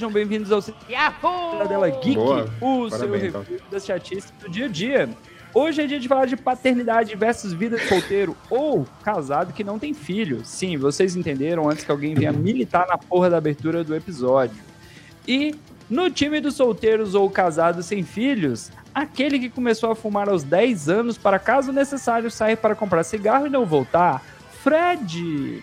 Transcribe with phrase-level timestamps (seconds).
[0.00, 2.48] Sejam bem-vindos ao Cidadela Geek, Boa.
[2.58, 3.42] o Parabéns, seu então.
[3.42, 5.10] review das chatices do dia a dia.
[5.52, 9.78] Hoje é dia de falar de paternidade versus vida de solteiro ou casado que não
[9.78, 10.40] tem filho.
[10.42, 14.56] Sim, vocês entenderam antes que alguém venha militar na porra da abertura do episódio.
[15.28, 15.54] E
[15.90, 20.88] no time dos solteiros ou casados sem filhos, aquele que começou a fumar aos 10
[20.88, 24.24] anos para caso necessário sair para comprar cigarro e não voltar,
[24.62, 25.62] Fred.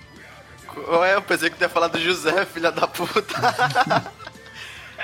[0.90, 4.12] Ué, eu pensei que tu ia falar do José, filha da puta.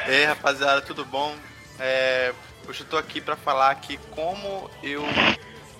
[0.08, 1.34] é, rapaziada, tudo bom?
[1.80, 2.34] É,
[2.68, 5.04] hoje eu tô aqui pra falar que como eu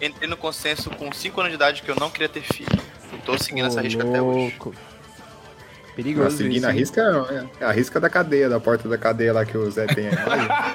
[0.02, 2.70] entrei no consenso com 5 anos de idade que eu não queria ter filho.
[3.12, 4.56] Eu tô seguindo essa risca até hoje.
[5.96, 6.30] Perigoso.
[6.30, 9.46] Tá seguindo isso, a risca, é a risca da cadeia, da porta da cadeia lá
[9.46, 10.14] que o Zé tem aí.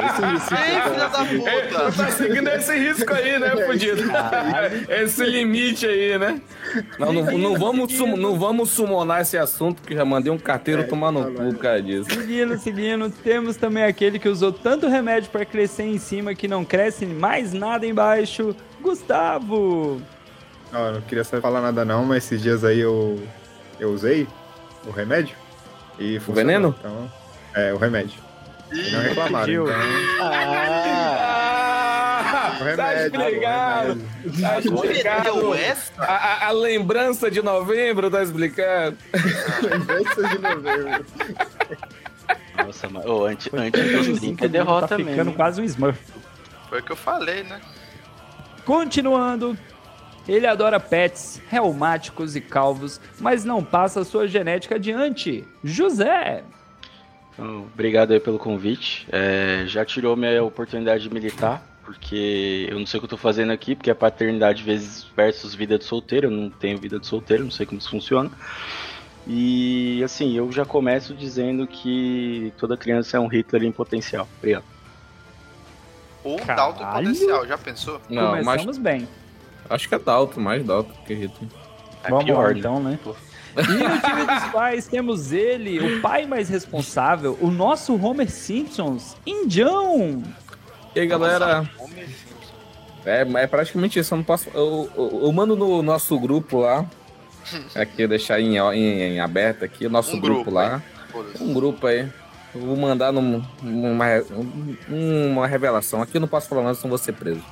[0.09, 1.93] Esse, esse Ei, filha da puta!
[1.93, 4.03] Tá seguindo esse risco aí, né, fudido?
[4.89, 6.41] Esse limite aí, né?
[6.99, 10.85] Não, não, não vamos, sum- não vamos sumonar esse assunto, que já mandei um carteiro
[10.87, 12.11] tomar no cu por causa disso.
[12.11, 16.65] Seguindo, seguindo, temos também aquele que usou tanto remédio para crescer em cima que não
[16.65, 20.01] cresce mais nada embaixo, Gustavo.
[20.73, 23.19] Eu não queria falar nada não, mas esses dias aí eu,
[23.81, 24.27] eu usei
[24.87, 25.37] o remédio
[25.99, 26.35] e funcionou.
[26.35, 26.75] veneno?
[26.79, 27.13] Então,
[27.55, 28.21] é, o remédio.
[28.73, 29.67] E não reclamaram, então...
[31.11, 32.95] Ah, O remédio, tá
[33.29, 34.01] explicado.
[34.25, 35.55] o Tá explicado.
[35.99, 38.97] A, a- a lembrança de novembro tá explicado.
[39.63, 41.07] Lembranças de novembro.
[42.65, 45.35] Nossa, mas ô, antes, 30 que é derrota tá ficando mesmo.
[45.35, 45.99] quase um Smurf.
[46.69, 47.61] Foi o que eu falei, né?
[48.65, 49.57] Continuando,
[50.29, 55.45] ele adora pets, reumáticos e calvos, mas não passa sua genética adiante.
[55.65, 56.45] José.
[57.33, 59.09] Então, obrigado aí pelo convite.
[59.11, 63.17] É, já tirou minha oportunidade de militar, porque eu não sei o que eu tô
[63.17, 66.27] fazendo aqui, porque é paternidade vezes versus vida de solteiro.
[66.27, 68.31] Eu não tenho vida de solteiro, não sei como isso funciona.
[69.27, 74.29] E assim, eu já começo dizendo que toda criança é um Hitler em potencial.
[74.39, 74.65] Obrigado.
[76.25, 76.75] Ou Caralho.
[76.75, 78.01] Dalton potencial, já pensou?
[78.09, 79.07] Não, mas Começamos bem.
[79.71, 81.49] Acho que é Dalton, mais Dalton que Rito.
[82.05, 82.59] É Vamos pior, lá, né?
[82.59, 82.99] então, né?
[83.03, 83.15] Pô.
[83.57, 89.17] E no time dos pais temos ele, o pai mais responsável, o nosso Homer Simpsons,
[89.27, 90.23] Indião.
[90.95, 91.69] E aí, galera?
[93.05, 94.15] É, é praticamente isso.
[94.15, 94.49] Eu não posso.
[94.55, 96.85] Eu, eu, eu mando no nosso grupo lá.
[97.75, 100.83] Aqui, deixar em, em, em aberto aqui, o nosso Um grupo, grupo, lá.
[101.11, 101.43] Foda-se.
[101.43, 102.07] Um grupo aí.
[102.55, 104.05] Eu vou mandar num- numa,
[104.91, 106.03] um- uma revelação.
[106.03, 107.43] Aqui eu não posso falar nada, senão vou ser preso.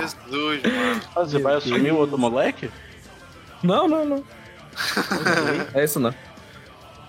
[0.00, 1.00] Jesus, mano.
[1.16, 2.70] Ah, você vai assumir o outro moleque?
[3.62, 4.24] Não, não, não.
[5.74, 6.14] é isso não.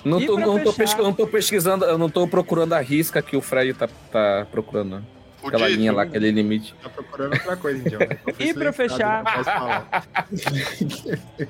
[0.03, 0.97] Não tô, não, tô fechar?
[1.30, 5.03] pesquisando, eu não tô procurando a risca que o Fred tá, tá procurando.
[5.44, 6.75] Aquela linha lá, aquele limite.
[6.81, 8.00] Tá procurando outra coisa, então.
[8.39, 9.23] E pra fechar-.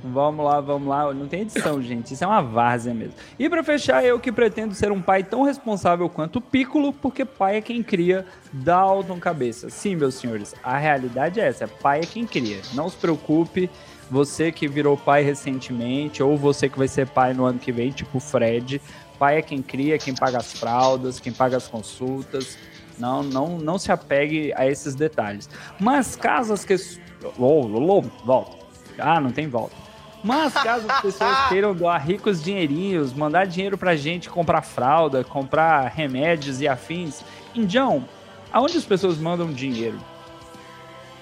[0.03, 1.13] Vamos lá, vamos lá.
[1.13, 2.13] Não tem edição, gente.
[2.13, 3.13] Isso é uma várzea mesmo.
[3.37, 7.25] E pra fechar, eu que pretendo ser um pai tão responsável quanto o Piccolo, porque
[7.25, 9.69] pai é quem cria, Dalton Cabeça.
[9.69, 11.67] Sim, meus senhores, a realidade é essa.
[11.67, 12.59] Pai é quem cria.
[12.73, 13.69] Não se preocupe.
[14.11, 17.91] Você que virou pai recentemente, ou você que vai ser pai no ano que vem,
[17.91, 18.81] tipo o Fred.
[19.19, 22.57] Pai é quem cria, quem paga as fraldas, quem paga as consultas.
[22.99, 25.49] Não, não, não se apegue a esses detalhes.
[25.79, 27.01] Mas caso as questões.
[27.37, 28.57] Oh, oh, oh, volta.
[28.97, 29.75] Ah, não tem volta.
[30.23, 35.87] Mas caso as pessoas queiram doar ricos dinheirinhos, mandar dinheiro pra gente comprar fralda, comprar
[35.87, 37.23] remédios e afins,
[37.55, 38.05] Indião,
[38.51, 39.97] aonde as pessoas mandam dinheiro?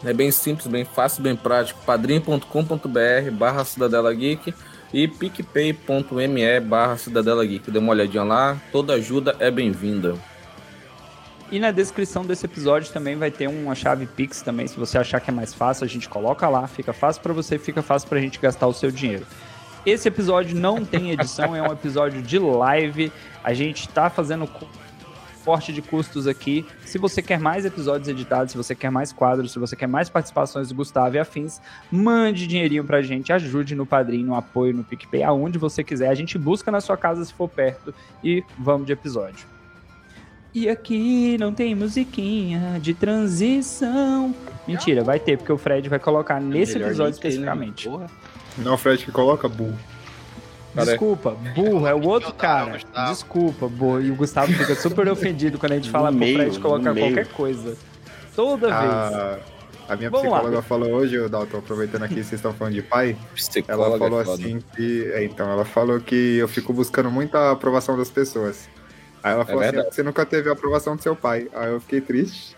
[0.03, 1.79] É bem simples, bem fácil, bem prático.
[1.85, 4.53] padrim.com.br barra Cidadela Geek
[4.93, 7.69] e picpay.me barra Cidadela Geek.
[7.71, 10.15] Dê uma olhadinha lá, toda ajuda é bem-vinda.
[11.49, 15.21] E na descrição desse episódio também vai ter uma chave Pix também, se você achar
[15.21, 18.19] que é mais fácil, a gente coloca lá, fica fácil pra você, fica fácil pra
[18.19, 19.25] gente gastar o seu dinheiro.
[19.85, 23.09] Esse episódio não tem edição, é um episódio de live.
[23.41, 24.67] A gente tá fazendo co-
[25.45, 26.65] corte de custos aqui.
[26.85, 30.09] Se você quer mais episódios editados, se você quer mais quadros, se você quer mais
[30.09, 34.83] participações do Gustavo e afins, mande dinheirinho pra gente, ajude no Padrinho, no apoio, no
[34.83, 36.09] PicPay, aonde você quiser.
[36.09, 39.47] A gente busca na sua casa se for perto e vamos de episódio.
[40.57, 44.33] E aqui não tem musiquinha de transição.
[44.67, 47.15] Mentira, vai ter, porque o Fred vai colocar nesse Melhor episódio né?
[47.15, 47.87] especificamente.
[47.87, 48.07] Porra.
[48.57, 49.77] Não, Fred, que coloca burro.
[50.73, 52.79] Desculpa, burro, é o outro cara.
[53.07, 54.01] Desculpa, burro.
[54.01, 56.91] E o Gustavo fica super ofendido quando a gente fala No pro meio, Fred colocar
[56.91, 57.05] meio.
[57.05, 57.77] qualquer coisa.
[58.35, 58.81] Toda vez.
[58.81, 59.39] A,
[59.89, 60.37] a minha Vamos lá.
[60.39, 64.19] psicóloga falou hoje, o Dalton, aproveitando aqui, vocês estão falando de pai, psicóloga ela falou
[64.21, 65.05] é assim que.
[65.13, 68.67] é, então, ela falou que eu fico buscando muita aprovação das pessoas.
[69.27, 69.95] Aí ela falou assim: verdade.
[69.95, 71.49] você nunca teve a aprovação do seu pai.
[71.53, 72.56] Aí eu fiquei triste.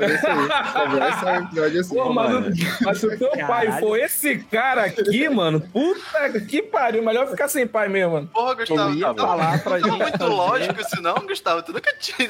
[0.00, 0.72] Mas é isso aí.
[0.86, 1.94] Conversa é um episódio assim.
[1.94, 2.46] Pô, mas, mano.
[2.48, 3.86] o- mas se o teu pai Caralho.
[3.86, 7.02] for esse cara aqui, mano, puta que pariu.
[7.02, 8.26] Melhor ficar sem pai mesmo, mano.
[8.32, 11.62] Porra, Gustavo, Eu ia tá falar pra gente muito fazer- lógico isso não, Gustavo?
[11.62, 12.28] Tu nunca tinha.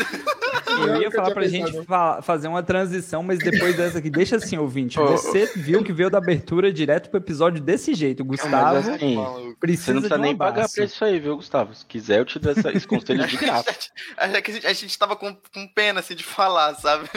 [0.87, 1.73] Eu ia falar pra pensado.
[1.73, 4.99] gente fa- fazer uma transição, mas depois dessa aqui, deixa assim, ouvinte.
[5.01, 8.25] Ô, Você viu que veio da abertura direto pro episódio desse jeito.
[8.25, 9.57] Mas Gustavo assim, Maluco.
[9.59, 11.75] precisa você não precisa de um nem pagar pra isso aí, viu, Gustavo?
[11.75, 13.73] Se quiser, eu te dou essa- esse conselho de graça.
[14.43, 17.09] Que a gente, a gente tava com, com pena, assim, de falar, sabe?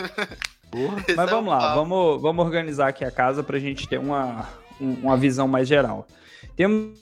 [0.72, 1.00] Porra.
[1.08, 4.48] Esse Mas é vamos lá, vamos, vamos organizar aqui a casa pra gente ter uma,
[4.80, 6.08] um- uma visão mais geral.
[6.56, 7.00] Temos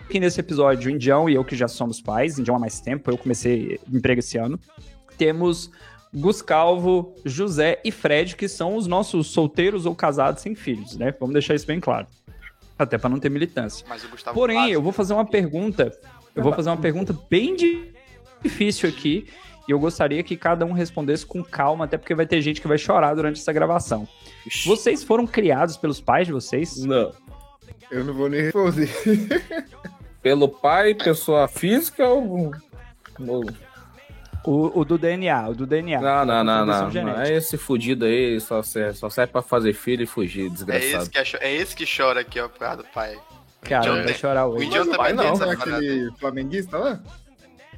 [0.00, 3.10] aqui nesse episódio o Indião e eu que já somos pais, Indião há mais tempo,
[3.10, 4.58] eu comecei emprego esse ano.
[5.16, 5.70] Temos
[6.12, 11.14] Gus Calvo, José e Fred, que são os nossos solteiros ou casados sem filhos, né?
[11.20, 12.06] Vamos deixar isso bem claro.
[12.76, 13.86] Até pra não ter militância.
[13.88, 15.92] Mas o Gustavo Porém, eu vou fazer uma pergunta.
[16.34, 17.92] Eu vou fazer uma pergunta bem di-
[18.42, 19.26] difícil aqui.
[19.70, 22.66] E eu gostaria que cada um respondesse com calma, até porque vai ter gente que
[22.66, 24.08] vai chorar durante essa gravação.
[24.66, 26.78] Vocês foram criados pelos pais de vocês?
[26.84, 27.12] Não.
[27.88, 28.90] Eu não vou nem responder.
[30.20, 32.52] Pelo pai, pessoa física ou.
[34.44, 36.00] O, o do DNA, o do DNA.
[36.00, 36.90] Não, não, não, não.
[36.90, 37.28] genética.
[37.28, 41.02] É esse fudido aí, só serve, só serve pra fazer filho e fugir, É desgraçado.
[41.02, 43.16] esse, que é, cho- é esse que chora aqui, ó, por causa do pai.
[43.62, 44.66] Cara, vai chorar O hoje.
[44.66, 47.00] Indião Mas o também pai tem não, essa Não é aquele flamenguista lá?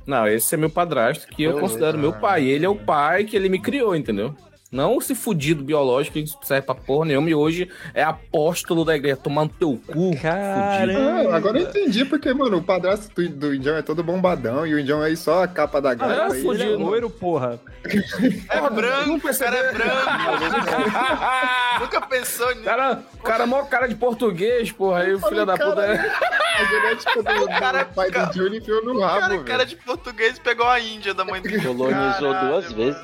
[0.06, 1.68] Não, esse é meu padrasto, que eu Beleza.
[1.68, 2.44] considero meu pai.
[2.44, 4.34] Ele é o pai que ele me criou, entendeu?
[4.72, 9.16] Não esse fudido biológico que serve pra porra nenhuma e hoje é apóstolo da igreja,
[9.18, 10.16] tomando teu cu.
[10.18, 11.30] Caramba.
[11.30, 14.72] Ah, agora eu entendi, porque, mano, o padrasto do, do Indião é todo bombadão e
[14.72, 16.12] o Indião é aí só a capa da Ah, gata.
[16.14, 16.78] é, aí, ele é fudido.
[16.78, 17.60] loiro, porra.
[17.84, 19.92] É branco, o cara é branco.
[21.80, 22.64] Nunca pensou nisso.
[22.64, 25.00] cara, cara, mó cara de português, porra.
[25.00, 25.82] Aí o filho da puta.
[25.82, 26.12] é-
[26.60, 29.44] A genética do, do cara- pai cara- do Johnny enfiou no O rabo, cara, velho.
[29.44, 31.60] cara de português pegou a Índia da mãe dele.
[31.60, 32.76] Colonizou duas mano.
[32.76, 33.02] vezes.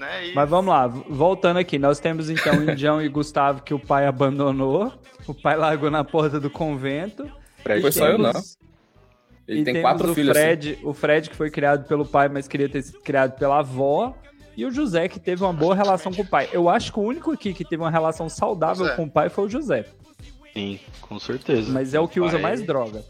[0.00, 0.28] Né?
[0.28, 1.78] E Mas vamos lá, voltando aqui.
[1.78, 4.90] Nós temos então o Indião e Gustavo que o pai abandonou.
[5.26, 7.30] O pai largou na porta do convento.
[7.62, 8.30] Fred Foi só eu, não.
[9.46, 10.30] Ele e tem temos quatro o filhos.
[10.30, 10.40] assim.
[10.40, 14.14] Fred, o Fred que foi criado pelo pai, mas queria ter sido criado pela avó.
[14.56, 16.48] E o José que teve uma boa relação com o pai.
[16.52, 18.96] Eu acho que o único aqui que teve uma relação saudável José.
[18.96, 19.84] com o pai foi o José.
[20.54, 21.70] Sim, com certeza.
[21.72, 23.04] Mas é o que usa Pai- mais droga.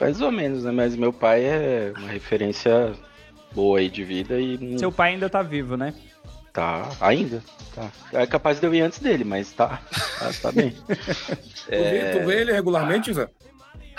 [0.00, 0.70] Mais ou menos, né?
[0.72, 2.92] Mas meu pai é uma referência
[3.54, 5.94] boa aí de vida e Seu pai ainda tá vivo, né?
[6.52, 7.42] tá ainda.
[7.74, 7.90] Tá.
[8.12, 9.80] É capaz de eu ir antes dele, mas tá.
[10.18, 10.70] Tá, tá bem.
[11.66, 13.28] Tu vê- Tu vê ele regularmente, Zé?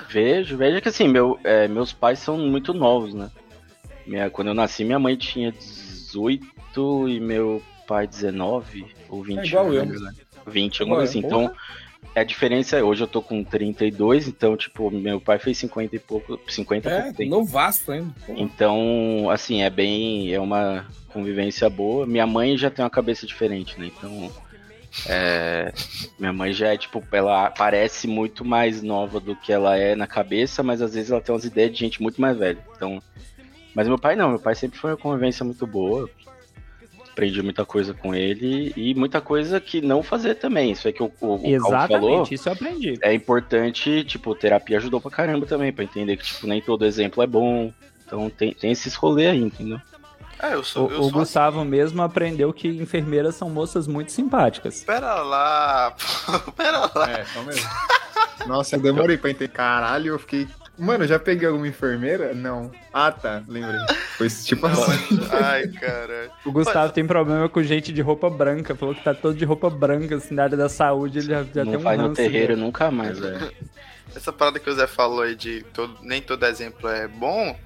[0.09, 3.29] Vejo, vejo que assim, meu, é, meus pais são muito novos, né?
[4.07, 9.39] Minha, quando eu nasci, minha mãe tinha 18 e meu pai 19 ou 20.
[9.39, 9.81] É igual não eu.
[9.81, 10.13] lembro, né?
[10.47, 11.21] 20, alguma coisa assim.
[11.21, 11.25] eu.
[11.27, 11.51] Então, é
[12.13, 16.39] a diferença, hoje eu tô com 32, então, tipo, meu pai fez 50 e pouco,
[16.47, 18.13] 50 e É, pouco novaço ainda.
[18.29, 20.33] Então, assim, é bem.
[20.33, 22.05] É uma convivência boa.
[22.05, 23.87] Minha mãe já tem uma cabeça diferente, né?
[23.87, 24.31] Então.
[25.07, 25.73] é,
[26.17, 30.07] minha mãe já é, tipo, ela parece muito mais nova do que ela é na
[30.07, 32.59] cabeça, mas às vezes ela tem umas ideias de gente muito mais velha.
[32.75, 33.01] Então.
[33.73, 36.09] Mas meu pai não, meu pai sempre foi uma convivência muito boa.
[37.15, 40.71] Aprendi muita coisa com ele e muita coisa que não fazer também.
[40.71, 42.99] Isso é que o, o, o Exatamente, falou isso eu aprendi.
[43.01, 47.23] é importante, tipo, terapia ajudou pra caramba também, pra entender que, tipo, nem todo exemplo
[47.23, 47.71] é bom.
[48.05, 49.79] Então tem, tem esses rolês aí, entendeu?
[50.43, 50.91] É, eu O, sou.
[50.91, 54.83] eu o Gustavo mesmo aprendeu que enfermeiras são moças muito simpáticas.
[54.83, 57.09] Pera lá, pô, pera lá.
[57.11, 57.69] É, só mesmo.
[58.45, 59.53] Nossa, eu demorei pra entender.
[59.53, 60.45] Caralho, eu fiquei.
[60.77, 62.33] Mano, já peguei alguma enfermeira?
[62.33, 62.69] Não.
[62.91, 63.79] Ah, tá, lembrei.
[64.17, 65.19] Foi tipo assim.
[65.31, 66.29] Ai, cara.
[66.45, 68.75] O Gustavo tem problema com gente de roupa branca.
[68.75, 71.19] Falou que tá todo de roupa branca, assim, na área da saúde.
[71.19, 72.61] Ele já, já tem não um vai no terreiro dele.
[72.61, 73.51] nunca mais, velho.
[74.15, 77.57] Essa parada que o Zé falou aí de todo, nem todo exemplo é bom.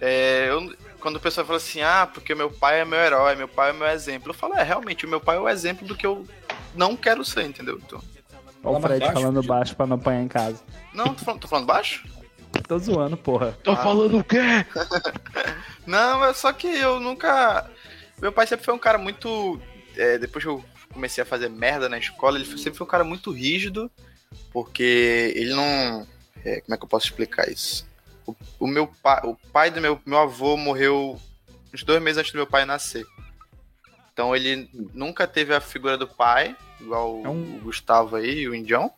[0.00, 3.46] É, eu- quando o pessoal fala assim, ah, porque meu pai é meu herói, meu
[3.48, 4.30] pai é meu exemplo.
[4.30, 6.26] Eu falo, é, realmente, o meu pai é o exemplo do que eu
[6.74, 7.80] não quero ser, entendeu?
[7.84, 8.00] Então,
[8.64, 10.60] Olha o Fred baixo, falando baixo pra não apanhar em casa.
[10.92, 12.04] não, tô falando, tô falando baixo?
[12.66, 13.52] Tô zoando, porra.
[13.62, 14.38] Tô falando o quê?
[15.86, 17.70] Não, é só que eu nunca.
[18.20, 19.60] Meu pai sempre foi um cara muito.
[19.96, 23.04] é, depois que eu comecei a fazer merda na escola, ele sempre foi um cara
[23.04, 23.90] muito rígido,
[24.52, 26.06] porque ele não.
[26.44, 27.86] é, como é que eu posso explicar isso?
[28.26, 31.20] O, o meu pai, o pai do meu, meu avô morreu
[31.72, 33.06] uns dois meses antes do meu pai nascer.
[34.12, 38.54] Então ele nunca teve a figura do pai, igual É um- o Gustavo aí, o
[38.54, 38.90] Indião.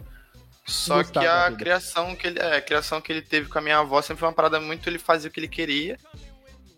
[0.68, 3.78] Só que a criação que ele, é, a criação que ele teve com a minha
[3.78, 5.98] avó sempre foi uma parada muito ele fazia o que ele queria.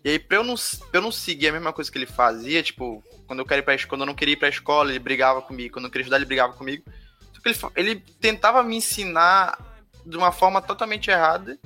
[0.03, 2.63] E aí pra eu não, pra eu não seguir a mesma coisa que ele fazia,
[2.63, 5.41] tipo, quando eu quero ir pra quando eu não queria ir pra escola, ele brigava
[5.41, 6.83] comigo, quando eu queria estudar, ele brigava comigo.
[7.33, 9.59] Só que ele, ele tentava me ensinar
[10.05, 11.59] de uma forma totalmente errada,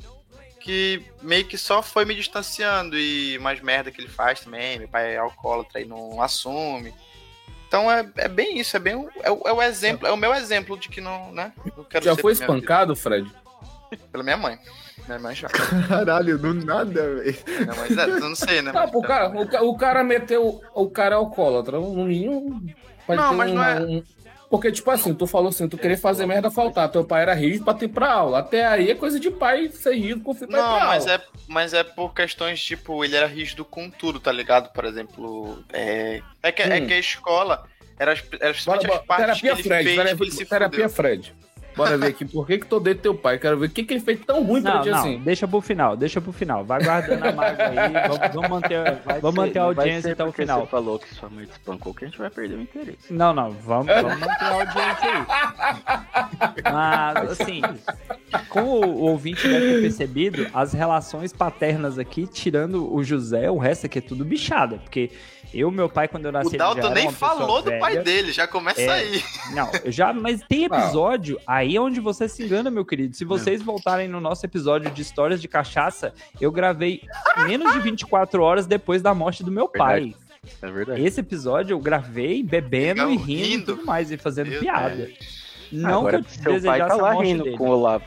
[0.60, 4.88] que meio que só foi me distanciando e mais merda que ele faz também, meu
[4.88, 6.91] pai é alcoólatra e não assume.
[7.75, 10.15] Então é, é bem isso, é bem o, é, o, é o exemplo, é o
[10.15, 11.51] meu exemplo de que não, né?
[11.75, 13.29] Não quero Já ser foi espancado, Fred?
[14.13, 14.58] Pela minha mãe.
[15.05, 15.50] Minha mãe já.
[15.50, 17.36] Caralho, do nada, velho.
[17.46, 18.72] Minha mãe, é, eu não sei, né?
[18.72, 20.62] Não, mas pô, o, cara, o, o cara meteu.
[20.74, 21.77] O cara é alcoólatra.
[21.77, 22.63] Um menino.
[23.10, 24.03] Não, mas não é- um-
[24.57, 26.89] porque, tipo assim, tu falou assim, tu queria fazer merda faltar.
[26.89, 28.39] Teu pai era rígido pra ter pra aula.
[28.39, 31.15] Até aí é coisa de pai ser rígido com filho pra Não, pra mas aula.
[31.15, 34.71] é, mas é por questões, tipo, ele era rígido com tudo, tá ligado?
[34.74, 36.88] Por exemplo, é, é, que, é Hum.
[36.88, 37.63] que a escola
[38.00, 38.93] era, era Bora, bora.
[39.00, 40.89] as partes Terapia que ele Fred, fez terapia, terapia.
[40.89, 41.35] Fred.
[41.75, 43.38] Bora ver aqui, por que que tu odeia teu pai?
[43.38, 45.20] Quero ver o que que ele fez tão ruim pra Não, ti não, assim.
[45.20, 46.63] deixa pro final, deixa pro final.
[46.63, 50.24] Vai guardando a mágoa aí, vamos, vamos manter, Vai vamos ser- manter a audiência até
[50.24, 50.62] o final.
[50.62, 53.12] Você falou que sua mãe te espancou que a gente vai perder o interesse.
[53.13, 56.63] Não, não, vamos, vamos manter a audiência aí.
[56.72, 57.62] Mas, assim,
[58.50, 63.86] como o ouvinte deve ter percebido, as relações paternas aqui, tirando o José, o resto
[63.86, 64.77] aqui é tudo bichada.
[64.77, 65.12] Porque
[65.53, 67.93] eu, meu pai, quando eu nasci, O ele já Dalton era nem falou do pai
[67.93, 68.03] velha.
[68.03, 68.89] dele, já começa É.
[68.91, 69.23] aí.
[69.53, 73.15] Não, já, mas tem episódio, aí é onde você se engana, meu querido.
[73.15, 77.01] Se vocês voltarem no nosso episódio de histórias de cachaça, eu gravei
[77.47, 80.13] menos de 24 horas depois da morte do meu pai.
[80.61, 81.03] É verdade.
[81.03, 83.65] Esse episódio eu gravei bebendo Legal, e rindo, e rindo.
[83.75, 84.95] tudo mais, e fazendo Meu piada.
[84.95, 85.45] Deus.
[85.71, 87.57] Não Agora que eu seu pai desejasse tá a lá morte rindo dele.
[87.57, 88.05] com o Olavo.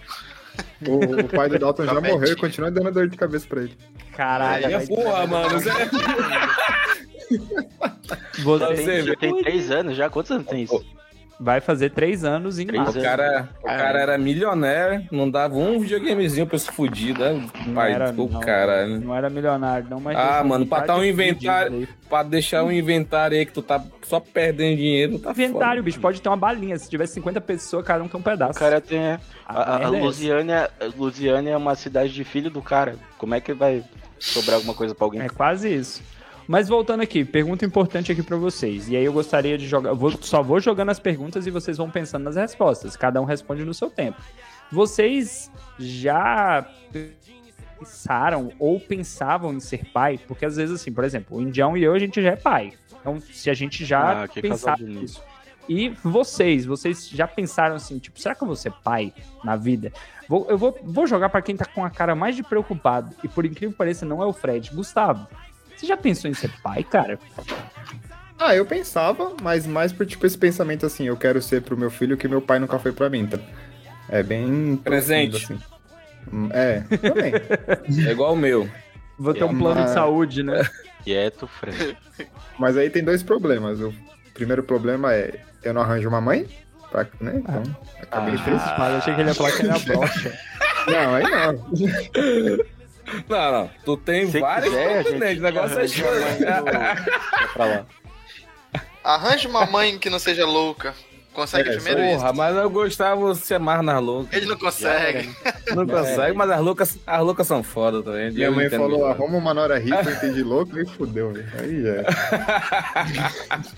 [0.87, 3.63] O, o pai do Dalton já Tá morreu e continua dando dor de cabeça pra
[3.63, 3.77] ele.
[4.17, 5.49] Caralho, Aí é porra, mano.
[8.43, 10.09] Você Tem, tem três anos já?
[10.09, 10.85] Quantos anos tem isso?
[11.41, 12.99] vai fazer três anos em Três março.
[12.99, 17.21] O cara, o cara era milionário, não dava um videogamezinho pra esse fudido.
[17.21, 17.49] né?
[17.65, 19.01] Não Pai, era, do não, caralho.
[19.01, 20.17] não era milionário, não, mas...
[20.19, 21.87] Ah, mano, pra tá um de inventário-.
[22.09, 25.83] Pra deixar um inventário aí que tu tá só perdendo dinheiro, tá Inventário, foda.
[25.83, 26.77] bicho, pode ter uma balinha.
[26.77, 28.59] Se tiver 50 pessoas, cada um quer um pedaço.
[28.59, 28.99] O cara tem.
[29.13, 29.87] A, A a, é
[30.97, 32.97] Lusiânia é uma cidade de filho do cara.
[33.17, 33.85] Como é que vai
[34.19, 35.21] sobrar alguma coisa pra alguém?
[35.21, 36.03] É quase isso.
[36.49, 38.89] Mas voltando aqui, pergunta importante aqui pra vocês.
[38.89, 39.93] E aí eu gostaria de jogar.
[39.93, 42.97] vou- só vou jogando as perguntas e vocês vão pensando nas respostas.
[42.97, 44.19] Cada um responde no seu tempo.
[44.73, 46.67] Vocês já
[47.79, 50.19] pensaram ou pensavam em ser pai?
[50.27, 52.73] Porque às vezes, assim, por exemplo, o Indião e eu, a gente já é pai.
[53.01, 55.23] Então, se a gente já Ah, pensava nisso.
[55.69, 59.13] E vocês, vocês já pensaram assim, tipo, será que eu vou ser pai
[59.45, 59.93] na vida?
[60.27, 63.15] Vou- eu vou, vou jogar pra quem tá com a cara mais de preocupado.
[63.23, 64.71] E por incrível que pareça, não é o Fred.
[64.75, 65.27] Gustavo,
[65.79, 67.19] você já pensou em ser pai, cara?
[68.39, 71.91] Ah, eu pensava, mas mais por tipo esse pensamento assim, eu quero ser pro meu
[71.91, 73.39] filho o que meu pai nunca foi pra mim, tá?
[74.09, 75.37] É bem Presente.
[75.37, 75.61] assim.
[76.33, 77.33] Hum, É, também.
[78.07, 78.69] É igual o meu.
[79.19, 80.65] Vou ter um plano de mas- saúde, né?
[81.03, 81.97] Quieto, Fred.
[82.59, 83.81] Mas aí tem dois problemas.
[83.81, 83.93] O
[84.35, 86.47] primeiro problema é eu não arranjo uma mãe,
[86.91, 87.33] pra, né?
[87.37, 87.63] Então,
[88.03, 90.39] acabei de Mas eu achei que ele ia falar que era brocha.
[90.87, 92.78] Não, aí não.
[93.29, 93.71] Não, não.
[93.85, 96.55] Tu tem Se vários quiser, gente O negócio é arranja uma mãe show.
[96.59, 97.87] no- Vai pra lá.
[99.05, 100.95] Arranje uma mãe que não seja louca.
[101.33, 104.33] Consegue É, primeiro Porra, mas eu gostava de ser mais nas loucas.
[104.33, 104.41] isso.
[104.41, 105.31] Ele não consegue.
[105.73, 108.33] Não consegue, mas as loucas, as loucas são foda também.
[108.33, 111.47] Minha Eu mãe falou, arruma uma nora rica, eu entendi louco, aí fudeu, velho.
[111.61, 111.95] Aí já.
[111.95, 112.05] é.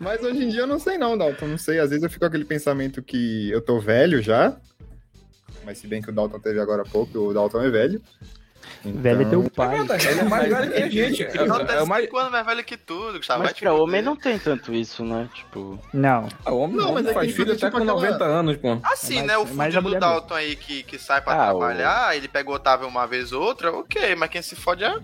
[0.00, 1.78] Mas hoje em dia eu não sei não, Dalton, não sei.
[1.78, 4.56] Às vezes eu fico com aquele pensamento que eu tô velho já.
[5.64, 8.00] Mas se bem que o Dalton teve agora há pouco, o Dalton é velho.
[8.84, 9.78] Então, Velho é teu pai.
[9.78, 11.22] Ele é mais velho que a gente.
[11.22, 12.04] É, Não, é, o mais...
[12.04, 13.42] 5 anos mais velho que tudo, Gustavo.
[13.44, 15.28] Mas pra homem não tem tanto isso, né?
[15.34, 15.78] Tipo.
[15.92, 16.28] Não.
[16.44, 18.56] Ah, o homem Não, não, mas é faz filho até tipo com aquela- 90 anos,
[18.56, 18.78] pô.
[18.82, 19.38] Assim, É né?
[19.38, 22.54] O a do Dalton aí que, que sai pra Ah, o- trabalhar, ele pega o
[22.54, 24.96] Otávio uma vez ou outra, ok, mas quem se fode é.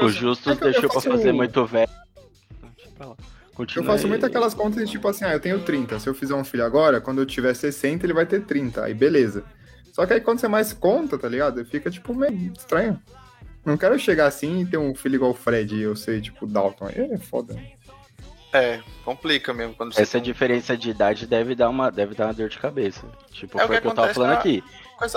[0.00, 1.90] O Justus É deixou pra fazer muito velho.
[3.00, 3.06] Lá.
[3.06, 3.16] Eu
[3.54, 4.10] Continua faço aí.
[4.10, 5.98] muito aquelas contas de tipo assim, ah, eu tenho 30.
[5.98, 8.84] Se eu fizer um filho agora, quando eu tiver 60, ele vai ter 30.
[8.84, 9.44] Aí beleza.
[9.94, 11.64] Só que aí quando você mais conta, tá ligado?
[11.64, 13.00] Fica tipo meio estranho.
[13.64, 16.48] Não quero chegar assim e ter um filho igual o Fred e eu ser tipo
[16.48, 16.88] Dalton.
[16.88, 17.56] É foda.
[18.52, 20.02] É, complica mesmo quando você.
[20.02, 23.06] Essa tem diferença de idade deve dar uma, deve dar uma dor de cabeça.
[23.30, 24.62] Tipo, É o foi o que que eu tava falando na- aqui.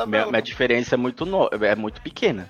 [0.07, 1.49] Minha, minha diferença é muito, no...
[1.51, 2.49] é muito pequena.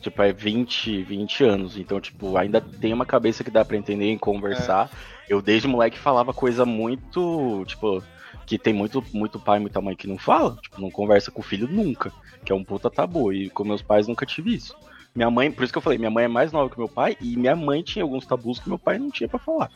[0.00, 1.76] Tipo, é 20, 20 anos.
[1.76, 4.90] Então, tipo, ainda tem uma cabeça que dá pra entender e conversar.
[5.28, 7.64] Eu, desde moleque, falava coisa muito.
[7.66, 8.02] Tipo,
[8.48, 10.56] que tem muito, muito pai e muita mãe que não fala.
[10.62, 12.10] Tipo, não conversa com o filho nunca.
[12.42, 13.30] Que é um puta tabu.
[13.30, 14.74] E com meus pais nunca tive isso.
[15.14, 17.14] Minha mãe, por isso que eu falei, minha mãe é mais nova que meu pai.
[17.20, 19.70] E minha mãe tinha alguns tabus que meu pai não tinha pra falar.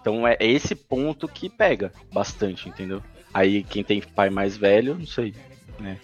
[0.00, 3.00] Então é esse ponto que pega bastante, entendeu?
[3.32, 5.32] Aí quem tem pai mais velho, não sei,
[5.78, 5.96] né?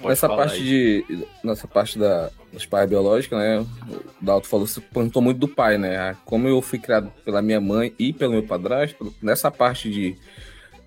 [0.00, 0.62] Pode Nessa parte aí.
[0.62, 1.26] de.
[1.44, 3.58] Nessa parte da, dos pais biológicos, né?
[3.60, 6.16] O Dalton falou, você perguntou muito do pai, né?
[6.24, 10.16] Como eu fui criado pela minha mãe e pelo meu padrasto, nessa parte de.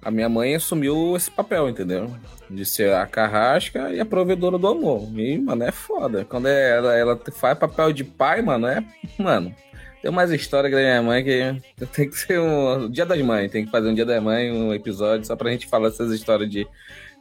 [0.03, 2.11] A minha mãe assumiu esse papel, entendeu?
[2.49, 5.07] De ser a carrasca e a provedora do amor.
[5.17, 6.25] E, mano, é foda.
[6.25, 8.83] Quando é- ela, ela faz papel de pai, mano, é.
[9.17, 9.55] Mano,
[10.01, 12.89] tem mais história da minha mãe que tem que ser um.
[12.89, 15.67] Dia das Mães, tem que fazer um Dia das Mães, um episódio, só pra gente
[15.67, 16.67] falar essas histórias de,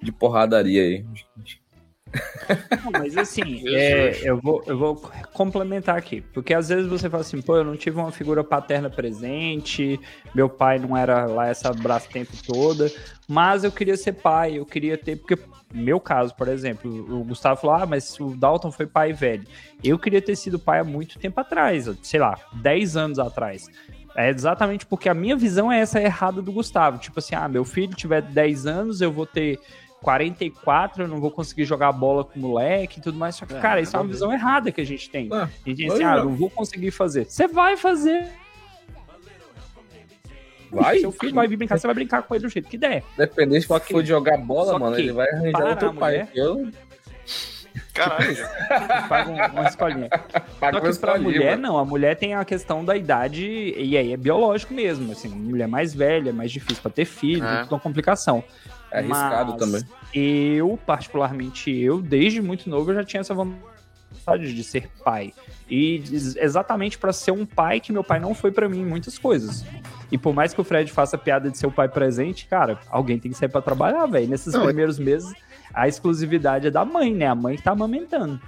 [0.02, 1.04] de porradaria aí.
[2.84, 4.96] Não, mas assim, é, eu, vou, eu vou
[5.32, 6.20] complementar aqui.
[6.20, 9.98] Porque às vezes você fala assim, pô, eu não tive uma figura paterna presente,
[10.34, 12.90] meu pai não era lá essa tempo toda,
[13.28, 15.16] mas eu queria ser pai, eu queria ter.
[15.16, 15.38] Porque,
[15.72, 19.44] meu caso, por exemplo, o Gustavo falou, ah, mas o Dalton foi pai velho.
[19.82, 23.68] Eu queria ter sido pai há muito tempo atrás, sei lá, 10 anos atrás.
[24.14, 26.98] É exatamente porque a minha visão é essa errada do Gustavo.
[26.98, 29.58] Tipo assim, ah, meu filho tiver 10 anos, eu vou ter
[30.02, 33.36] 44, eu não vou conseguir jogar bola com o moleque e tudo mais.
[33.36, 35.28] Só que, É, cara, isso é uma visão errada que a gente tem.
[35.32, 37.24] Ah, A gente diz assim, ah, não vou conseguir fazer.
[37.26, 38.28] Você vai fazer.
[40.70, 40.98] Vai?
[41.00, 43.02] Seu filho vai vir brincar, você vai brincar com ele do jeito que der.
[43.16, 45.94] Dependente Só se que- for de jogar bola, só mano, que ele vai arranjar outro
[45.94, 46.28] pai.
[46.34, 46.70] Eu
[47.94, 48.36] Caralho.
[49.08, 50.08] Paga um- uma escolinha.
[50.58, 51.62] pago Só que pra mulher, mano.
[51.62, 51.78] não.
[51.78, 55.12] A mulher tem a questão da idade, e aí é biológico mesmo.
[55.12, 57.48] Assim, mulher mais velha, é mais difícil pra ter filho, É.
[57.56, 58.42] tem toda uma complicação.
[58.92, 59.82] É arriscado Mas também.
[60.14, 65.32] Eu, particularmente eu, desde muito novo, eu já tinha essa vontade de ser pai.
[65.68, 66.02] E
[66.38, 69.64] exatamente pra ser um pai que meu pai não foi pra mim em muitas coisas.
[70.10, 73.18] E por mais que o Fred faça piada de ser o pai presente, cara, alguém
[73.18, 74.28] tem que sair pra trabalhar, velho.
[74.28, 75.32] Nesses Não, é- primeiros meses,
[75.72, 77.26] a exclusividade é da mãe, né?
[77.26, 78.38] A mãe que tá amamentando.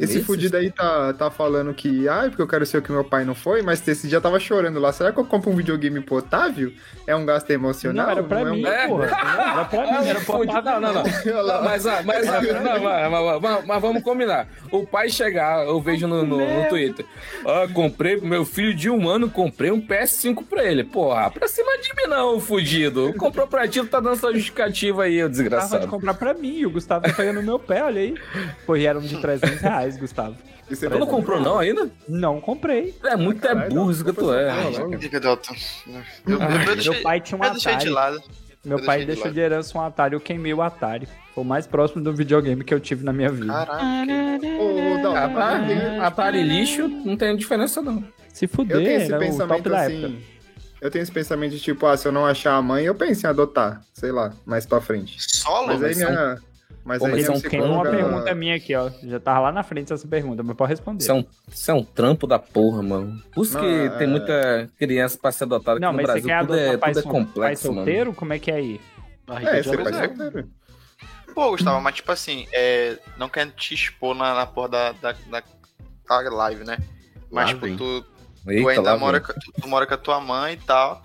[0.00, 3.04] Esse fudido aí tá, tá falando que, ai, porque eu quero ser o que meu
[3.04, 4.92] pai não foi, mas esse dia tava chorando lá.
[4.92, 6.72] Será que eu compro um videogame pro Otávio?
[7.06, 8.06] É um gasto emocional?
[8.06, 8.86] Não, era pra é um- mim, É.
[8.88, 9.04] porra.
[9.06, 11.02] Era pra mim, era pro Não, não, não.
[11.02, 14.48] Não, mas, ah, mas, ah, não, mas, mas- mas- mas vamos combinar.
[14.70, 17.04] O pai chegar, eu vejo no, no, no Twitter.
[17.44, 20.84] Ah, comprei pro meu filho de um ano, comprei um PS5 pra ele.
[20.84, 23.12] Porra, pra cima de mim não, fudido.
[23.18, 25.86] Comprou pra ti, tá dando essa justificativa aí, ô Gustavo de desgraçado.
[25.88, 28.14] comprar pra mim, o Gustavo tá pegando no meu pé, olha aí.
[28.66, 30.36] Pô, e eram de 300 reais, Gustavo.
[30.70, 31.90] E você Tu não comprou não ainda?
[32.08, 32.94] Não comprei.
[33.04, 34.48] É muito é Caralho, burro isso que tu é.
[34.48, 34.82] Eu,
[36.34, 37.88] eu, Ah, eu deixei, Meu pai tinha um de Atari.
[37.90, 38.22] lado.
[38.64, 39.34] Meu Eu pai de deixou lado.
[39.34, 41.08] de herança um Atari, eu queimei o Atari.
[41.34, 43.52] Foi o mais próximo do videogame que eu tive na minha vida.
[44.40, 48.04] Que- Ô, ô, Dalton, Atari, Atari lixo não tem diferença não.
[48.32, 50.22] Se fuder, eu tenho esse pensamento assim.
[50.80, 53.24] Eu tenho esse pensamento de tipo, ah, se eu não achar a mãe, eu penso
[53.24, 55.16] em adotar, sei lá, mais pra frente.
[55.20, 55.66] Solo?
[55.68, 56.38] Mas aí minha.
[56.84, 58.90] Mas Pô, aí mas minha são Tem uma pergunta minha aqui, ó.
[59.04, 61.02] Já tava lá na frente essa pergunta, mas pode responder.
[61.02, 63.22] Isso é, um, isso é um trampo da porra, mano.
[63.32, 66.22] Por isso que é- tem muita criança pra ser adotada aqui Não, no mas Brasil.
[66.22, 67.78] você quer tudo adotar é, pai, tudo é sol- pai complexo, mano.
[67.80, 68.12] solteiro?
[68.14, 68.80] Como é que é aí?
[69.26, 70.08] Barriga É, pode é.
[70.08, 70.48] solteiro.
[71.34, 75.12] Pô, Gustavo, mas tipo assim, é, não quero te expor na, na porra da, da,
[75.30, 75.42] da,
[76.08, 76.76] da live, né?
[77.30, 77.76] Mas, Lá tipo, vem.
[77.76, 81.02] tu, tu Eita, ainda lá mora, tu, tu mora com a tua mãe e tal.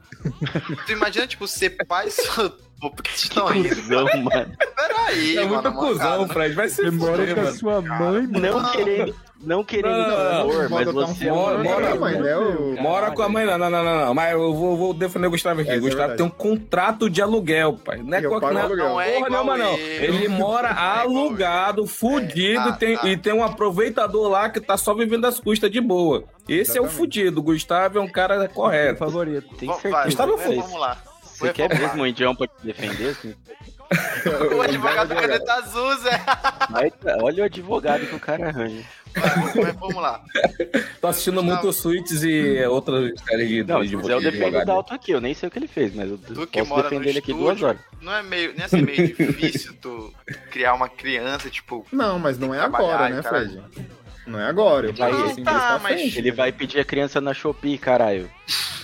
[0.85, 2.51] tu imagina, tipo, ser pai só.
[2.79, 3.69] Pô, por que vocês estão rindo?
[3.75, 4.51] Cusão, mano.
[4.75, 5.53] Peraí, É mano.
[5.53, 6.27] muito mancada, cuzão?
[6.27, 6.53] Fred.
[6.55, 8.39] Vai ser Mora fuder, com a sua mãe, mano.
[8.39, 12.37] Não querendo, não querendo Não, não, mas um você é Mora, uma- mora, mãe, né?
[12.37, 12.75] O...
[12.79, 14.13] Mora com a mãe, não, não, não, não, não.
[14.13, 15.71] Mas eu vou, vou defender o Gustavo aqui.
[15.71, 17.97] É, o Gustavo é tem um contrato de aluguel, pai.
[18.03, 18.75] Não é qualquer não.
[18.75, 19.73] Não é porra nenhuma, não.
[19.75, 23.09] Ele mora é alugado, fudido, É, e, tem, tá, tá.
[23.09, 26.25] e tem um aproveitador lá que tá só vivendo as custas de boa.
[26.47, 26.95] Esse é o Exatamente.
[26.95, 27.39] fudido.
[27.39, 28.99] O Gustavo é um cara correto.
[28.99, 29.47] favorito.
[29.55, 30.03] Tem certeza.
[30.05, 30.57] Gustavo fez.
[30.61, 30.97] Vamos lá.
[31.37, 33.09] Você quer mesmo o indião pra te defender?
[33.09, 33.35] Assim?
[34.53, 36.21] O advogado caneta azul, Zé.
[36.69, 38.83] Vai- olha o advogado que o cara arranja.
[39.15, 40.21] Mas vamos lá.
[40.99, 41.61] Tô assistindo Gustavo.
[41.63, 44.65] muito Suítes e outras séries de, Não, de, de, eu defendo o advogado.
[44.67, 47.09] Dalton aqui, eu nem sei o que ele fez, mas eu Tu que posso defender
[47.11, 47.79] ele aqui estúdio, duas horas.
[48.01, 50.13] não é meio, nem assim, meio difícil tu
[50.51, 53.63] criar uma criança, tipo, Não, mas não é agora, né, caralho.
[53.71, 53.87] Fred?
[54.27, 54.87] Não é agora.
[54.87, 56.15] Eu Não, assim, tá, mais pra mas-.
[56.17, 58.29] Ele vai pedir a criança na Shopee, caralho.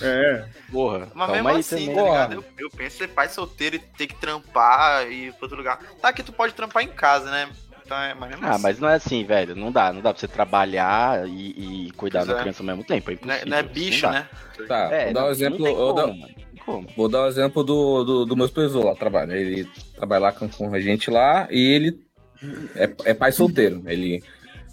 [0.02, 0.44] É.
[0.72, 1.94] Porra, Mas mesmo aí assim, também.
[1.94, 2.32] tá ligado?
[2.34, 5.78] Eu, eu penso ser pai solteiro e ter que trampar e ir pra outro lugar.
[6.00, 7.48] Tá que tu pode trampar em casa, né?
[7.84, 8.62] Então é, mas mesmo Ah, assim.
[8.62, 9.54] mas não é assim, velho.
[9.54, 12.40] Não dá, não dá pra você trabalhar e, e cuidar Pois da é.
[12.40, 13.10] criança ao mesmo tempo.
[13.10, 14.28] É Não é, não é bicho, Não né?
[14.66, 15.74] Tá, É, vou dar um exemplo.
[15.76, 16.94] Como, dar-.
[16.96, 19.34] Vou dar o exemplo do, do, do meu esposo lá, trabalha.
[19.34, 22.00] Ele trabalha lá com, com a gente lá e ele
[22.74, 23.82] é, é pai solteiro.
[23.86, 24.22] Ele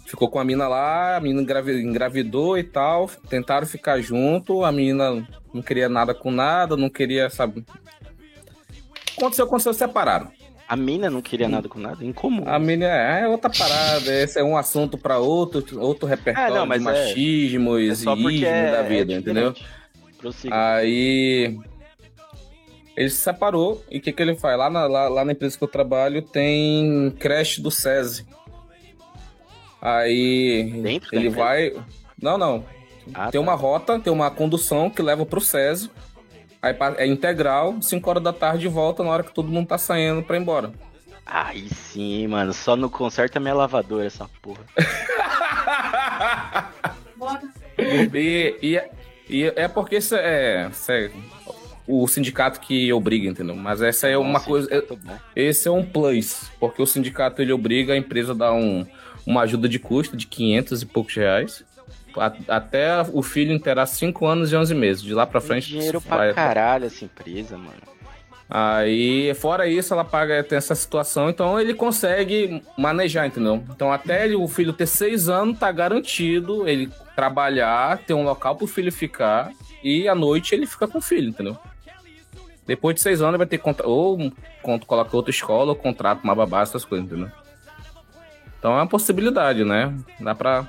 [0.06, 3.08] ficou com a mina lá, a menina engravi- engravidou e tal.
[3.28, 7.64] Tentaram ficar junto, a menina não queria nada com nada, não queria, sabe.
[9.16, 10.30] Aconteceu, aconteceu, separaram.
[10.68, 12.44] A mina não queria nada com nada, incomum.
[12.46, 16.66] A menina é outra parada, esse é um assunto para outro, outro repertório Ah, não,
[16.66, 19.54] mas de é- machismos É e é, da é vida, entendeu?
[20.18, 20.54] Prossiga.
[20.76, 21.58] Aí.
[22.96, 24.56] Ele se separou e o que, que ele faz?
[24.58, 28.26] Lá na, lá, lá na empresa que eu trabalho tem creche do SESI.
[29.82, 31.36] Aí Dentro ele empresa?
[31.36, 31.72] vai.
[32.20, 32.64] Não, não.
[33.12, 33.40] Ah, tem tá.
[33.40, 35.90] uma rota, tem uma condução que leva pro SESI.
[36.62, 40.22] Aí é integral, 5 horas da tarde volta na hora que todo mundo tá saindo
[40.22, 40.72] pra ir embora.
[41.26, 42.52] Aí sim, mano.
[42.52, 44.60] Só no conserta minha lavadora essa porra.
[47.78, 48.82] E, e,
[49.28, 51.10] e é porque isso é, isso é
[51.86, 53.56] o sindicato que obriga, entendeu?
[53.56, 54.84] Mas essa é uma Nossa, coisa.
[54.90, 55.16] bom.
[55.34, 58.86] Esse é um plus, porque o sindicato ele obriga a empresa a dar um,
[59.26, 61.64] uma ajuda de custo de 500 e poucos reais.
[62.16, 65.02] A- Até o filho terá 5 anos e 11 meses.
[65.02, 65.68] De lá pra Tem frente.
[65.68, 67.80] dinheiro vai- pra caralho essa empresa, mano.
[68.54, 73.64] Aí, fora isso, ela paga tem essa situação, então ele consegue manejar, entendeu?
[73.70, 78.54] Então, até ele- o filho ter seis anos, tá garantido ele trabalhar, ter um local
[78.56, 79.50] pro filho ficar,
[79.82, 81.56] e à noite ele fica com o filho, entendeu?
[82.66, 84.30] Depois de seis anos, ele vai ter que ou
[84.86, 87.30] coloca outra escola, ou contrato uma babá, essas coisas, entendeu?
[88.62, 89.92] Então é uma possibilidade, né?
[90.20, 90.68] Dá pra.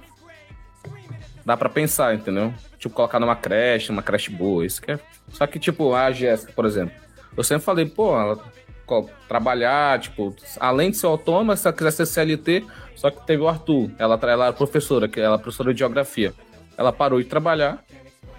[1.46, 2.52] Dá pra pensar, entendeu?
[2.80, 5.00] Tipo, colocar numa creche, uma creche boa, isso que é.
[5.30, 6.96] Só que, tipo, a Jéssica, por exemplo.
[7.38, 8.40] Eu sempre falei, pô, ela
[9.28, 13.48] trabalhar, tipo, além de ser autônoma, se ela quiser ser CLT, só que teve o
[13.48, 16.34] Arthur, ela, ela era professora, que ela é professora de geografia.
[16.76, 17.84] Ela parou de trabalhar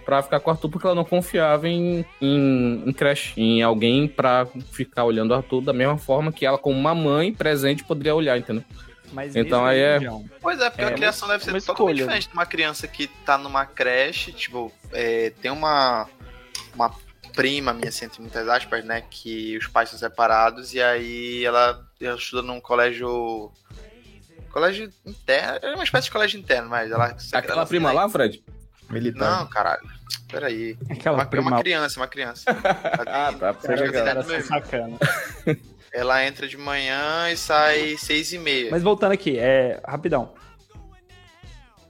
[0.05, 4.09] pra ficar com o Arthur porque ela não confiava em, em, em creche, em alguém
[4.09, 8.17] pra ficar olhando o Arthur da mesma forma que ela, como uma mãe presente, poderia
[8.17, 8.65] olhar, entendeu?
[9.15, 9.99] Mas Então aí é-
[10.41, 11.95] Pois é, porque É, a criação deve ser uma totalmente escolha.
[11.95, 16.09] diferente de uma criança que tá numa creche, tipo, é, tem uma,
[16.75, 16.91] uma
[17.35, 21.81] prima minha, assim, entre muitas aspas, né, que os pais são separados e aí ela,
[22.01, 23.51] ela estuda num colégio...
[24.51, 27.17] Colégio interno, é uma espécie de colégio interno, mas ela...
[27.33, 28.43] Aquela ela- prima lá, Fred?
[28.91, 29.39] Militar.
[29.41, 29.83] Não, caralho,
[30.31, 30.77] peraí.
[30.91, 32.45] É aquela uma, é prima uma criança, uma criança.
[33.07, 33.53] Ah, tá.
[33.53, 34.43] Você era mesmo.
[34.47, 34.99] sacana.
[35.95, 38.69] Ela entra de manhã e sai seis e meia.
[38.69, 39.81] Mas voltando aqui, é.
[39.87, 40.35] Rapidão.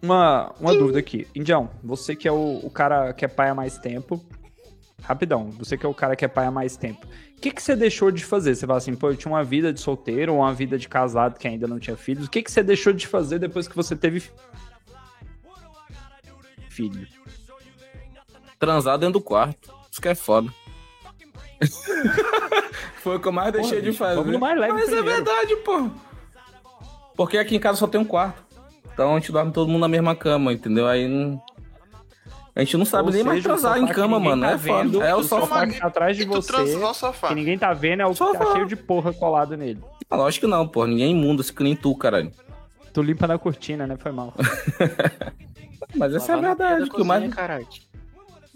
[0.02, 1.26] Uma, uma dúvida aqui.
[1.34, 4.22] Indião, você que é o, o cara que é pai há mais tempo.
[5.02, 7.06] Rapidão, você que é o cara que é pai há mais tempo.
[7.06, 8.54] O que, que você deixou de fazer?
[8.54, 11.38] Você fala assim, pô, eu tinha uma vida de solteiro ou uma vida de casado
[11.38, 12.26] que ainda não tinha filhos.
[12.26, 14.22] O que, que você deixou de fazer depois que você teve
[16.68, 17.08] filho?
[18.58, 19.72] Transar dentro do quarto.
[19.90, 20.52] Isso que é foda.
[23.02, 24.16] Foi o que eu mais deixei Porra, de fazer.
[24.16, 25.08] vamos no mais leve Mas primeiro.
[25.10, 25.90] é verdade, pô.
[27.16, 28.42] Porque aqui em casa só tem um quarto.
[28.92, 30.86] Então a gente dorme todo mundo na mesma cama, entendeu?
[30.86, 31.40] Aí não.
[32.56, 34.42] A gente não sabe Ou nem mais seja, o transar em sofá cama, mano.
[34.42, 34.82] tá é foda.
[34.84, 35.66] vendo, É o o sofá sofá.
[35.66, 37.28] que tá atrás de você, o sofá.
[37.28, 38.52] que ninguém tá vendo, é o que tá Sofá.
[38.52, 39.80] cheio de porra colado nele.
[40.08, 40.86] Ah, Lógico que não, pô.
[40.86, 42.30] Ninguém é imundo, assim que nem tu, caralho.
[42.92, 43.96] Tu limpa na cortina, né?
[43.96, 44.32] Foi mal.
[45.96, 46.88] Mas essa é a verdade.
[46.88, 47.22] da Que o mais...
[47.24, 47.66] cozinha, caralho.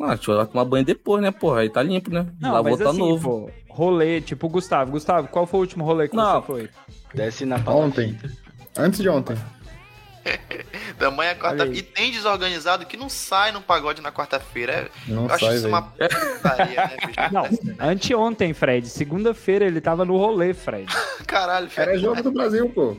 [0.00, 1.60] Ah, deixa eu tomar banho depois, né, porra?
[1.60, 2.26] Aí tá limpo, né?
[2.40, 3.46] Não, Lavou mas tá assim, novo.
[3.68, 4.92] pô, rolê, tipo o Gustavo.
[4.92, 6.40] Gustavo, qual foi o último rolê que Não.
[6.40, 6.68] você foi?
[7.14, 8.16] Desce na Ontem.
[8.76, 9.36] Antes de ontem.
[10.98, 11.64] Da manhã quarta.
[11.66, 14.72] E tem desorganizado que não sai no pagode na quarta-feira.
[14.72, 15.74] É- Não eu acho sai, isso velho.
[15.74, 17.18] uma putaria, né, bicho?
[17.32, 18.88] Não, anteontem, Fred.
[18.88, 20.92] Segunda-feira ele tava no rolê, Fred.
[21.26, 22.00] Caralho, Era velho.
[22.02, 22.96] jogo do Brasil, pô.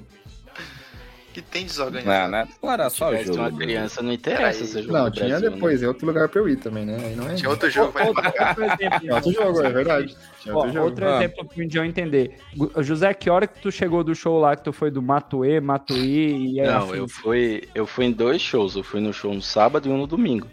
[1.41, 2.31] Que tem Não, desorganizado.
[2.31, 2.47] né?
[2.61, 3.39] Não era só o jogo.
[3.39, 5.55] uma criança, não interessa jogo Não, tinha Brasil, né?
[5.55, 6.97] depois, é outro lugar pra eu ir também, né?
[7.01, 7.35] Aí não é.
[7.35, 10.17] Tinha outro jogo pra Outro, outro exemplo, Tinha outro jogo, é verdade.
[10.41, 10.85] Tinha Ó, outro jogo.
[10.85, 11.15] outro Ah.
[11.17, 12.37] exemplo pro Indião entender.
[12.79, 16.53] José, que hora que tu chegou do show lá, que tu foi do Matuê, Matuí
[16.55, 16.95] e aí Não, afins?
[16.97, 18.75] eu fui, eu fui em dois shows.
[18.75, 20.47] Eu fui no show no sábado e um no domingo.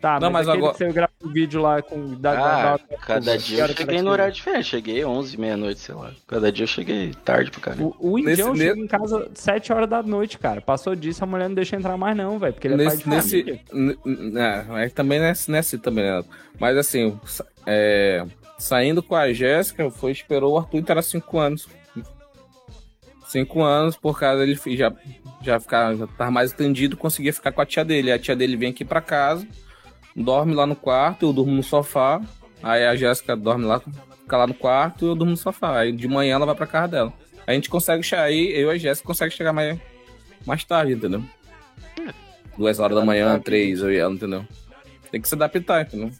[0.00, 2.14] Tá, Não, mas, mas agora- que você gravou o vídeo lá com...
[2.14, 4.64] Da, Ah, da- cada que dia eu cheguei era no que- horário diferente.
[4.64, 6.12] Cheguei 11, meia-noite, sei lá.
[6.26, 7.94] Cada dia eu cheguei tarde pra caramba.
[7.98, 10.60] O, o Indião Nesse- chega em casa 7 horas da noite, cara.
[10.60, 12.52] Passou disso, a mulher não deixa entrar mais não, velho.
[12.52, 13.60] Porque ele é pai de nesse, família.
[13.72, 13.98] nesse, n-
[14.30, 16.22] n- é, mas também nesse, nesse também, né?
[16.60, 17.18] Mas assim,
[17.66, 18.24] é,
[18.56, 21.66] saindo com a Jéssica, foi, esperou o Arthur entrar 5 anos.
[23.26, 24.92] 5 anos, por causa dele já,
[25.42, 28.10] já, ficar, já tava mais entendido, conseguia ficar com a tia dele.
[28.12, 29.46] A tia dele vem aqui pra casa,
[30.22, 32.20] dorme lá no quarto, eu durmo no sofá.
[32.62, 35.78] Aí a Jéssica dorme lá, fica lá no quarto e eu durmo no sofá.
[35.78, 37.12] Aí de manhã ela vai pra casa dela.
[37.46, 39.78] A gente consegue chegar aí, eu e a Jéssica consegue chegar mais,
[40.44, 41.22] mais tarde, entendeu?
[42.56, 44.44] Duas horas da manhã, três, eu e ela, entendeu?
[45.10, 46.10] Tem que se adaptar, entendeu?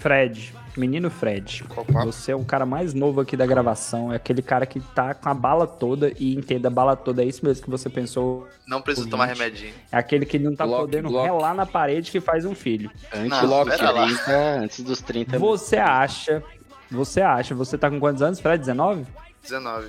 [0.00, 1.62] Fred, menino Fred.
[2.04, 4.10] Você é o cara mais novo aqui da gravação.
[4.10, 7.22] É aquele cara que tá com a bala toda e entenda a bala toda.
[7.22, 8.48] É isso mesmo que você pensou.
[8.66, 9.74] Não preciso tomar remedinho.
[9.92, 11.26] É aquele que não tá Bloco, podendo bloco.
[11.26, 12.90] relar na parede que faz um filho.
[13.12, 14.06] Antes, Não, dos pera lá.
[14.06, 14.32] 30,
[14.62, 15.38] antes dos 30.
[15.38, 16.42] Você acha,
[16.90, 18.58] você acha, você tá com quantos anos, Fred?
[18.58, 19.06] 19?
[19.42, 19.88] 19.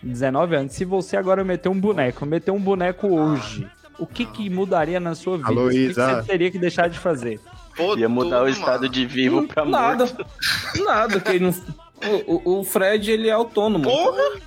[0.00, 0.72] 19 anos.
[0.72, 3.66] Se você agora meter um boneco, meter um boneco hoje,
[3.98, 5.48] o que que mudaria na sua vida?
[5.48, 7.40] Alô, o que, que você teria que deixar de fazer?
[7.78, 8.88] Pô, Ia mudar o estado mano.
[8.92, 10.04] de vivo pra nada.
[10.04, 10.26] morto.
[10.84, 11.54] Nada, que ele não.
[12.26, 13.84] O, o- Fred, ele é autônomo.
[13.84, 14.40] Porra!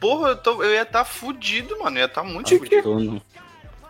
[0.00, 1.96] Porra, eu, tô, eu ia estar fudido, mano.
[1.98, 3.20] Eu ia estar muito De fudido.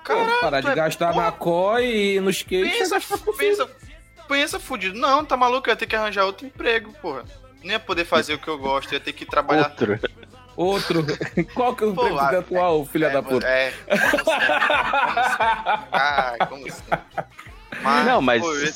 [0.03, 2.69] Caralho, Parar de velho, gastar porra, na COI e no skate.
[2.79, 2.99] Pensa,
[3.39, 3.69] pensa,
[4.27, 4.99] pensa fudido.
[4.99, 5.69] Não, tá maluco?
[5.69, 7.25] Eu ia ter que arranjar outro emprego, porra.
[7.63, 9.69] Não ia poder fazer o que eu gosto, eu ia ter que trabalhar.
[9.71, 10.01] Outro.
[10.57, 11.07] Outro.
[11.55, 13.47] Qual que é o Pô, presidente ah, atual, filha é, da puta?
[13.47, 15.87] É, como sempre, como sempre.
[15.93, 16.99] Ah, como sempre.
[17.83, 18.43] Mas, Não, mas.
[18.43, 18.73] pô, eu, ia,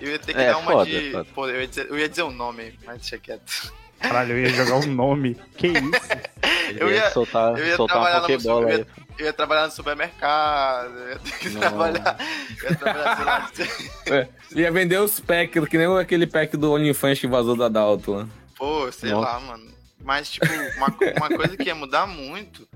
[0.00, 1.10] eu ia ter que É, dar uma foda, de.
[1.12, 1.26] foda.
[1.34, 3.72] Pô, eu ia, dizer, eu ia dizer um nome, mas deixa quieto.
[4.00, 5.36] Caralho, eu ia jogar um nome.
[5.56, 5.80] Que isso?
[6.78, 8.30] Eu ia ia- soltar, eu ia soltar trabalhar uma
[8.62, 8.76] eu aí.
[8.78, 8.86] ia,
[9.18, 11.60] eu ia trabalhar no supermercado, eu ia ter que Não.
[11.60, 12.16] trabalhar.
[12.62, 14.18] Eu ia trabalhar, sei lá.
[14.18, 18.16] É, ia vender os packs, que nem aquele pack do OnlyFans que vazou da Dalton.
[18.20, 18.28] lá.
[18.56, 19.28] Pô, sei Nossa.
[19.32, 19.70] lá, mano.
[20.02, 22.66] Mas, tipo, uma, uma coisa que ia mudar muito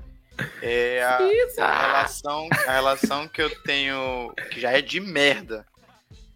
[0.63, 1.19] é a,
[1.65, 5.65] a relação, a relação que eu tenho, que já é de merda,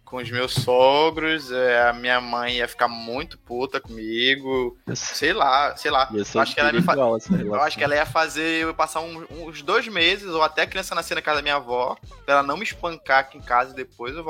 [0.03, 1.51] com os meus sogros.
[1.51, 4.77] é, a minha mãe ia ficar muito puta comigo.
[4.93, 6.09] Sei lá, sei lá.
[6.13, 9.25] Eu acho que ela ia fa- Eu acho que ela ia fazer eu passar um-
[9.45, 12.43] uns dois meses, ou até a criança nascer na casa da minha avó, pra ela
[12.43, 14.23] não me espancar aqui em casa e depois eu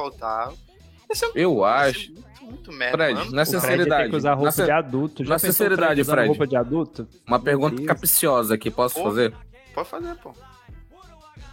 [1.15, 2.11] ser, um- Eu acho.
[2.13, 2.97] muito, muito merda.
[2.97, 3.31] Fred, mano.
[3.31, 4.09] na Fred tem sinceridade.
[4.11, 5.23] que usar roupa na de adulto.
[5.25, 6.27] Já na sinceridade, Fred.
[6.27, 7.07] roupa de adulto?
[7.27, 9.03] Uma pergunta capciosa aqui, posso Pô.
[9.05, 9.33] fazer?
[9.73, 10.33] Pode fazer, pô.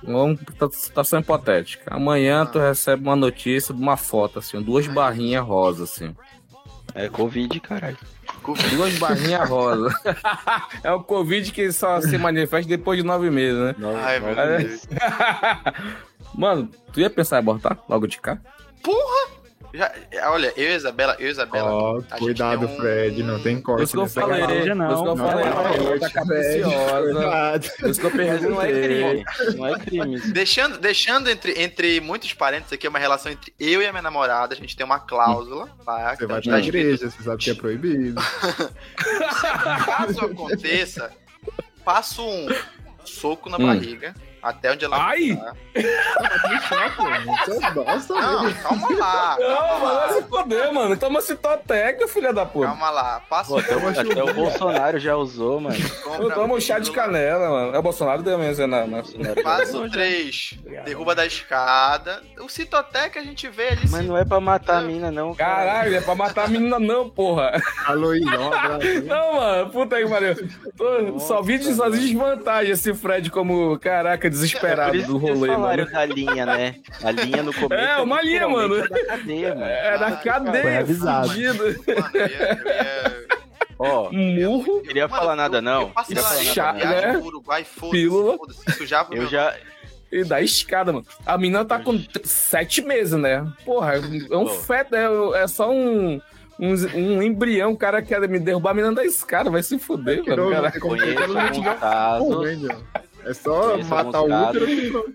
[0.03, 1.93] Vamos pra situação hipotética.
[1.95, 6.15] Amanhã tu recebe uma notícia de uma foto, assim, duas barrinhas rosa, assim.
[6.95, 7.99] É Covid, caralho.
[8.71, 9.93] Duas barrinhas rosa.
[10.85, 13.75] é o Covid que só se manifesta depois de nove meses, né?
[13.77, 14.63] Nove- Ai, meu nove Deus.
[14.63, 14.89] meses.
[16.35, 18.39] Mano, tu ia pensar em abortar logo de cá?
[19.75, 19.93] Já,
[20.31, 22.01] olha, eu e Isabela, eu e Isabela.
[22.01, 24.55] Gente cuidado, um- Fred, não tem corte isso que eu falei, garrafa.
[24.55, 27.77] por isso que eu Não, falei, Não, capciosa.
[27.79, 28.49] Por isso que eu perguntei.
[28.51, 29.25] não é crime.
[29.57, 30.21] Não é crime.
[30.33, 34.55] Deixando, deixando entre, entre muitos parênteses aqui, uma relação entre eu e a minha namorada.
[34.55, 36.15] A gente tem uma cláusula lá.
[36.17, 38.21] Você vai tá escrito, igreja, você sabe que é proibido.
[39.85, 41.11] Caso aconteça,
[41.85, 42.49] passo um
[43.05, 43.67] soco na Hum.
[43.67, 44.15] barriga.
[44.43, 45.37] Até onde ela Ai!
[45.37, 45.55] tá.
[47.75, 49.37] Nossa, Não, calma lá.
[49.39, 50.97] Não, mano, se foder, mano.
[50.97, 52.67] Toma citoteca, filha da puta.
[52.67, 53.21] Calma lá.
[53.29, 53.85] Passo Pô, até, um.
[53.85, 55.77] o, até o Bolsonaro já usou, mano.
[56.19, 57.75] Eu tomo chá de canela, mano.
[57.75, 59.03] É o Bolsonaro deu mesmo na, na...
[59.43, 62.23] Passo 3, derruba da escada.
[62.41, 63.89] O Citotec a gente vê ali.
[63.91, 65.35] Mas não é pra matar a mina, não.
[65.35, 65.49] cara.
[65.59, 67.61] Caralho, é pra matar a menina não, porra.
[67.87, 69.05] Alô, um.
[69.07, 70.35] Não, mano, puta que pariu.
[70.77, 75.57] Tô- Só vi de- desvantagem esse Fred como, caraca, É desesperado por isso do rolê,
[75.57, 75.91] mano.
[75.91, 76.75] da linha, né?
[77.03, 77.75] A linha no começo.
[77.83, 78.89] É, uma linha, mano.
[78.89, 79.67] Da cadeia, mano.
[79.67, 81.33] É da Foi cadeia, avisado.
[81.41, 81.73] eu eu
[82.29, 83.29] ia-
[83.81, 84.83] Ó, Murro.
[84.83, 85.83] queria Mano, falar nada, eu- não.
[85.83, 86.79] Eu passei Queria lá falar em Chá, não.
[86.81, 87.17] né?
[87.19, 88.39] Uruguai, foda-se, Pílula.
[89.13, 89.55] Eu já.
[90.11, 91.07] E da escada, mano.
[91.25, 93.47] A menina tá com sete meses, né?
[93.65, 96.21] Porra, é um feto, é, é só um,
[96.59, 97.71] um, um embrião.
[97.73, 100.45] O cara quer me derrubar a menina da escada, vai se fuder, Não, mano.
[100.51, 100.81] não Cara.
[100.81, 102.69] Conheço alguns casos.
[103.29, 105.15] É só matar o útero e pronto.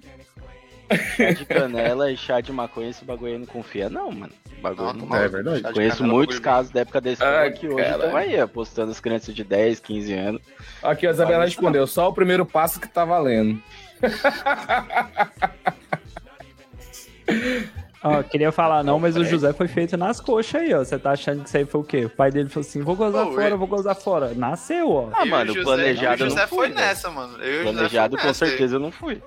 [1.15, 4.33] Chá de canela e chá de maconha, esse bagulho aí não confia, não, mano.
[4.59, 5.61] O bagulho Não, não, É verdade.
[5.61, 8.91] Chá Conheço canela, muitos casos da época da escola Ai, que hoje estão aí apostando
[8.91, 10.41] as crianças de 10, 15 anos.
[10.81, 13.61] Aqui, a Isabela respondeu, só o primeiro passo que tá valendo.
[18.03, 20.79] Ó, queria falar não, mas o José foi feito nas coxas aí, ó.
[20.79, 22.05] Você tá achando que isso aí foi o quê?
[22.05, 24.33] O pai dele falou assim: vou gozar Pô, fora, ele- vou gozar fora.
[24.35, 25.09] Nasceu, ó.
[25.13, 27.09] Ah, Eu e o mano, José- planejado eu e o José não fui, foi nessa,
[27.09, 27.37] mano.
[27.41, 28.45] Eu o Planejado com nessa.
[28.45, 29.21] certeza eu não fui.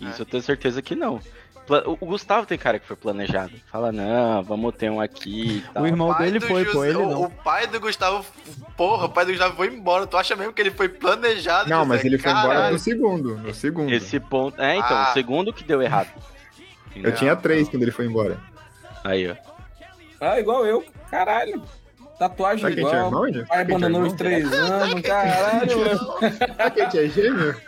[0.00, 1.20] Isso eu tenho certeza que não.
[1.68, 3.50] O o Gustavo tem cara que foi planejado.
[3.72, 5.82] Fala, não, vamos ter um aqui tal.
[5.82, 7.22] O irmão pai dele foi, pô, José- ele o, não.
[7.24, 8.24] o pai do Gustavo,
[8.76, 10.06] porra, o pai do Gustavo foi embora.
[10.06, 11.68] Tu acha mesmo que ele foi planejado?
[11.68, 11.88] Não, José?
[11.88, 12.72] mas ele foi embora Caralho.
[12.74, 13.36] no segundo.
[13.38, 13.92] No segundo.
[13.92, 14.62] Esse ponto.
[14.62, 15.08] É, então, Ah.
[15.10, 16.08] o segundo que deu errado.
[17.02, 18.38] Eu tinha três quando ele foi embora.
[19.04, 19.36] Aí, ó.
[20.20, 20.84] Ah, igual eu.
[21.10, 21.62] Caralho.
[22.18, 22.94] Tatuagem Sabe igual.
[22.94, 23.46] irmão, gente?
[23.46, 25.84] Pai Sabe abandonou os três anos, caralho.
[26.56, 27.54] Sabe quem tinha gêmeo?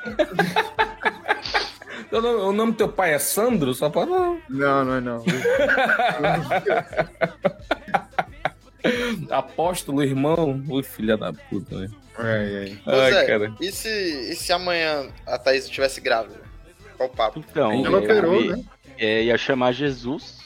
[2.10, 3.74] O nome- O nome do teu pai é Sandro?
[3.74, 4.40] Só pra não.
[4.48, 5.22] Não, não é não.
[9.30, 10.62] Apóstolo, irmão.
[10.68, 11.88] Ui, filha da puta, né?
[12.16, 12.78] Ai, ai.
[12.86, 13.52] Ai, Zé, cara.
[13.60, 16.40] E se, e se amanhã a Thaís estivesse grávida?
[16.96, 17.44] Qual o papo?
[17.50, 18.62] Então, Ela operou, né?
[18.98, 20.38] É, ia chamar Jesus.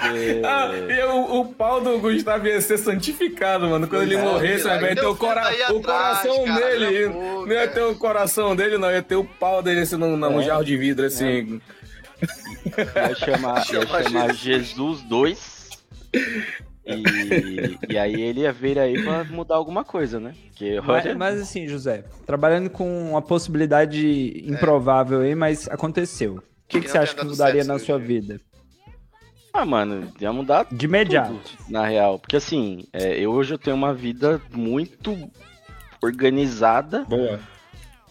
[0.00, 0.40] Porque.
[0.44, 3.86] Ah, e o, o pau do Gustavo ia ser santificado, mano.
[3.88, 7.08] Quando ele É, morresse, vai ter o, cora o atrás, coração cara, dele.
[7.08, 8.90] Não ia ter o coração dele, não.
[8.90, 10.44] Ia ter o pau dele assim no, no É.
[10.44, 11.60] jarro de vidro, assim.
[12.96, 15.54] Ia chamar, ia Chama chamar Jesus 2.
[16.86, 20.34] E, e aí ele ia vir aí pra mudar alguma coisa, né?
[20.48, 26.36] Porque Mas, olha, mas assim, José, trabalhando com uma possibilidade improvável aí, mas aconteceu.
[26.36, 28.40] O que, que você acha que mudaria na sua vida?
[29.52, 31.34] Ah, mano, ia mudar De imediato.
[31.34, 32.18] tudo, na real.
[32.18, 35.16] Porque assim, é, eu hoje eu tenho uma vida muito
[36.02, 37.38] organizada Boa.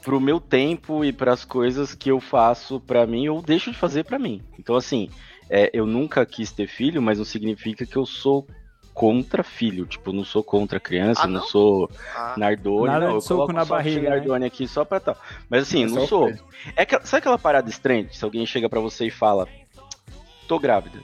[0.01, 4.05] pro meu tempo e pras coisas que eu faço pra mim ou deixo de fazer
[4.05, 4.41] pra mim.
[4.57, 5.09] Então, assim,
[5.49, 8.47] é, eu nunca quis ter filho, mas não significa que eu sou
[8.93, 9.85] contra filho.
[9.85, 11.39] Tipo, eu não sou contra criança, Ah, não?
[11.41, 11.47] não?
[11.47, 13.15] sou Ah, Nardone, Nada não.
[13.15, 14.09] Eu soco coloco na barriga, né?
[14.17, 15.17] Nardone aqui só pra tal.
[15.49, 16.31] Mas assim, É não sou.
[16.75, 18.07] É que, sabe aquela parada estranha?
[18.11, 19.47] Se alguém chega pra você e fala,
[20.47, 20.99] tô grávida.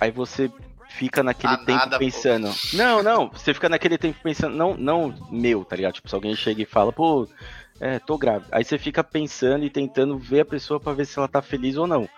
[0.00, 0.50] Aí você
[0.88, 1.98] fica naquele Ah, tempo nada, pô.
[1.98, 2.50] pensando.
[2.74, 5.94] Não, não, você fica naquele tempo pensando, não, não meu, tá ligado?
[5.94, 7.28] Tipo, se alguém chega e fala, pô,
[7.80, 8.46] é, tô grávida.
[8.52, 11.76] Aí você fica pensando e tentando ver a pessoa pra ver se ela tá feliz
[11.76, 12.08] ou não.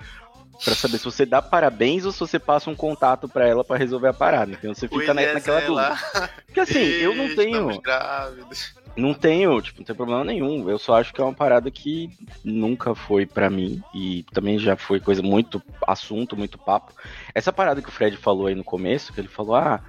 [0.65, 3.77] Pra saber se você dá parabéns ou se você passa um contato pra ela pra
[3.77, 4.53] resolver a parada.
[4.53, 6.31] Então você fica na, naquela Eliezer dúvida.
[6.47, 7.71] Porque assim, eu não tenho.
[7.71, 8.75] Estamos grávidos.
[8.95, 10.69] Não tenho, tipo, não tem problema nenhum.
[10.69, 12.11] Eu só acho que é uma parada que
[12.45, 16.93] nunca foi pra mim e também já foi coisa muito assunto, muito papo.
[17.35, 19.81] Essa parada que o Fred falou aí no começo, que ele falou, ah,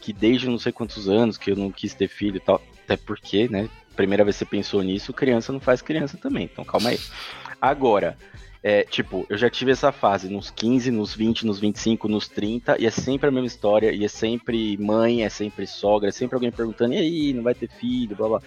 [0.00, 2.62] que desde não sei quantos anos que eu não quis ter filho e tal.
[2.84, 6.64] Até porque, né, primeira vez que você pensou nisso, criança não faz criança também, então
[6.64, 7.00] calma aí.
[7.60, 8.16] Agora,
[8.62, 12.80] é, tipo, eu já tive essa fase nos 15, nos 20, nos 25, nos 30,
[12.80, 16.36] e é sempre a mesma história, e é sempre mãe, é sempre sogra, é sempre
[16.36, 18.42] alguém perguntando, e aí, não vai ter filho, blá blá.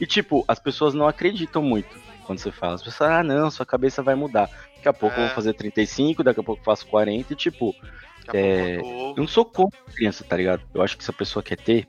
[0.00, 1.88] E tipo, as pessoas não acreditam muito
[2.26, 2.74] quando você fala.
[2.74, 4.50] As pessoas, ah, não, sua cabeça vai mudar.
[4.76, 5.26] Daqui a pouco eu É.
[5.26, 7.74] vou fazer 35, daqui a pouco eu faço 40, e tipo,
[8.32, 8.80] É, eu
[9.10, 10.62] eu não sou contra criança, tá ligado?
[10.74, 11.88] Eu acho que se a pessoa quer ter,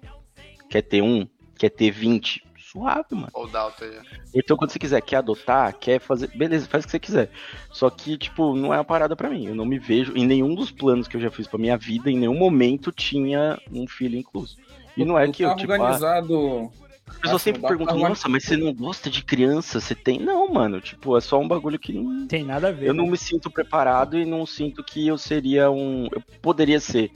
[0.70, 3.30] quer ter um, quer ter 20, suave, mano.
[3.34, 3.86] Ou Dalton.
[4.34, 6.28] Então, quando você quiser, quer adotar, quer fazer.
[6.36, 7.30] Beleza, faz o que você quiser.
[7.72, 9.48] Só que, tipo, não é uma parada pra mim.
[9.48, 10.14] Eu não me vejo.
[10.16, 13.60] Em nenhum dos planos que eu já fiz pra minha vida, em nenhum momento tinha
[13.72, 14.58] um filho incluso.
[14.96, 16.72] E não é que eu, tipo, ah, organizado.
[17.08, 19.80] as pessoas assim, sempre perguntam, nossa, mas você não gosta de criança?
[19.80, 20.20] Você tem.
[20.20, 20.82] Não, mano.
[20.82, 22.28] Tipo, é só um bagulho que não.
[22.28, 22.88] Tem nada a ver.
[22.88, 23.12] Eu não né?
[23.12, 26.08] me sinto preparado e não sinto que eu seria um.
[26.12, 27.12] Eu poderia ser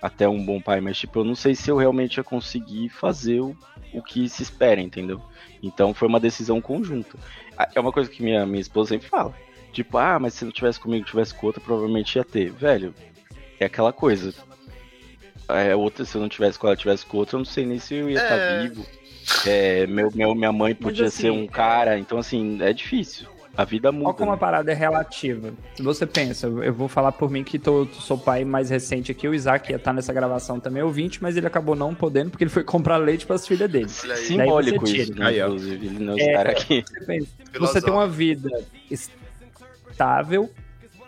[0.00, 3.40] até um bom pai, mas, tipo, eu não sei se eu realmente ia conseguir fazer
[3.40, 3.56] o,
[3.92, 5.20] o que se espera, entendeu?
[5.62, 7.18] Então foi uma decisão conjunta.
[7.74, 9.34] É uma coisa que minha, minha esposa sempre fala.
[9.72, 12.50] Tipo, ah, mas se não tivesse comigo, tivesse com outra, provavelmente ia ter.
[12.52, 12.94] Velho,
[13.58, 14.32] é aquela coisa.
[15.48, 17.78] É, outra, se eu não tivesse com ela, tivesse com outra, eu não sei nem
[17.78, 18.62] se eu ia estar É.
[18.62, 18.86] vivo.
[19.46, 23.26] É, meu, meu, minha mãe podia assim, ser um cara, então assim, é difícil.
[23.58, 24.10] A vida muda.
[24.10, 24.38] Olha como a né?
[24.38, 25.52] parada é relativa.
[25.74, 29.26] Se você pensa, eu vou falar por mim que tô, sou pai mais recente aqui,
[29.26, 32.52] o Isaac ia estar nessa gravação também, ouvinte, mas ele acabou não podendo porque ele
[32.52, 33.88] foi comprar leite para as filhas dele.
[33.88, 35.46] Simbólico isso, né, Aí, ó.
[35.46, 36.84] inclusive, ele não É, estar aqui.
[36.86, 38.48] Você, pensa, você tem uma vida
[38.88, 40.48] estável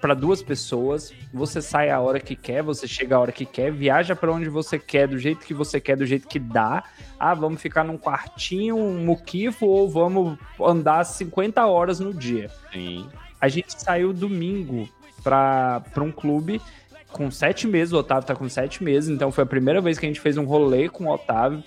[0.00, 3.70] para duas pessoas, você sai a hora que quer, você chega a hora que quer,
[3.70, 6.82] viaja para onde você quer, do jeito que você quer, do jeito que dá.
[7.18, 12.50] Ah, vamos ficar num quartinho, um muquifo ou vamos andar 50 horas no dia.
[12.72, 13.06] Sim.
[13.40, 14.88] A gente saiu domingo
[15.22, 16.60] pra, pra um clube
[17.12, 17.92] com sete meses.
[17.92, 20.36] O Otávio tá com sete meses, então foi a primeira vez que a gente fez
[20.38, 21.62] um rolê com o Otávio.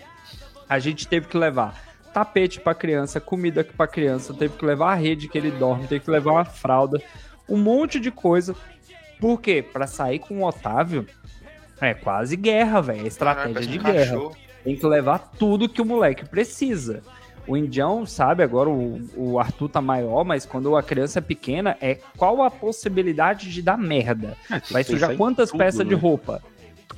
[0.67, 4.96] A gente teve que levar tapete pra criança, comida pra criança, teve que levar a
[4.96, 7.02] rede que ele dorme, teve que levar uma fralda,
[7.47, 8.56] um monte de coisa.
[9.19, 9.62] Por quê?
[9.63, 11.06] Pra sair com o Otávio
[11.79, 13.03] é quase guerra, velho.
[13.03, 14.36] É estratégia Caraca, de guerra cachorro.
[14.63, 17.01] tem que levar tudo que o moleque precisa.
[17.45, 21.75] O indião, sabe, agora o, o Arthur tá maior, mas quando a criança é pequena,
[21.82, 24.38] é qual a possibilidade de dar merda?
[24.49, 25.99] É, Vai sujar quantas tudo, peças de né?
[26.01, 26.41] roupa?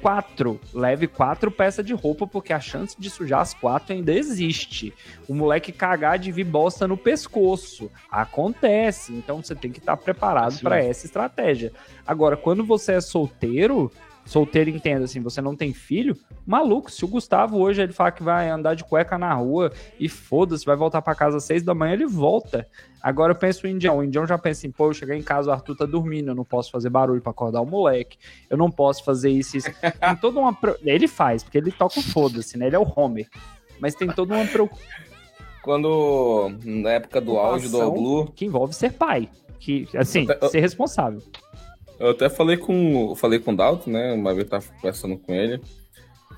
[0.01, 0.59] Quatro.
[0.73, 4.93] Leve quatro peças de roupa, porque a chance de sujar as quatro ainda existe.
[5.27, 7.91] O moleque cagar de vir bosta no pescoço.
[8.09, 9.13] Acontece.
[9.13, 10.63] Então você tem que estar preparado Assim.
[10.63, 11.71] para essa estratégia.
[12.05, 13.91] Agora, quando você é solteiro,
[14.25, 18.23] solteiro entenda assim, você não tem filho, maluco, se o Gustavo hoje ele falar que
[18.23, 21.75] vai andar de cueca na rua e foda-se, vai voltar pra casa às seis da
[21.75, 22.67] manhã, ele volta.
[23.01, 25.49] Agora eu penso o indião, o indião já pensa assim, pô, eu cheguei em casa,
[25.49, 28.17] o Arthur tá dormindo, eu não posso fazer barulho pra acordar o moleque,
[28.49, 29.69] eu não posso fazer isso, isso.
[29.79, 30.57] Tem toda uma...
[30.83, 33.29] Ele faz, porque ele toca o foda-se, né, ele é o Homer.
[33.79, 34.87] Mas tem toda uma preocupação
[35.61, 40.59] Quando, na época do auge do Blue, que envolve ser pai, que, assim, Eu- ser
[40.59, 41.21] responsável.
[41.99, 44.13] Eu até falei com falei com o Dalton, né?
[44.13, 45.61] Uma vez eu tava conversando com ele.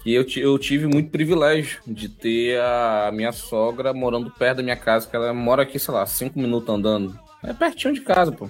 [0.03, 4.75] Que eu, eu tive muito privilégio de ter a minha sogra morando perto da minha
[4.75, 7.17] casa, que ela mora aqui, sei lá, cinco minutos andando.
[7.43, 8.49] É pertinho de casa, pô.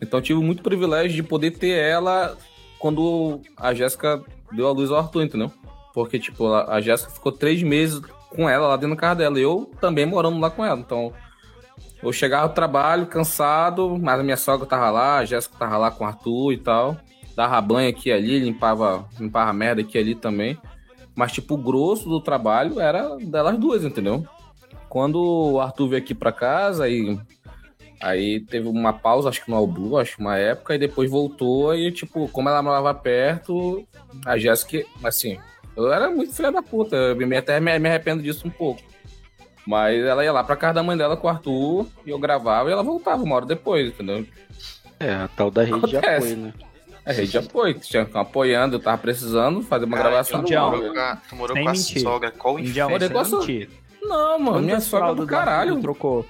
[0.00, 2.36] Então tive muito privilégio de poder ter ela
[2.78, 4.22] quando a Jéssica
[4.52, 5.50] deu a luz ao Arthur, entendeu?
[5.94, 8.00] Porque, tipo, a a Jéssica ficou três meses
[8.30, 9.38] com ela lá dentro da casa dela.
[9.38, 10.78] E eu também morando lá com ela.
[10.78, 11.12] Então,
[12.02, 15.90] eu chegava do trabalho cansado, mas a minha sogra tava lá, a Jéssica tava lá
[15.90, 16.96] com o Arthur e tal.
[17.34, 20.58] Dava banho aqui e ali, limpava, limpava merda aqui e ali também.
[21.14, 24.24] Mas, tipo, o grosso do trabalho era delas duas, entendeu?
[24.88, 25.20] Quando
[25.52, 27.18] o Arthur veio aqui pra casa e
[28.00, 31.74] Aí teve uma pausa, acho que no All Blue, acho uma época, e depois voltou,
[31.74, 33.84] e tipo, como ela morava perto,
[34.24, 35.36] a Jéssica, assim,
[35.76, 38.82] eu era muito filha da puta, eu até me, me arrependo disso um pouco.
[39.68, 42.70] Mas ela ia lá pra casa da mãe dela com o Arthur, e eu gravava
[42.70, 44.26] e ela voltava uma hora depois, entendeu?
[44.98, 46.32] É, a tal da rede de Acontece.
[46.32, 46.52] apoio, né?
[47.04, 50.42] A rede de apoio, que tinha que apoiando, eu tava precisando fazer uma Cara, gravação.
[50.42, 52.00] tu morou com a- Tu morou Sem com a mentir.
[52.02, 53.70] sogra, qual o Indião, Olha, isso é posso- mentira.
[54.02, 55.80] Não, mano, minha Quantas sogra fraldas do caralho.
[55.82, 56.26] trocou?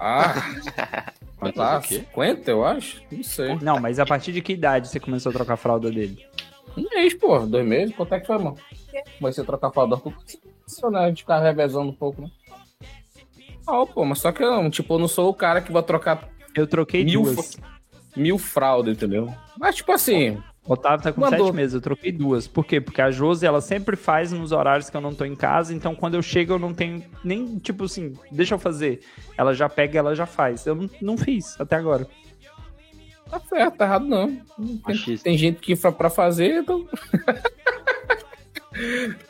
[0.00, 0.32] Ah,
[1.54, 1.96] tá, o quê?
[1.96, 3.02] 50, eu acho?
[3.12, 3.58] Não sei.
[3.60, 6.24] Não, mas a partir de que idade você começou a trocar a fralda dele?
[6.78, 8.56] Um mês, pô, dois meses, quanto é que foi, mano?
[9.18, 10.14] Comecei a trocar fralda do Arthur.
[10.66, 11.00] Isso, né?
[11.00, 12.28] A gente ficava revezando um pouco, né?
[13.66, 16.28] Ah, pô, mas só que eu, tipo, eu não sou o cara que vai trocar
[16.54, 17.58] Eu troquei Mil duas.
[18.16, 19.32] mil fraldas, entendeu?
[19.58, 21.46] Mas, tipo assim, O Otávio tá com Mandou.
[21.46, 22.46] sete meses, eu troquei duas.
[22.48, 22.80] Por quê?
[22.80, 25.94] Porque a Josi, ela sempre faz nos horários que eu não tô em casa, então
[25.94, 29.00] quando eu chego eu não tenho nem, tipo assim, deixa eu fazer.
[29.36, 30.64] Ela já pega e ela já faz.
[30.66, 32.06] Eu não, não fiz até agora.
[33.30, 34.36] Tá certo, tá errado não.
[34.86, 36.86] Tem, tem gente que fa- pra fazer, então.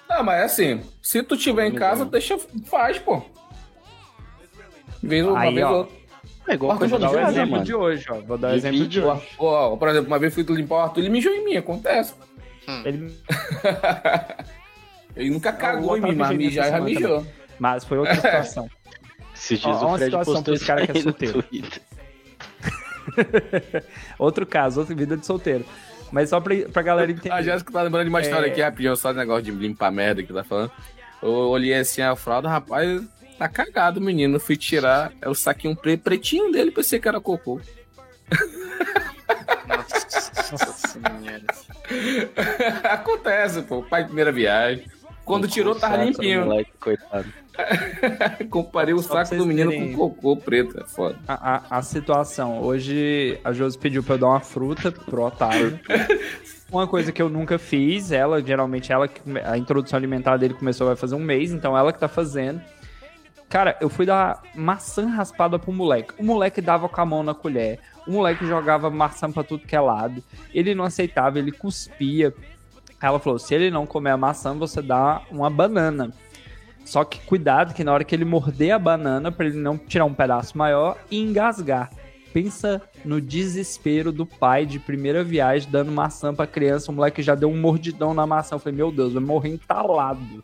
[0.08, 3.22] ah, mas assim, se tu tiver em casa, deixa, faz, pô.
[5.02, 5.72] Vez uma Aí, vez ó.
[5.78, 5.98] outra.
[6.48, 7.64] É igual Arthur Vou de dar o exemplo mano.
[7.64, 8.20] de hoje, ó.
[8.20, 9.22] Vou dar o exemplo de Divide, hoje.
[9.38, 12.14] Ó, por exemplo, uma vez fui limpar o Arthur, ele mijou em mim, acontece.
[12.84, 13.14] Ele...
[15.16, 17.26] Ele nunca o cagou em mim, mas mijar já mijou.
[17.58, 18.70] Mas foi outra situação.
[19.54, 21.14] Ó, dias ó uma o Fred situação postou pra esse cara que é isso aí
[21.26, 21.70] no solteiro.
[24.18, 25.64] Outro caso, outra vida de solteiro.
[26.10, 27.30] Mas só pra, pra galera entender.
[27.32, 28.50] A Jéssica tá lembrando de uma história É.
[28.50, 30.72] aqui, rapidinho, só de negócio de limpar merda que tá falando.
[31.22, 33.02] Eu olhei assim a fralda, rapaz,
[33.38, 34.40] tá cagado o menino.
[34.40, 37.60] Fui tirar, é o saquinho pre- pretinho dele, pensei que era cocô.
[40.50, 41.42] Nossa senhora.
[42.90, 44.86] Acontece, pô, pai de primeira viagem.
[45.28, 46.44] Quando tirou, tava limpinho.
[46.46, 47.26] Moleque, coitado.
[48.50, 51.16] Comparei o Só saco do menino terem- com cocô preto, é foda.
[51.26, 52.60] A, a- a situação.
[52.62, 55.78] Hoje a Josi pediu pra eu dar uma fruta pro Otávio.
[56.70, 59.08] Uma coisa que eu nunca fiz, ela, geralmente ela,
[59.46, 62.60] a introdução alimentar dele começou vai fazer um mês, então ela que tá fazendo.
[63.48, 66.12] Cara, eu fui dar maçã raspada pro moleque.
[66.18, 67.78] O moleque dava com a mão na colher.
[68.06, 70.22] O moleque jogava maçã pra tudo que é lado.
[70.52, 72.34] Ele não aceitava, ele cuspia.
[73.00, 76.12] Ela falou: se ele não comer a maçã, você dá uma banana.
[76.84, 80.06] Só que cuidado que na hora que ele morder a banana, pra ele não tirar
[80.06, 81.90] um pedaço maior e engasgar.
[82.32, 86.90] Pensa no desespero do pai de primeira viagem dando maçã pra criança.
[86.90, 88.54] O moleque já deu um mordidão na maçã.
[88.54, 90.42] Eu falei, meu Deus, vai morrer entalado.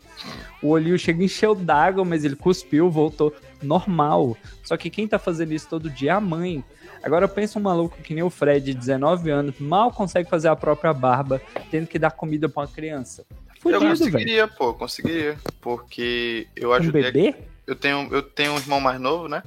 [0.61, 4.35] O olhinho chega encheu d'água, mas ele cuspiu, voltou normal.
[4.63, 6.63] Só que quem tá fazendo isso todo dia é a mãe.
[7.05, 10.55] Agora pensa um maluco que nem o Fred, de 19 anos, mal consegue fazer a
[10.55, 11.39] própria barba,
[11.69, 13.23] tendo que dar comida pra uma criança.
[13.29, 13.89] Tá Eu fudido, velho.
[14.11, 15.37] conseguiria, pô, conseguiria.
[15.61, 17.01] Porque eu Um ajudei.
[17.03, 17.35] a- bebê?
[17.67, 19.43] Eu tenho, eu tenho um irmão mais novo, né?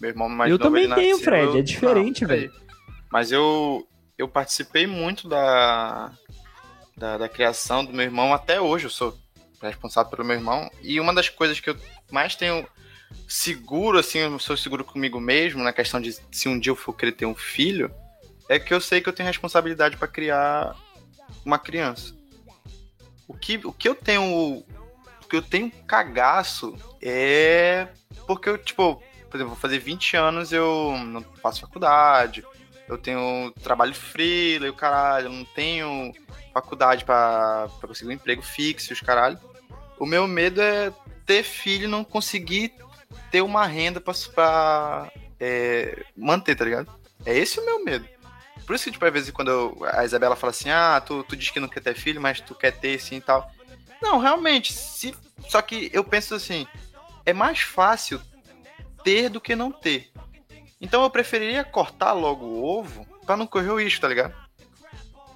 [0.00, 0.68] Meu irmão mais Eu novo.
[0.70, 2.40] também ele tenho, nasceu- Fred, é diferente, peraí.
[2.46, 2.52] velho.
[3.10, 3.86] Mas eu,
[4.18, 6.12] eu participei muito da,
[6.96, 8.84] da, da criação do meu irmão até hoje.
[8.84, 9.16] Eu sou
[9.62, 10.70] responsável pelo meu irmão.
[10.82, 11.76] E uma das coisas que eu
[12.10, 12.66] mais tenho
[13.28, 16.94] seguro, assim, eu sou seguro comigo mesmo, na questão de se um dia eu for
[16.94, 17.90] querer ter um filho,
[18.48, 20.74] é que eu sei que eu tenho responsabilidade pra criar
[21.44, 22.14] uma criança.
[23.26, 24.24] O que, o que eu tenho.
[24.24, 27.88] O que eu tenho cagaço é.
[28.26, 32.42] Porque eu, tipo, por exemplo, vou fazer 20 anos, eu não faço faculdade,
[32.88, 36.12] eu tenho trabalho freela e o caralho, eu não tenho
[36.54, 39.38] faculdade pra conseguir um emprego fixo os caralho.
[39.98, 40.90] O meu medo é
[41.26, 42.72] ter filho e não conseguir
[43.30, 46.92] ter uma renda pra, é, manter, tá ligado?
[47.24, 48.06] É esse o meu medo.
[48.66, 51.36] Por isso que, tipo, às vezes quando eu- a Isabela fala assim, ah, tu, tu
[51.36, 53.50] diz que não quer ter filho, mas tu quer ter sim e tal.
[54.00, 55.14] Não, realmente, se.
[55.48, 56.66] Só que eu penso assim,
[57.24, 58.20] é mais fácil
[59.02, 60.10] ter do que não ter.
[60.80, 64.34] Então eu preferiria cortar logo o ovo pra não correr o risco, tá ligado?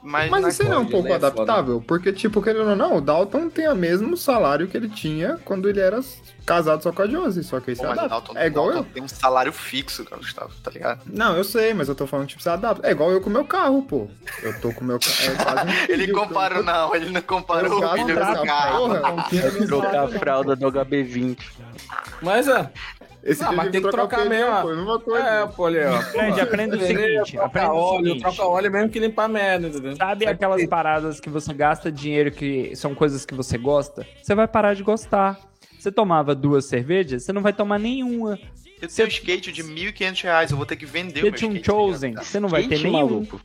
[0.02, 1.14] Mas, Mas isso aí não é um pouco né?
[1.14, 1.26] Foda.
[1.28, 5.38] adaptável, porque, tipo, querendo ou não, o Dalton tem o mesmo salário que ele tinha
[5.44, 6.00] quando ele era
[6.44, 8.08] casado só com a Josie, só que aí você o adapta.
[8.08, 8.92] Dalton, É igual Dalton eu.
[8.94, 11.02] tem um salário fixo, cara, Gustavo, tá ligado?
[11.06, 12.84] Não, eu sei, mas eu tô falando, tipo, você adapta.
[12.86, 14.08] É igual eu com o meu carro, pô.
[14.42, 15.14] Eu tô com o meu carro.
[15.20, 18.78] É um Ele comparou, eu- não, ele não comparou o filho do carro.
[18.88, 21.38] porra, nem Trocar a fralda do HB20.
[22.20, 22.68] Mas é.
[23.24, 25.24] Esse Ah, dia mas tem que trocar mesmo, pô, mesma coisa.
[25.26, 26.02] É, pô, ali, ó.
[26.02, 27.40] Fred, aprenda o seguinte, o
[27.76, 28.20] óleo, seguinte.
[28.22, 29.94] troca óleo mesmo que limpar merda, entendeu?
[29.96, 34.04] Sabe aquelas paradas que você gasta dinheiro que são coisas que você gosta?
[34.20, 35.38] Você vai parar de gostar.
[35.78, 38.38] Você tomava duas cervejas, você não vai tomar nenhuma.
[38.80, 41.32] Eu tenho um skate de 1.500 reais, eu vou ter que vender o Você meu
[41.38, 41.72] tinha um skate, tá?
[41.72, 42.92] Chosen, você não vai ter nenhum.
[42.92, 43.40] maluco.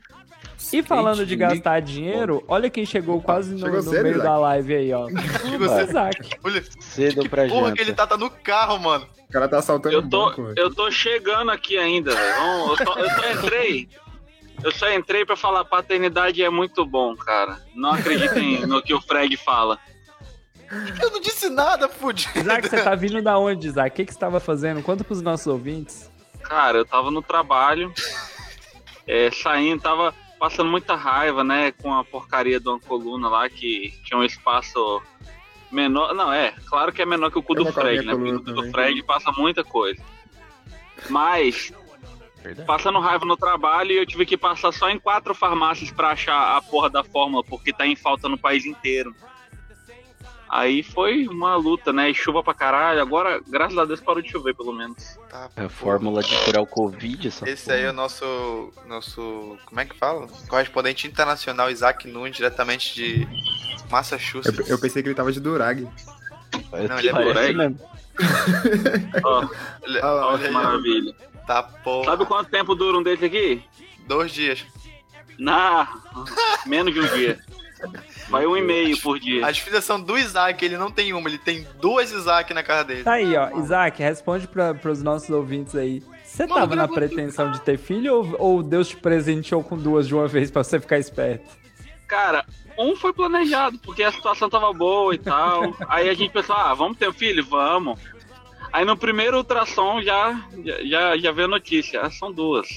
[0.74, 4.28] E falando de gastar dinheiro, olha quem chegou quase no, chegou no cedo, meio Isaac.
[4.30, 5.08] da live aí, ó.
[5.50, 5.90] Chegou O cedo.
[5.90, 6.30] Isaac.
[6.44, 7.74] Olha, Cedo que pra porra janta.
[7.76, 9.08] que ele tá, tá no carro, mano.
[9.30, 12.36] O cara tá assaltando Eu tô, banco, eu tô chegando aqui ainda, velho.
[12.70, 13.90] Eu, só- eu só entrei.
[14.64, 17.60] Eu só entrei pra falar paternidade é muito bom, cara.
[17.76, 19.78] Não acreditem no que o Fred fala.
[21.02, 22.40] Eu não disse nada, fudido.
[22.40, 23.90] Isaac, você tá vindo da onde, Isaac?
[23.94, 24.82] O que, que você tava fazendo?
[24.82, 26.10] Conta pros nossos ouvintes.
[26.42, 27.94] Cara, eu tava no trabalho,
[29.06, 33.94] é, saindo, tava passando muita raiva, né, com a porcaria de uma coluna lá que
[34.04, 35.02] tinha um espaço
[35.72, 36.14] menor.
[36.14, 38.14] Não, é, claro que é menor que o cu do Fred, né?
[38.14, 38.72] Porque o cu do.
[38.72, 40.02] Fred passa muita coisa.
[41.10, 41.72] Mas,
[42.42, 42.68] Verdade.
[42.68, 46.62] passando raiva no trabalho, eu tive que passar só em quatro farmácias pra achar a
[46.62, 49.16] porra da fórmula, porque tá em falta no país inteiro.
[50.50, 52.10] Aí foi uma luta, né?
[52.10, 53.02] E chuva pra caralho.
[53.02, 55.18] Agora, graças a Deus, parou de chover, pelo menos.
[55.30, 57.76] Tá, É a fórmula de curar o Covid, essa Esse porra.
[57.76, 60.28] aí é o nosso, nosso, como é que fala?
[60.48, 64.70] Correspondente internacional Isaac Nunes, diretamente de Eu, Massachusetts.
[64.70, 65.82] eu pensei que ele tava de Durag.
[66.72, 67.80] Não, ele é mesmo.
[69.24, 69.48] Ó,
[69.84, 71.16] Ele- Ah lá, ó olha que aí, maravilha.
[71.46, 72.06] Tá, porra.
[72.06, 73.64] Sabe quanto tempo dura um desse aqui?
[74.08, 74.66] Dois dias.
[75.38, 75.88] Na
[76.66, 77.40] menos de um dia.
[78.30, 79.46] Vai um e meio por dia.
[79.46, 83.04] A filiação do Isaac, ele não tem uma, ele tem duas Isaac na casa dele.
[83.04, 83.58] Tá aí, ó.
[83.60, 86.04] Isaac, responde pra, pros nossos ouvintes aí.
[86.24, 90.08] Você Mano, tava na pretensão de ter filho ou, ou Deus te presenteou com duas
[90.08, 91.58] de uma vez pra você ficar esperto?
[92.08, 92.46] Cara,
[92.78, 95.76] um foi planejado, porque a situação tava boa e tal.
[95.90, 97.44] Aí a gente pensou, ah, vamos ter um filho?
[97.46, 98.00] Vamos.
[98.72, 100.40] Aí no primeiro ultrassom já,
[100.84, 102.02] já, já, veio a notícia.
[102.02, 102.68] Ah, são duas.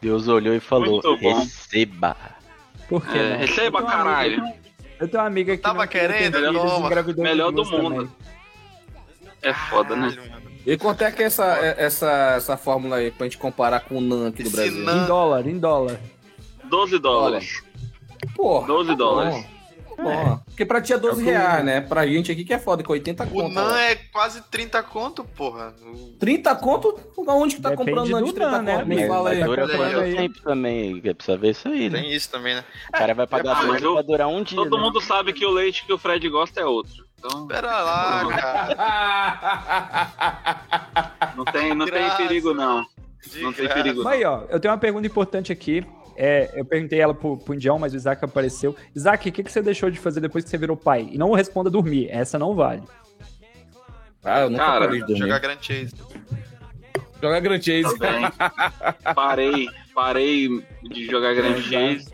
[0.00, 2.16] Deus olhou e falou: receba.
[2.90, 3.38] Por que É, não?
[3.38, 4.40] receba, Eu caralho.
[4.42, 4.58] amiga-
[5.00, 6.34] Eu tenho uma amiga que Tava querendo?
[6.36, 7.94] filhos, de Melhor do mundo.
[7.94, 8.10] também.
[9.40, 10.14] É foda, né?
[10.66, 11.44] E quanto é que é essa,
[11.78, 14.84] essa, essa fórmula aí pra gente comparar com o NAN aqui do Brasil?
[14.84, 15.98] NAN- Em dólar, em dólar.
[16.64, 17.62] 12 dólares.
[18.36, 19.46] Porra, 12 dólares.
[20.02, 20.40] Bom.
[20.46, 21.80] Porque pra ti é 12 É o que- reais, né?
[21.80, 23.54] Pra gente aqui que é foda, que 80 O conto.
[23.54, 23.76] NAN ó.
[23.76, 25.74] é quase 30 conto, porra.
[25.82, 26.98] O- 30 conto?
[27.16, 28.86] Onde que tá Depende comprando NAN de 30 NAN, né, conto?
[28.88, 29.08] Me amigo?
[29.12, 29.44] fala aí.
[29.44, 31.00] Dura quanto tempo também?
[31.04, 32.00] É, Precisa ver isso aí, né?
[32.00, 32.64] Tem isso também, né?
[32.88, 34.56] O cara vai pagar mas tudo eu- pra durar um dia.
[34.56, 34.82] Todo né?
[34.82, 37.08] mundo sabe que o leite que o Fred gosta é outro.
[37.18, 38.76] Então, Pera lá, cara.
[41.36, 42.84] não tem, não tem perigo, não.
[43.26, 43.82] De Não tem graça.
[43.82, 45.84] perigo, Mas aí, ó, eu tenho uma pergunta importante aqui.
[46.22, 48.76] É, eu perguntei ela pro, pro Indião, mas o Isaac apareceu.
[48.94, 51.08] Isaac, o que, que você deixou de fazer depois que você virou pai?
[51.10, 52.82] E não responda dormir, essa não vale.
[54.22, 55.18] Ah, eu nunca Cara, parei de dormir.
[55.20, 55.94] Jogar Jogar, Grand Chase.
[57.40, 57.98] Grand Chase.
[57.98, 59.14] Também.
[59.14, 62.12] Parei, parei de jogar grande Chase.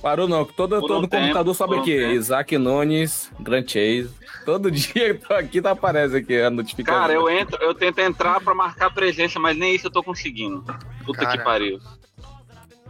[0.00, 1.96] Parou não, todo, Por todo um tempo, computador sabe por um aqui.
[1.98, 2.12] tempo.
[2.12, 4.10] Isaac Nunes, Grand Chase.
[4.46, 7.00] Todo dia eu tô aqui tá aparece aqui a notificação.
[7.02, 10.64] Cara, eu entro, eu tento entrar pra marcar presença, mas nem isso eu tô conseguindo.
[11.04, 11.36] Puta Cara.
[11.36, 11.78] que pariu.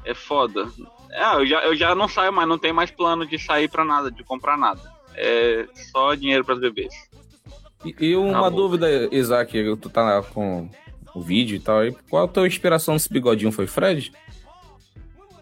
[0.07, 0.67] É foda.
[1.11, 3.85] É, eu já, eu já não saio mais, não tenho mais plano de sair pra
[3.85, 4.81] nada, de comprar nada.
[5.15, 6.95] É só dinheiro pras bebês.
[7.85, 10.69] E, e uma dúvida, Isaac, tu tá com
[11.15, 11.81] o vídeo e tal.
[11.81, 13.51] aí, Qual a tua inspiração nesse bigodinho?
[13.53, 14.13] Foi Fred?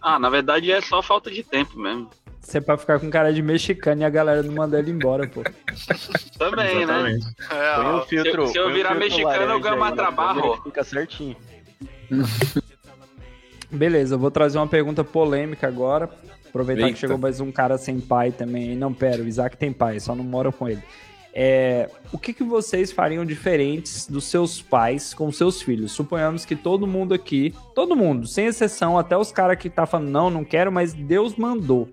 [0.00, 2.08] Ah, na verdade é só falta de tempo mesmo.
[2.40, 5.26] Você é pra ficar com cara de mexicano e a galera não mandar ele embora,
[5.26, 5.42] pô.
[6.38, 7.10] Também, né?
[7.10, 7.26] Exatamente.
[7.50, 8.46] É, Põe ó, um filtro.
[8.46, 10.62] se- se eu um virar mexicano, eu ganho mais trabalho.
[10.62, 11.36] Fica certinho.
[13.74, 16.08] Beleza, eu vou trazer uma pergunta polêmica agora.
[16.48, 16.94] Aproveitar Eita.
[16.94, 18.76] que chegou mais um cara sem pai também.
[18.76, 20.82] Não, pera, o Isaac tem pai, só não mora com ele.
[21.36, 25.90] É, o que, que vocês fariam diferentes dos seus pais com seus filhos?
[25.90, 30.10] Suponhamos que todo mundo aqui, todo mundo, sem exceção, até os caras que tá falando,
[30.10, 31.88] não, não quero, mas Deus mandou.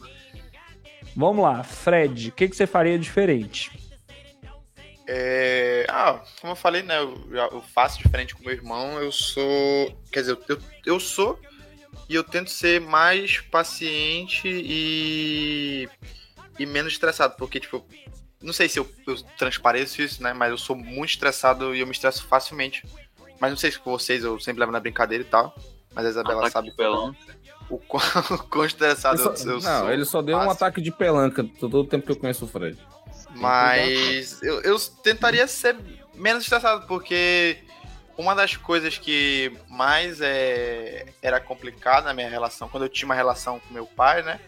[1.16, 3.72] Vamos lá, Fred, o que, que você faria diferente?
[5.08, 7.00] É, ah, como eu falei, né?
[7.00, 7.16] Eu,
[7.52, 8.98] eu faço diferente com meu irmão.
[8.98, 9.44] Eu sou.
[10.10, 11.38] Quer dizer, eu, eu sou
[12.10, 15.88] e eu tento ser mais paciente e.
[16.60, 17.36] e menos estressado.
[17.38, 17.86] Porque, tipo,
[18.42, 20.34] não sei se eu, eu transpareço isso, né?
[20.34, 22.84] Mas eu sou muito estressado e eu me estresso facilmente.
[23.40, 25.56] Mas não sei se com vocês eu sempre levo na brincadeira e tal.
[25.94, 27.16] Mas a Isabela Ataque sabe pelão.
[27.70, 29.92] o quão, o quão estressado Ele eu, só- eu não, sou.
[29.92, 30.52] ele só deu um fácil.
[30.54, 32.78] ataque de pelanca todo o tempo que eu conheço o Fred.
[33.36, 35.76] Mas eu, eu tentaria ser
[36.16, 37.58] menos estressado, porque
[38.22, 43.16] uma das coisas que mais é, era complicada na minha relação, quando eu tinha uma
[43.16, 44.40] relação com meu pai, né?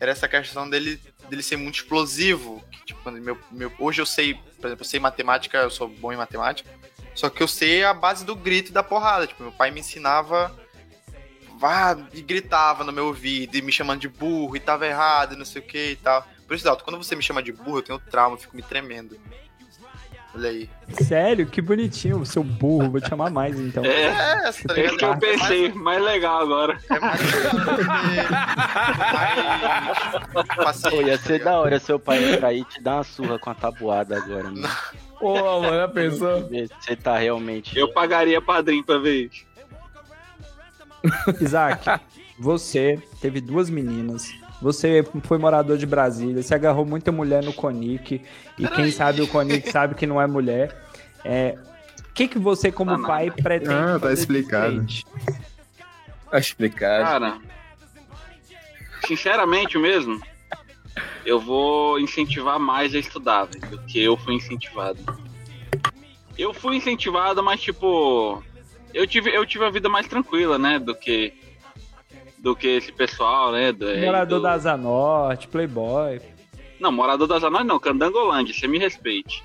[0.00, 2.62] Era essa questão dele, dele ser muito explosivo.
[2.70, 6.12] que, tipo, meu, meu, hoje eu sei, por exemplo, eu sei matemática, eu sou bom
[6.12, 6.68] em matemática,
[7.14, 9.26] só que eu sei a base do grito e da porrada.
[9.26, 10.54] Tipo, meu pai me ensinava.
[11.56, 15.36] Vá, e gritava no meu ouvido, e me chamando de burro, e tava errado, e
[15.36, 16.26] não sei o que e tal.
[16.46, 19.18] Por isso, quando você me chama de burro, eu tenho trauma, eu fico me tremendo.
[20.34, 20.68] Olha aí.
[21.00, 21.46] Sério?
[21.46, 22.90] Que bonitinho, seu burro.
[22.90, 23.84] Vou te chamar mais então.
[23.84, 26.76] É, É, essa tá é que eu pensei, mais legal agora.
[26.90, 28.28] É mais legal porque mais
[30.90, 33.50] Pô, ia ser da hora seu pai entrar aí e te dar uma surra com
[33.50, 34.68] a tabuada agora, mano.
[35.20, 36.48] Pô, mano, já pensou?
[36.80, 37.78] Você tá realmente.
[37.78, 39.44] Eu pagaria padrinho pra ver isso.
[41.40, 42.00] Isaac,
[42.38, 44.32] você teve duas meninas.
[44.64, 48.22] Você foi morador de Brasília, você agarrou muita mulher no Conic,
[48.58, 50.74] e quem sabe o Conic sabe que não é mulher.
[51.22, 51.58] É,
[52.00, 53.06] o que, que você, como Ah, não.
[53.06, 54.86] pai, pretende Ah, tá explicado.
[56.30, 57.04] Tá explicado.
[57.04, 57.38] Cara,
[59.06, 60.18] sinceramente mesmo,
[61.26, 64.98] eu vou incentivar mais a estudar, velho, do que eu fui incentivado.
[66.38, 68.42] Eu fui incentivado, mas tipo,
[68.94, 71.34] eu tive, eu tive a vida mais tranquila, né, do que
[72.44, 76.20] do que esse pessoal, né, do, Morador do- da Asa Norte, Playboy.
[76.78, 79.42] Não, morador das Anões não, Candangolândia, você me respeite.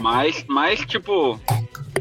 [0.00, 1.40] Mas, mas tipo,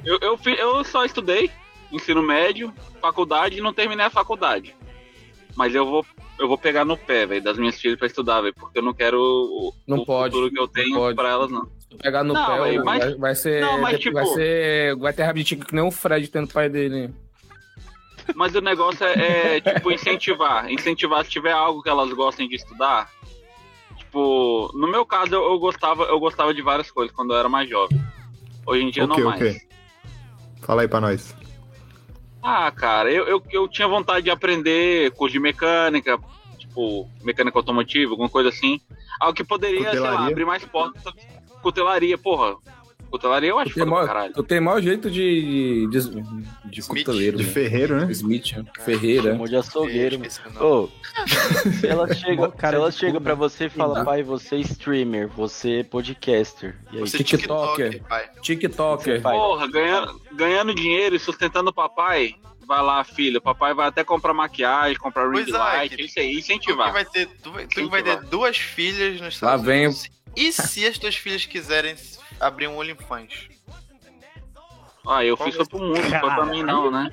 [0.06, 1.50] eu, eu, eu só estudei
[1.92, 2.72] ensino médio,
[3.02, 4.76] faculdade e não terminei a faculdade.
[5.56, 6.06] Mas eu vou,
[6.38, 8.94] eu vou pegar no pé, velho, das minhas filhas pra estudar, velho, porque eu não
[8.94, 11.16] quero o, Não o pode, futuro que eu tenho pode.
[11.16, 11.66] pra elas, não.
[12.02, 13.62] Pegar no Não, pé, aí, mas- vai, vai ser.
[13.62, 14.96] não, mas, tipo- vai ser.
[14.98, 17.10] Vai ter rabitinho que nem o Fred tendo pai dele.
[18.34, 20.72] Mas o negócio é, é, tipo, incentivar.
[20.72, 23.10] Incentivar se tiver algo que elas gostem de estudar.
[23.98, 27.50] Tipo, no meu caso, eu, eu gostava, eu gostava de várias coisas quando eu era
[27.50, 28.02] mais jovem.
[28.66, 29.40] Hoje em dia O não mais.
[29.40, 29.62] quê?
[30.62, 31.36] Fala aí pra nós.
[32.42, 36.20] Ah, cara, eu, eu, eu tinha vontade de aprender curso de mecânica,
[36.58, 38.80] tipo, mecânica automotiva, alguma coisa assim.
[39.20, 41.04] Algo que poderia, sei lá, abrir mais portas.
[41.62, 42.56] Cutelaria, porra.
[43.18, 44.34] Cutelaria eu acho Eu tenho, foda pra maior, caralho.
[44.36, 45.88] eu tenho maior jeito de.
[45.88, 46.00] de,
[46.70, 47.38] de Smith, cuteleiro.
[47.38, 47.50] De né?
[47.52, 48.12] ferreiro, né?
[48.12, 48.54] Smith,
[48.84, 49.32] Ferreira.
[49.32, 50.28] Chamou de açougueiro, mano.
[50.28, 50.66] Esqueci o nome.
[50.66, 50.90] Ô,
[51.80, 54.60] se ela chega, cara se ela de chega pra você e fala, pai, você é
[54.60, 56.76] streamer, você é podcaster.
[56.92, 57.92] E aí, Você TikToker.
[57.92, 58.30] TikToker, pai.
[58.42, 59.22] TikToker.
[59.22, 59.36] Pai.
[59.36, 62.36] Porra, ganhando, ganhando dinheiro e sustentando o papai.
[62.68, 63.38] Vai lá, filho.
[63.38, 66.40] O papai vai até comprar maquiagem, comprar ring é, light, que- isso aí, Tu que
[66.40, 66.92] incentivar.
[66.92, 70.10] vai ter, tu, vai- tu que vai ter duas filhas nos Lá Estados vem Unidos.
[70.36, 71.96] E se as tuas filhas quiserem
[72.40, 73.50] abrir um OnlyFans?
[75.08, 77.12] Ah, eu Qual fiz foi pro mundo, não foi pra mim não, né?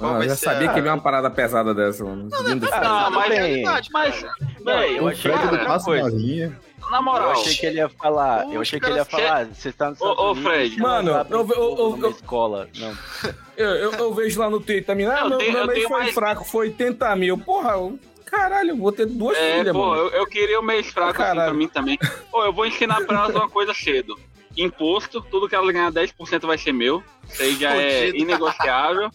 [0.00, 2.28] Ah, eu já sabia a- que ele ia uma parada pesada dessa, mano.
[2.32, 3.62] Ah, Não, tudo mas, bem.
[3.92, 4.26] mas,
[4.64, 6.58] véi, eu O achei Fred que era coisa.
[6.90, 9.70] Na Eu moral, achei que ele ia falar, eu achei que ele ia falar, você
[9.70, 10.76] está no Ô, ô, Fred.
[10.76, 11.48] não Mano, eu- eu-
[11.78, 12.68] eu- eu- escola.
[12.76, 12.92] Não,
[13.56, 15.06] Eu, eu, eu vejo lá no Twitter também.
[15.06, 17.38] Ah, Eu meu, meu eu mês foi mais- fraco, foi 80 mil.
[17.38, 20.02] Porra, eu- caralho, eu vou ter duas é, filhas, pô, mano.
[20.02, 21.96] eu, eu queria o mês fraco assim pra mim também.
[22.32, 24.18] Pô, eu vou ensinar pra elas uma coisa cedo.
[24.56, 27.02] Imposto, tudo que elas ganhar 10% vai ser meu.
[27.28, 29.10] Isso aí já é inegociável.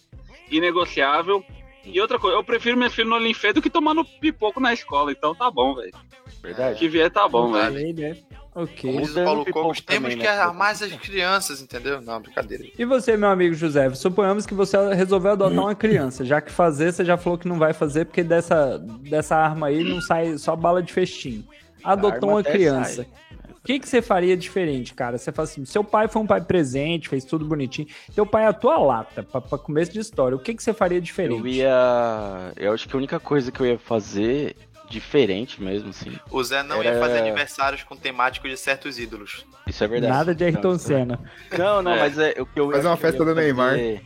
[0.52, 1.44] Inegociável.
[1.86, 5.12] E outra coisa, eu prefiro minhas filhas no Olinfê do que tomando pipoco na escola.
[5.12, 5.94] Então tá bom, velho.
[6.42, 6.78] verdade?
[6.78, 7.66] Que vier tá bom, velho.
[7.66, 8.18] Falei, né?
[8.54, 8.92] Ok.
[8.92, 10.38] Como diz o Dando Paulo pipoco Cogos, temos também, que né?
[10.38, 12.02] armar as crianças, entendeu?
[12.02, 12.66] Não, brincadeira.
[12.78, 16.92] E você, meu amigo José, suponhamos que você resolveu adotar uma criança, já que fazer
[16.92, 20.56] você já falou que não vai fazer porque dessa, dessa arma aí não sai só
[20.56, 21.46] bala de festim.
[21.84, 23.04] Adotou uma criança.
[23.04, 23.29] sai.
[23.70, 25.16] O que, que você faria diferente, cara?
[25.20, 27.88] Você fala assim, seu pai foi um pai presente, fez tudo bonitinho.
[28.16, 30.36] Teu pai é a tua lata, pra, pra começo de história.
[30.36, 31.40] O que, que você faria diferente?
[31.40, 32.52] Eu ia.
[32.58, 34.56] Eu acho que a única coisa que eu ia fazer
[34.90, 36.12] diferente mesmo, assim.
[36.32, 39.46] O Zé não ia Era- fazer aniversários com temático de certos ídolos.
[39.68, 40.14] Isso é verdade.
[40.14, 41.20] Nada de Ayrton Não, é- Senna.
[41.56, 42.00] Não, não, É.
[42.00, 43.70] mas é o que eu Faz ia- uma festa ia do Neymar.
[43.74, 44.02] fazer-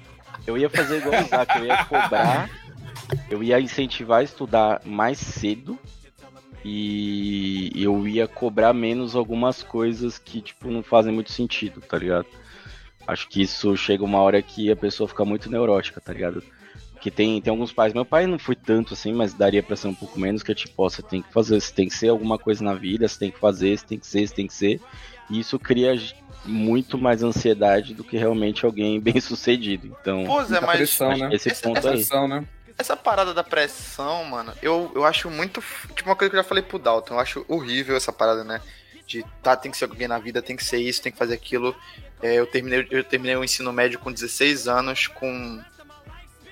[0.45, 2.49] Eu ia fazer igual o Isaac, eu ia cobrar,
[3.32, 5.80] eu ia incentivar a estudar mais cedo
[6.64, 12.26] e eu ia cobrar menos algumas coisas que, tipo, não fazem muito sentido, tá ligado?
[13.05, 16.41] Acho que isso chega uma hora que a pessoa fica muito neurótica, tá ligado?
[16.93, 19.89] Porque tem, tem alguns pais, meu pai não foi tanto assim, mas daria pra ser
[19.89, 22.07] um pouco menos, que é tipo, ó, você tem que fazer, você tem que ser
[22.07, 24.53] alguma coisa na vida, você tem que fazer, você tem que ser, você tem que
[24.53, 24.80] ser.
[25.30, 26.01] E isso cria
[26.45, 29.93] muito mais ansiedade do que realmente alguém bem sucedido.
[29.99, 31.28] Então, Pô, Zé, Muita mas pressão, né?
[31.30, 31.95] que esse Esse- ponto essa- aí.
[31.95, 32.45] Pressão, né?
[32.78, 35.61] Essa parada da pressão, mano, eu, eu acho muito.
[35.95, 38.61] Tipo, uma coisa que eu já falei pro Dalton, eu acho horrível essa parada, né?
[39.05, 41.34] De tá, tem que ser alguém na vida, tem que ser isso, tem que fazer
[41.34, 41.76] aquilo.
[42.21, 45.61] É, eu, terminei, eu terminei o ensino médio com 16 anos, com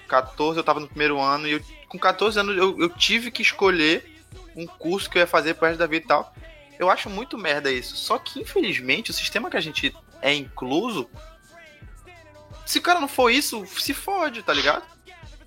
[0.07, 3.41] 14 eu tava no primeiro ano, e eu- com 14 anos eu, eu tive que
[3.41, 4.22] escolher
[4.55, 6.36] um curso que eu ia fazer pro resto da vida e tal.
[6.78, 7.95] Eu acho muito merda isso.
[7.95, 11.09] Só que, infelizmente, o sistema que a gente é incluso.
[12.65, 14.84] Se o cara não for isso, se fode, tá ligado?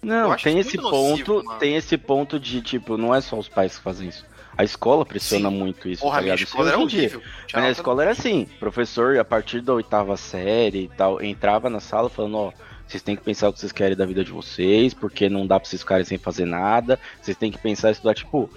[0.05, 1.59] Não, tem esse ponto, mano.
[1.59, 4.25] tem esse ponto de, tipo, não é só os pais que fazem isso.
[4.57, 5.57] A escola pressiona Sim.
[5.57, 6.41] muito isso, Porra, tá ligado?
[6.41, 7.21] Escola era horrível.
[7.53, 11.81] Mas na escola era assim, professor, a partir da oitava série e tal, entrava na
[11.81, 12.53] sala falando, ó,
[12.87, 15.59] vocês têm que pensar o que vocês querem da vida de vocês, porque não dá
[15.59, 18.49] pra vocês ficarem sem fazer nada, vocês têm que pensar e estudar, tipo,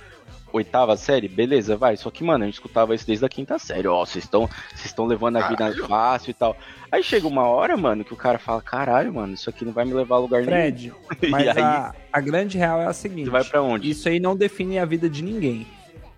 [0.57, 1.97] oitava série, beleza, vai.
[1.97, 3.87] Só que, mano, a gente escutava isso desde a quinta série.
[3.87, 6.55] Ó, vocês estão vocês estão levando a vida fácil e tal.
[6.91, 9.85] Aí chega uma hora, mano, que o cara fala, caralho, mano, isso aqui não vai
[9.85, 10.95] me levar a lugar Fred, nenhum.
[11.31, 13.89] mas aí, a, a grande real é a seguinte: você vai pra onde?
[13.89, 15.67] isso aí não define a vida de ninguém.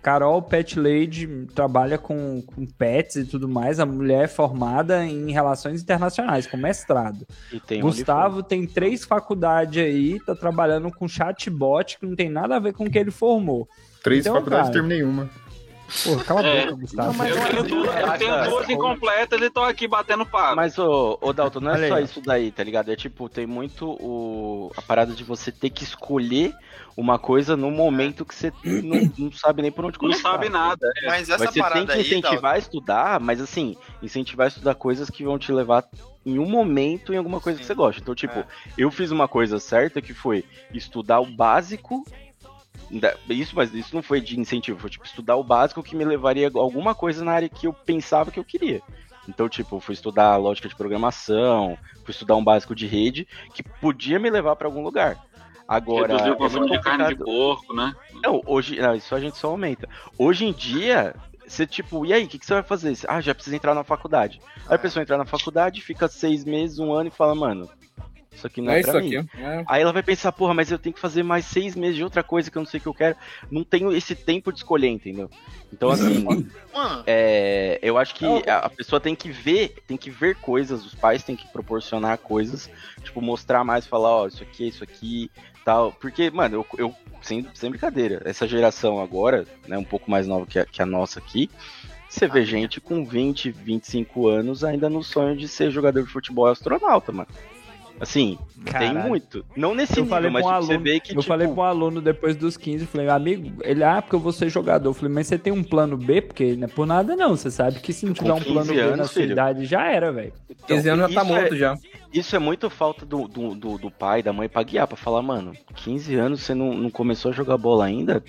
[0.02, 3.78] Carol Pet Lady trabalha com, com pets e tudo mais.
[3.78, 7.26] A mulher é formada em relações internacionais, com mestrado.
[7.52, 12.56] E tem Gustavo tem três faculdades aí, tá trabalhando com chatbot que não tem nada
[12.56, 13.68] a ver com o que ele formou.
[14.02, 14.72] Três Então, faculdades, cara.
[14.72, 15.28] terminei uma.
[16.04, 16.66] Pô, cala a É.
[16.66, 17.24] boca, Gustavo.
[17.24, 20.54] Eu tenho, duas, eu tenho duas incompletas e tô aqui batendo papo.
[20.54, 22.92] Mas, ô, ô Dalton, não é Olha só aí, isso daí, tá ligado?
[22.92, 24.70] É tipo, tem muito o...
[24.76, 26.54] a parada de você ter que escolher
[26.96, 30.30] uma coisa no momento que você não, não sabe nem por onde não começar.
[30.30, 30.88] sabe nada.
[31.02, 31.06] é.
[31.06, 34.44] Mas essa Mas você tem parada que aí, incentivar Dalton, a estudar, mas assim, incentivar
[34.44, 35.84] a estudar coisas que vão te levar
[36.24, 37.68] em um momento em alguma coisa que Sim.
[37.68, 38.00] você gosta.
[38.00, 38.44] Então, tipo, É.
[38.78, 42.04] eu fiz uma coisa certa que foi estudar o básico.
[43.28, 46.48] Isso, mas isso não foi de incentivo, foi tipo estudar o básico que me levaria
[46.48, 48.82] a alguma coisa na área que eu pensava que eu queria.
[49.28, 54.18] Então, tipo, fui estudar lógica de programação, fui estudar um básico de rede que podia
[54.18, 55.22] me levar pra algum lugar.
[55.68, 57.94] Agora, Reduzir o é consumo muito de carne de porco, né?
[58.24, 59.88] não, hoje, não, isso a gente só aumenta.
[60.18, 61.14] Hoje em dia,
[61.46, 62.96] você tipo, e aí, o que, que você vai fazer?
[63.06, 64.40] Ah, já precisa entrar na faculdade.
[64.66, 67.68] Aí a pessoa entra na faculdade, fica seis meses, um ano e fala, mano,
[68.32, 69.18] isso aqui não é, É isso pra aqui.
[69.18, 69.28] mim.
[69.38, 69.64] É.
[69.66, 72.22] Aí ela vai pensar, porra, mas eu tenho que fazer mais seis meses de outra
[72.22, 73.16] coisa que eu não sei o que eu quero.
[73.50, 75.28] Não tenho esse tempo de escolher, entendeu?
[75.72, 80.10] Então, assim, Mano, é, eu acho que a, a pessoa tem que ver, tem que
[80.10, 82.70] ver coisas, os pais têm que proporcionar coisas,
[83.02, 85.30] tipo, mostrar mais, falar, ó, isso aqui, isso aqui,
[85.64, 85.92] tal.
[85.92, 90.46] Porque, mano, eu, eu sem, sem brincadeira, essa geração agora, né, um pouco mais nova
[90.46, 91.50] que a, que a nossa aqui,
[92.08, 96.46] você vê gente com 20, 25 anos ainda no sonho de ser jogador de futebol
[96.46, 97.28] astronauta, mano.
[98.00, 99.00] Assim, tem Caralho.
[99.08, 99.44] muito.
[99.54, 101.46] Não nesse Eu nível, falei mas um tipo, você aluno, vê que, eu tipo, falei
[101.48, 104.88] pra um aluno depois dos 15, falei, amigo, ele, ah, porque eu vou ser jogador.
[104.88, 106.22] Eu falei, mas você tem um plano B?
[106.22, 108.60] Porque não é por nada não, você sabe que se não Com tiver um plano
[108.70, 109.32] 15 B na anos, sua filho.
[109.32, 110.32] idade, já era, velho.
[110.66, 111.76] 15 anos já tá é- morto já.
[112.12, 115.20] Isso é muito falta do, do, do, do pai, da mãe pra guiar, pra falar,
[115.22, 118.22] mano, 15 anos você não, não começou a jogar bola ainda?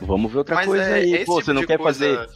[0.00, 1.10] Vamos ver outra mas coisa é, aí.
[1.24, 2.28] Pô, tipo você não de quer coisa- fazer.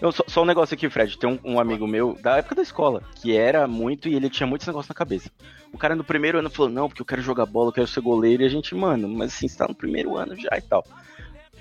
[0.00, 1.18] Eu, só, só um negócio aqui, Fred.
[1.18, 4.46] Tem um, um amigo meu da época da escola que era muito e ele tinha
[4.46, 5.30] muitos negócios na cabeça.
[5.72, 8.00] O cara no primeiro ano falou: Não, porque eu quero jogar bola, eu quero ser
[8.00, 8.42] goleiro.
[8.42, 10.84] E a gente, mano, mas assim, você tá no primeiro ano já e tal.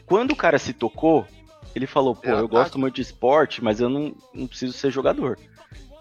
[0.05, 1.25] Quando o cara se tocou,
[1.73, 2.59] ele falou: Pô, É, eu tá.
[2.59, 5.37] gosto muito de esporte, mas eu não, não preciso ser jogador.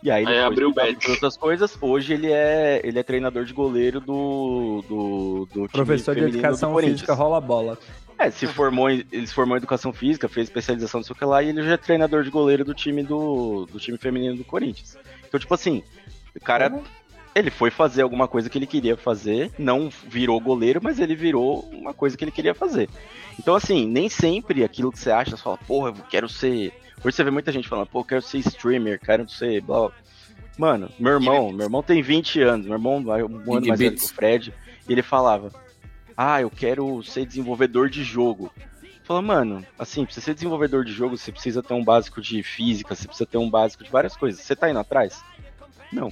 [0.04, 1.78] E aí ele Aí abriu o outras coisas.
[1.80, 6.76] Hoje ele é, ele é treinador de goleiro do, do, do time Professor de educação
[6.76, 7.78] física rola bola.
[8.18, 11.18] É, se formou em, ele se formou em educação física, fez especialização não sei o
[11.18, 14.36] que lá, e ele já é treinador de goleiro do time do, do time feminino
[14.36, 14.96] do Corinthians.
[15.26, 15.82] Então, tipo assim,
[16.34, 16.72] o cara,
[17.34, 21.68] ele foi fazer alguma coisa que ele queria fazer, não virou goleiro, mas ele virou
[21.72, 22.88] uma coisa que ele queria fazer.
[23.38, 26.72] Então, assim, nem sempre aquilo que você acha, você fala, porra, eu quero ser.
[27.04, 29.92] Hoje você vê muita gente falando, pô, eu quero ser streamer, quero ser blá blá.
[30.56, 33.96] Mano, meu irmão, meu irmão tem 20 anos, meu irmão vai um ano mais velho
[33.96, 34.54] que o Fred,
[34.88, 35.50] e ele falava,
[36.16, 38.52] ah, eu quero ser desenvolvedor de jogo.
[39.04, 42.42] Fala, mano, assim, pra você ser desenvolvedor de jogo, você precisa ter um básico de
[42.42, 44.40] física, você precisa ter um básico de várias coisas.
[44.40, 45.22] Você tá indo atrás?
[45.92, 46.10] Não.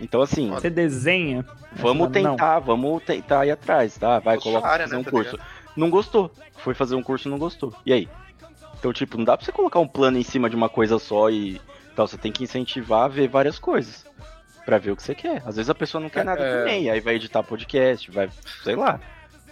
[0.00, 1.44] Então, assim, Você desenha.
[1.72, 2.12] vamos Não.
[2.12, 4.18] tentar, vamos tentar ir atrás, tá?
[4.18, 5.32] Vai, coloca área, fazer né, um tá curso.
[5.32, 5.46] ligado?
[5.76, 6.30] Não gostou.
[6.56, 7.74] Foi fazer um curso e não gostou.
[7.84, 8.08] E aí?
[8.78, 11.30] Então, tipo, não dá pra você colocar um plano em cima de uma coisa só
[11.30, 11.60] e
[11.94, 12.06] tal.
[12.06, 14.04] Você tem que incentivar a ver várias coisas.
[14.64, 15.42] Pra ver o que você quer.
[15.46, 16.58] Às vezes a pessoa não quer nada É.
[16.58, 16.90] também.
[16.90, 18.28] Aí vai editar podcast, vai,
[18.64, 18.98] sei lá.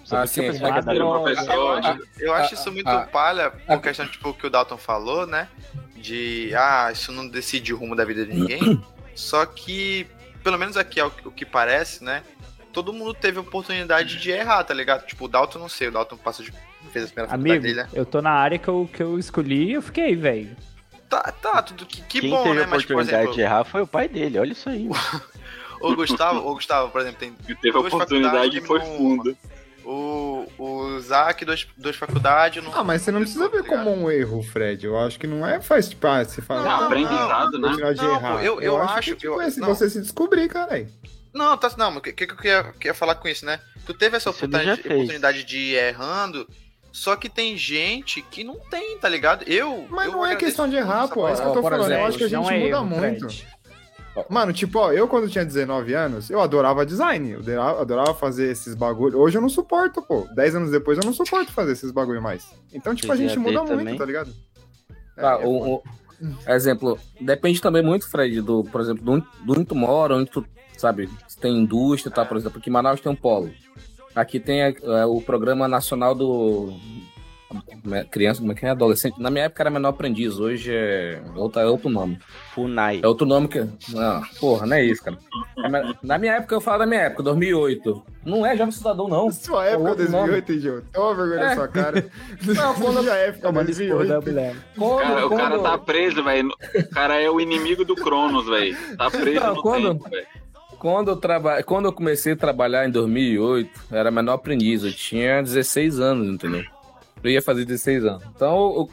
[0.04, 0.50] Você Ah, sim, é
[1.02, 3.74] uma- Eu acho, eu acho ah, isso muito ah, palha, ah.
[3.76, 5.48] por questão, tipo, o que o Dalton falou, né?
[5.96, 8.82] De, ah, isso não decide o rumo da vida de ninguém.
[9.14, 10.06] Só que,
[10.42, 12.22] pelo menos aqui é o, que- o que parece, né?
[12.72, 15.06] Todo mundo teve oportunidade de errar, tá ligado?
[15.06, 16.52] Tipo, o Dalton não sei, o Dalton passa de.
[16.92, 17.88] fez a primeira faculdade Amigo, dele, né?
[17.92, 20.56] eu tô na área que eu, que eu escolhi e eu fiquei, velho.
[21.08, 22.64] Tá, tá, tudo que, que Quem bom, teve né?
[22.64, 24.38] a Mas, oportunidade exemplo, de errar foi o pai dele.
[24.40, 24.88] Olha isso aí.
[25.80, 29.16] o Gustavo, o Gustavo, por exemplo, tem Que teve a Duas oportunidade e foi terminou
[29.16, 29.36] funda.
[29.84, 32.62] O, o Zac, duas, duas faculdades.
[32.64, 34.84] Não, Ah, mas você não precisa ver como um erro, Fred.
[34.86, 36.62] Eu acho que não é faz tipo, ah, você fala.
[36.62, 37.68] Não, ah, aprendizado, né?
[37.68, 38.32] oportunidade de Não, errar.
[38.34, 39.68] pô, eu- eu acho- que, tipo, eu- é se não.
[39.68, 40.88] você se descobrir, caralho.
[41.32, 43.58] Não, tá, não, mas o que, que eu queria, queria falar com isso, né?
[43.84, 46.48] Tu teve essa oportunidade, oportunidade de ir errando,
[46.92, 49.42] só que tem gente que não tem, tá ligado?
[49.48, 49.84] Eu.
[49.90, 51.26] Mas eu não é questão de errar, pô.
[51.28, 51.80] É isso que eu tô Por falando.
[51.80, 53.26] eu exemplo, acho que a gente Não é muda erro, muito.
[53.28, 53.48] Fred.
[54.28, 57.30] Mano, tipo, ó, eu quando tinha 19 anos, eu adorava design.
[57.32, 59.18] Eu adorava, adorava fazer esses bagulho.
[59.18, 60.26] Hoje eu não suporto, pô.
[60.34, 62.46] 10 anos depois eu não suporto fazer esses bagulho mais.
[62.72, 63.84] Então, tipo, a gente muda também?
[63.86, 64.32] muito, tá ligado?
[65.16, 65.82] Tá, É, o, o-
[66.48, 70.44] exemplo, depende também muito, Fred, do, por exemplo, do, onde- onde tu mora, onde tu,
[70.76, 73.50] sabe, se tem indústria, tá, por exemplo, aqui em Manaus tem um polo.
[74.14, 74.74] Aqui tem é,
[75.06, 76.72] o programa nacional do
[78.10, 78.70] criança, como é que é?
[78.70, 79.20] Adolescente.
[79.20, 82.18] Na minha época era menor aprendiz, hoje é outro, é outro nome.
[82.54, 83.00] Funai.
[83.02, 83.60] É outro nome que.
[83.90, 85.18] Não, porra, não é isso, cara.
[85.58, 88.02] É Na minha época, eu falo da minha época, 2008.
[88.24, 89.30] Não é jovem cidadão, não.
[89.30, 89.96] Sua É época nome.
[89.96, 90.86] 2008, idiota.
[90.92, 91.54] Toma vergonha na É.
[91.54, 92.06] sua cara.
[92.42, 94.22] Não, quando- Minha época da 2008.
[94.30, 94.56] mulher.
[94.76, 96.48] Quando, Cara, o cara quando- tá preso, velho.
[96.74, 98.76] O cara é o inimigo do Cronos, velho.
[98.96, 100.26] Tá preso Não, no quando- tempo, velho.
[100.78, 101.62] Quando eu, traba...
[101.62, 106.28] Quando eu comecei a trabalhar em 2008, eu era menor aprendiz, eu tinha 16 anos,
[106.28, 106.62] entendeu?
[107.24, 108.24] Eu ia fazer 16 anos.
[108.36, 108.90] Então,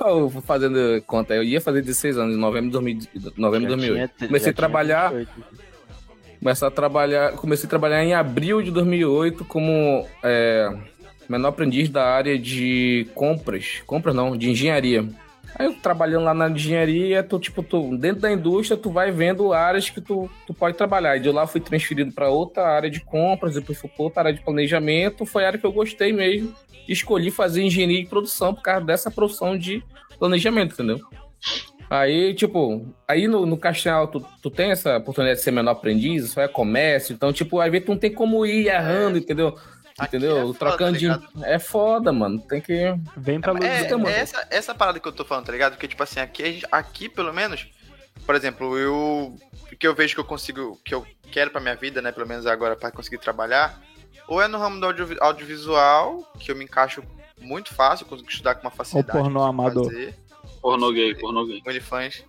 [0.00, 3.76] eu, eu fazendo conta, eu ia fazer 16 anos em novembro de 2000 novembro de
[3.76, 4.26] 2008.
[4.26, 5.12] Comecei a trabalhar,
[6.38, 10.72] comecei a trabalhar, comecei a trabalhar em abril de 2008 como é,
[11.28, 15.04] menor aprendiz da área de compras, compras não, de engenharia.
[15.58, 19.52] Aí eu trabalhando lá na engenharia, tu, tipo, tu, dentro da indústria, tu vai vendo
[19.52, 21.16] áreas que tu, tu pode trabalhar.
[21.16, 24.32] E de lá fui transferido para outra área de compras, depois fui para outra área
[24.32, 25.26] de planejamento.
[25.26, 26.54] Foi a área que eu gostei mesmo.
[26.88, 29.82] Escolhi fazer engenharia de produção por causa dessa profissão de
[30.18, 31.00] planejamento, entendeu?
[31.90, 36.24] Aí, tipo, aí no, no Castanhal tu, tu tem essa oportunidade de ser menor aprendiz,
[36.24, 39.56] isso é comércio, então, tipo, vezes tu não tem como ir errando, entendeu?
[40.02, 40.36] Entendeu?
[40.38, 41.04] é foda, Trocando tá de.
[41.06, 41.28] ligado?
[41.44, 42.40] É foda, mano.
[42.40, 42.94] Tem que.
[43.16, 44.10] Vem pra luz É, do mano.
[44.10, 45.72] é essa, essa parada que eu tô falando, tá ligado?
[45.72, 47.66] Porque, tipo assim, aqui, a gente- aqui pelo menos,
[48.26, 49.36] por exemplo, eu.
[49.72, 52.10] O que eu vejo que eu consigo, que eu quero pra minha vida, né?
[52.12, 53.80] Pelo menos agora, pra conseguir trabalhar,
[54.26, 57.02] ou é no ramo do audio- audiovisual, que eu me encaixo
[57.40, 59.16] muito fácil, consigo estudar com uma facilidade.
[59.18, 59.84] pornô consigo amador.
[59.86, 60.14] fazer,
[60.60, 61.62] Pornô gay, pornô gay.
[61.66, 62.22] OnlyFans.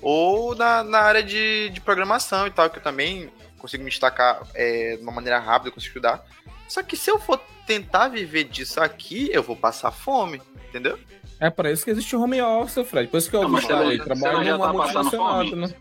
[0.00, 4.42] Ou na, na área de, de programação e tal, que eu também consigo me destacar
[4.54, 6.24] é, de uma maneira rápida, consigo estudar.
[6.68, 10.98] Só que se eu for tentar viver disso aqui, eu vou passar fome, entendeu?
[11.38, 13.08] É para isso que existe o home office, Fred.
[13.10, 15.56] Por isso que eu Não, mas falei, você- trabalho numa tá multinacional, fome?
[15.56, 15.74] né?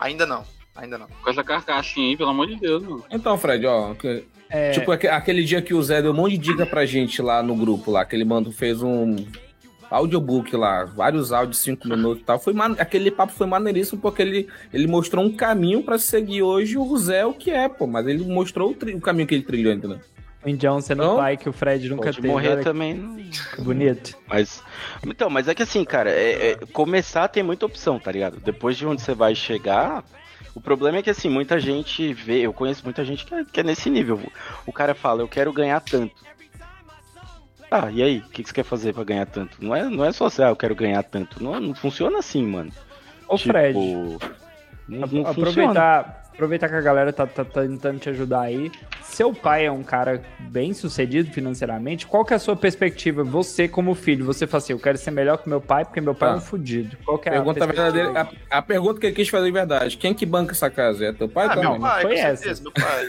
[0.00, 0.44] Ainda não,
[0.76, 1.06] ainda não.
[1.22, 3.04] Com essa carcassinha aí, pelo amor de Deus, mano.
[3.10, 6.32] Então, Fred, ó, que- É, tipo aque- aquele dia que o Zé deu um monte
[6.32, 9.16] de dica pra gente lá no grupo lá, que ele mandou, fez um
[9.90, 12.38] audiobook lá, vários áudios, cinco minutos e tal.
[12.38, 16.76] Foi man- Aquele papo foi maneiríssimo porque ele, ele mostrou um caminho pra seguir hoje
[16.76, 19.44] o Zé o que é, pô, mas ele mostrou o, tri- o caminho que ele
[19.44, 20.00] trilhou, entendeu?
[20.44, 21.16] O Indião sendo Não?
[21.16, 22.28] pai que o Fred nunca Pode teve.
[22.28, 22.94] morrer olha também.
[22.94, 24.16] não- bonito.
[24.26, 24.62] Mas.
[25.06, 28.38] Então, mas é que assim, cara, é- é- começar tem muita opção, tá ligado?
[28.40, 30.04] Depois de onde você vai chegar.
[30.54, 33.60] O problema é que assim, muita gente vê, eu conheço muita gente que é, que
[33.60, 34.20] é nesse nível.
[34.66, 36.14] O cara fala, eu quero ganhar tanto.
[37.70, 38.18] Ah, e aí?
[38.18, 39.62] O que, que você quer fazer pra ganhar tanto?
[39.62, 41.42] Não é, não é só assim, ah, eu quero ganhar tanto.
[41.42, 42.72] Não, não funciona assim, mano.
[43.28, 43.74] Ô, Tipo, Fred,
[44.88, 46.16] Não, não funciona.
[46.38, 48.70] Aproveitar, que a galera tá, tá- tá tentando te ajudar aí.
[49.02, 52.06] Seu pai é um cara bem sucedido financeiramente.
[52.06, 53.24] Qual que é a sua perspectiva?
[53.24, 56.14] Você, como filho, você fala assim: eu quero ser melhor que meu pai, porque meu
[56.14, 56.34] pai Tá.
[56.36, 56.96] é um fudido.
[57.04, 57.90] Qual que é Pergunta a perspectiva?
[57.92, 58.30] verdadeira.
[58.50, 61.06] A, a pergunta que ele quis fazer de verdade: quem que banca essa casa?
[61.06, 61.80] É teu pai Ah, ou tua meu mãe?
[61.80, 62.36] pai, foi com essa.
[62.42, 63.08] certeza, meu pai.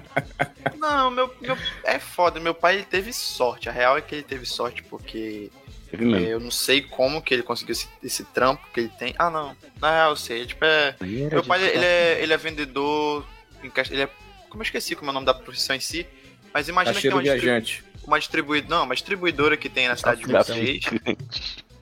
[0.78, 1.56] Não, meu, meu.
[1.84, 3.68] É foda, meu pai ele teve sorte.
[3.68, 5.50] A real é que ele teve sorte porque
[5.90, 6.26] Teve mesmo.
[6.26, 9.14] eu não sei como que ele conseguiu esse, esse trampo que ele tem.
[9.18, 9.56] Ah, não.
[9.80, 10.46] Na real, eu sei.
[10.46, 10.94] Tipo, é.
[11.00, 13.26] Aí era Meu pai, ele é, ele é vendedor.
[13.62, 14.08] Ele é.
[14.48, 16.06] Como eu esqueci como é o nome da profissão em si.
[16.52, 18.74] Mas imagina que tem Cacheiro uma, distribu uma distribuidora.
[18.76, 20.84] Não, uma distribuidora que tem na cidade de vocês.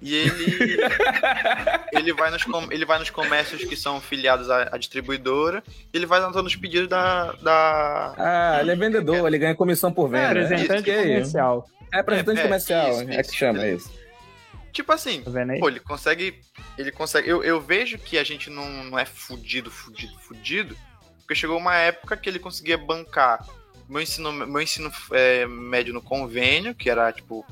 [0.00, 0.78] E ele.
[1.92, 5.62] ele, vai nos, com- ele vai nos comércios que são filiados à, à distribuidora.
[5.92, 7.32] E ele vai anotando os pedidos da.
[7.42, 8.14] da...
[8.16, 10.28] Ah, ele é vendedor, ele ganha comissão por venda.
[10.28, 11.68] Representante Isso que é, comercial.
[11.92, 13.88] É representante É, é, comercial, isso, é que isso, chama isso.
[13.88, 13.98] isso.
[14.72, 16.40] Tipo assim, Tá pô, ele consegue.
[16.76, 17.28] Ele consegue.
[17.28, 20.76] Eu, eu vejo que a gente não, não é fudido, fudido, fudido.
[21.20, 23.44] Porque chegou uma época que ele conseguia bancar
[23.88, 27.44] meu ensino, meu ensino é, médio no convênio, que era tipo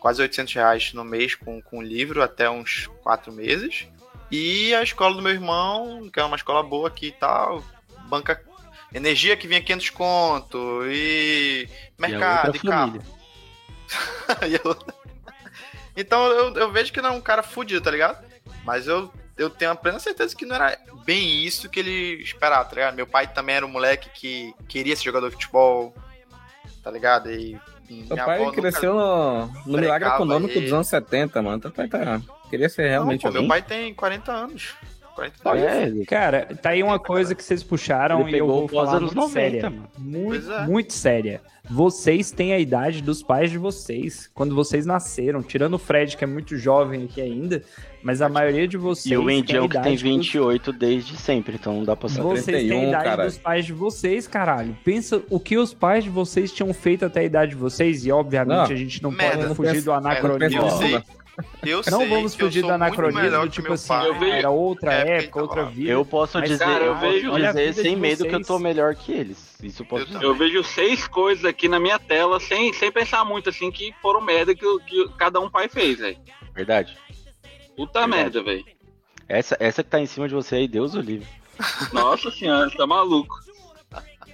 [0.00, 3.86] quase 800 reais no mês com, com livro até uns quatro meses.
[4.30, 7.62] E a escola do meu irmão, que é uma escola boa aqui e tal,
[8.08, 8.42] banca
[8.92, 13.02] energia que vinha 500 conto e E a mercado outra e carro.
[14.48, 14.76] E eu-
[15.96, 18.24] Então eu, eu vejo que não é um cara fudido, tá ligado?
[18.64, 22.64] Mas eu, eu tenho a plena certeza que não era bem isso que ele esperava,
[22.64, 22.94] tá ligado?
[22.94, 25.94] Meu pai também era um moleque que queria ser jogador de futebol,
[26.82, 27.30] tá ligado?
[27.30, 27.58] E
[27.88, 30.62] minha pai cresceu no, no milagre econômico ele.
[30.62, 31.60] dos anos 70, mano.
[31.60, 32.20] Teu pai tá.
[32.50, 34.74] Queria ser Não, realmente pô, meu pai tem 40 anos.
[35.16, 35.62] 42.
[36.02, 39.14] É, Cara, tá aí uma coisa que vocês puxaram ele e eu vou falar muito
[39.16, 39.62] 90, séria.
[39.70, 39.88] mano.
[39.98, 40.66] Muito, é.
[40.66, 41.40] muito séria.
[41.68, 45.42] Vocês têm a idade dos pais de vocês, quando vocês nasceram.
[45.42, 47.60] Tirando o Fred, que é muito jovem aqui ainda,
[48.04, 51.56] mas a maioria de vocês E o Indião que idade tem dos- 28 desde sempre,
[51.56, 52.22] então não dá pra saber.
[52.22, 53.28] Vocês têm a 31, idade caralho.
[53.28, 54.76] dos pais de vocês, caralho.
[54.84, 58.12] Pensa o que os pais de vocês tinham feito até a idade de vocês, e
[58.12, 58.62] obviamente Não.
[58.62, 59.36] a gente não Merda.
[59.38, 60.60] pode Não fugir do Eu anacronismo.
[61.64, 64.08] Eu Não sei vamos fugir do muito anacronismo, tipo assim, pai.
[64.08, 65.74] Eu vejo- era outra É, época, outra tava lá.
[65.74, 65.90] vida.
[65.90, 69.12] Eu posso Mas, dizer, cara, eu vejo- dizer sem medo que eu tô melhor que
[69.12, 69.54] eles.
[69.62, 70.22] Isso eu posso Eu.
[70.22, 74.20] Eu vejo seis coisas aqui na minha tela, sem, sem pensar muito, assim, que foram
[74.20, 76.16] merda que, o- que cada um pai fez, velho.
[76.54, 76.96] Verdade.
[77.76, 78.22] Puta Verdade.
[78.22, 78.64] merda, velho.
[79.28, 81.26] Essa, essa que tá em cima de você aí, Deus o livre.
[81.92, 83.34] Nossa senhora, tá maluco.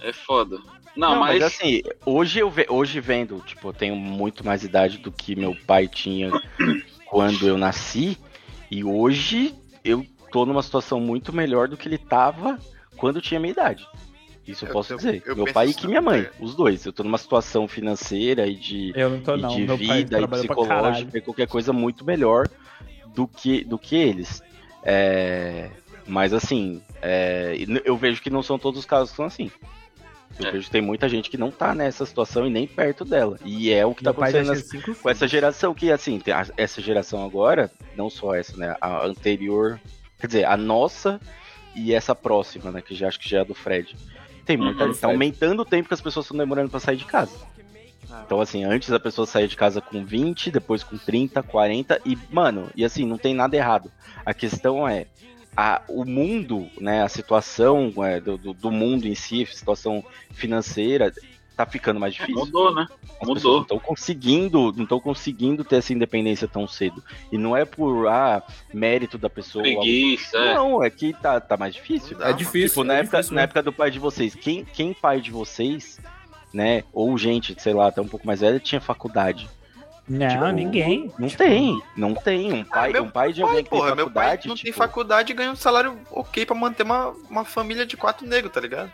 [0.00, 0.58] É foda.
[0.96, 1.40] Não, Não, mas...
[1.40, 5.34] mas, assim, hoje eu ve- hoje vendo, tipo, eu tenho muito mais idade do que
[5.34, 6.30] meu pai tinha
[7.06, 8.18] quando eu nasci,
[8.70, 12.58] e hoje eu tô numa situação muito melhor do que ele tava
[12.96, 13.86] quando tinha minha idade.
[14.46, 15.22] Isso eu, Eu- posso eu- dizer.
[15.24, 16.30] eu meu pai e que minha mãe, é.
[16.40, 16.84] os dois.
[16.84, 19.98] Eu tô numa situação financeira e de, Eu não tô e não, de meu pai
[20.04, 22.48] vida e psicológica e qualquer coisa muito melhor
[23.14, 24.42] do que, do que eles.
[24.82, 25.70] É,
[26.06, 29.50] mas assim, é, eu vejo que não são todos os casos que são assim.
[30.38, 30.50] Eu É.
[30.52, 33.38] vejo que tem muita gente que não tá nessa situação e nem perto dela.
[33.44, 36.32] E é o que tá Meu já acontecendo cinco com essa geração que, assim, tem
[36.34, 38.74] a- essa geração agora, não só essa, né?
[38.80, 39.78] A anterior,
[40.18, 41.20] quer dizer, a nossa
[41.74, 42.80] e essa próxima, né?
[42.82, 43.94] Que já acho que já é a do Fred.
[44.44, 44.84] Tem muita.
[44.84, 45.12] Uhum, tá Fred.
[45.12, 47.36] aumentando o tempo que as pessoas estão demorando pra sair de casa.
[48.26, 52.18] Então, assim, antes a pessoa saía de casa com 20, depois com 30, 40, e,
[52.30, 53.90] mano, e assim, não tem nada errado.
[54.24, 55.06] A questão é.
[55.56, 60.02] A, o mundo, né, a situação é, do, do, do mundo em si, a situação
[60.30, 61.12] financeira,
[61.56, 62.34] tá ficando mais difícil.
[62.34, 62.86] mudou, né?
[63.20, 63.54] As Mudou.
[63.56, 67.02] não estão conseguindo, não estão conseguindo ter essa independência tão cedo.
[67.30, 68.42] E não é por ah,
[68.72, 69.62] mérito da pessoa.
[69.62, 70.54] Preguiça, é.
[70.54, 72.16] Não, é que tá, tá mais difícil.
[72.16, 72.68] Dá, É difícil.
[72.68, 73.50] Tipo, na, é época, difícil na mesmo.
[73.50, 76.00] época do pai de vocês, quem, quem pai de vocês,
[76.52, 79.48] né, ou gente, sei lá, até um pouco mais velha, tinha faculdade?
[80.08, 81.12] Não, Tipo, ninguém.
[81.18, 82.52] Não tem, não tem.
[82.52, 84.64] Um pai, meu um pai de Pai, alguém que porra, tem meu pai não tem
[84.64, 88.52] tipo, faculdade e ganha um salário ok pra manter uma, uma família de quatro negros,
[88.52, 88.90] tá ligado?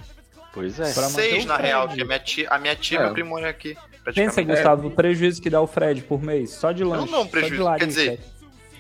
[0.52, 0.86] Pois é.
[0.86, 1.68] Seis, na Fred.
[1.68, 3.02] real, que a minha tia, a minha tia É.
[3.04, 3.76] me aprimora aqui.
[4.14, 4.42] Pensa.
[4.42, 7.11] Gustavo, o prejuízo que dá o Fred por mês, só de lanche.
[7.11, 8.20] não só prejuízo, quer dizer.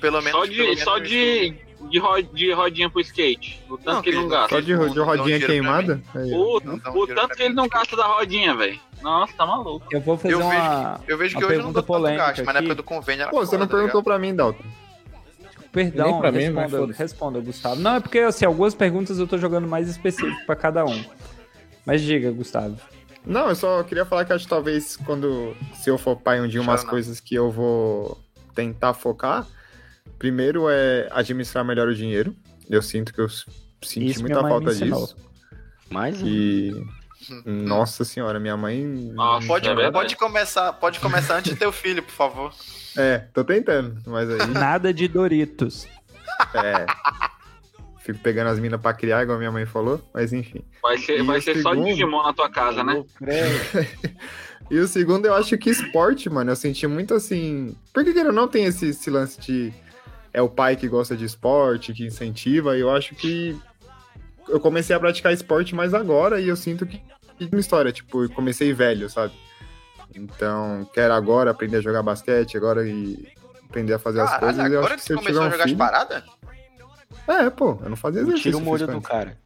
[0.00, 0.32] Pelo menos.
[0.32, 1.54] Só pelo de, menos só de,
[1.88, 3.60] de, ro- de rodinha pro skate.
[3.68, 4.48] O tanto Não, que ele não que- gasta.
[4.54, 6.02] Só de, de Não rodinha queimada?
[6.14, 7.54] O, Não um o tanto que ele mim.
[7.56, 8.78] não gasta da rodinha, velho.
[9.02, 9.86] Nossa, tá maluco.
[9.92, 11.00] Eu vou fazer Eu vejo, uma.
[11.06, 13.22] eu vejo que uma hoje eu não dou polêmica gasto, mas na época do convênio
[13.22, 14.64] era Pô, você não tá perguntou pra mim, Dalton.
[15.70, 17.76] Perdão, pra mim, mas responda, responda, Gustavo.
[17.80, 21.04] Não, é porque assim, algumas perguntas eu tô jogando mais específico pra cada um.
[21.84, 22.76] Mas diga, Gustavo.
[23.24, 26.48] Não, eu só queria falar que acho que talvez quando, se eu for pai um
[26.48, 26.90] dia, umas não.
[26.90, 28.18] coisas que eu vou
[28.54, 29.46] tentar focar.
[30.18, 32.34] Primeiro é administrar melhor o dinheiro.
[32.68, 35.16] Eu sinto que eu senti Isso muita falta disso.
[35.90, 36.74] Mas E.
[37.44, 38.84] Nossa senhora, minha mãe.
[39.14, 42.52] Nossa, Pode, É pode, começar, pode começar antes de ter o filho, por favor.
[42.96, 44.46] É, tô tentando, mas aí.
[44.48, 45.86] Nada de Doritos.
[46.54, 46.86] É.
[48.00, 50.64] Fico pegando as minas pra criar, igual minha mãe falou, mas enfim.
[50.82, 51.88] Vai ser, E vai ser só segundo?
[51.88, 53.04] Digimon na tua casa, né?
[54.70, 57.74] E o segundo, eu acho que esporte, mano, eu senti muito assim.
[57.92, 59.72] Porque que não tem esse, esse lance de.
[60.38, 63.58] É o pai que gosta de esporte, que incentiva, e eu acho que.
[64.48, 67.02] Eu comecei a praticar esporte mais agora e eu sinto que.
[67.50, 69.34] uma história, tipo, eu comecei velho, sabe?
[70.14, 73.28] Então, quero agora aprender a jogar basquete, agora e
[73.68, 74.58] aprender a fazer as Caralho, coisas.
[74.70, 75.78] e eu agora acho que você começou a um jogar as filho...
[75.78, 76.22] paradas?
[77.26, 79.36] É, pô, eu não fazia exercício tira o molho do cara.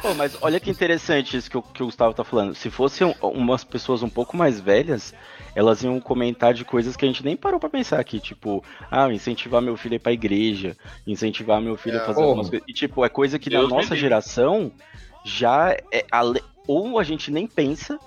[0.00, 2.54] Pô, mas olha que interessante isso que, o- que o Gustavo tá falando.
[2.54, 5.14] Se fossem umas pessoas um pouco mais velhas,
[5.54, 9.12] elas iam comentar de coisas que a gente nem parou pra pensar aqui, tipo, ah,
[9.12, 10.76] incentivar meu filho a ir pra igreja,
[11.06, 12.26] incentivar meu filho a É, fazer porra.
[12.28, 12.66] algumas coisas.
[12.68, 14.72] E, tipo, é coisa que Deus na nossa geração
[15.24, 16.04] já é.
[16.66, 17.98] Ou a gente nem pensa,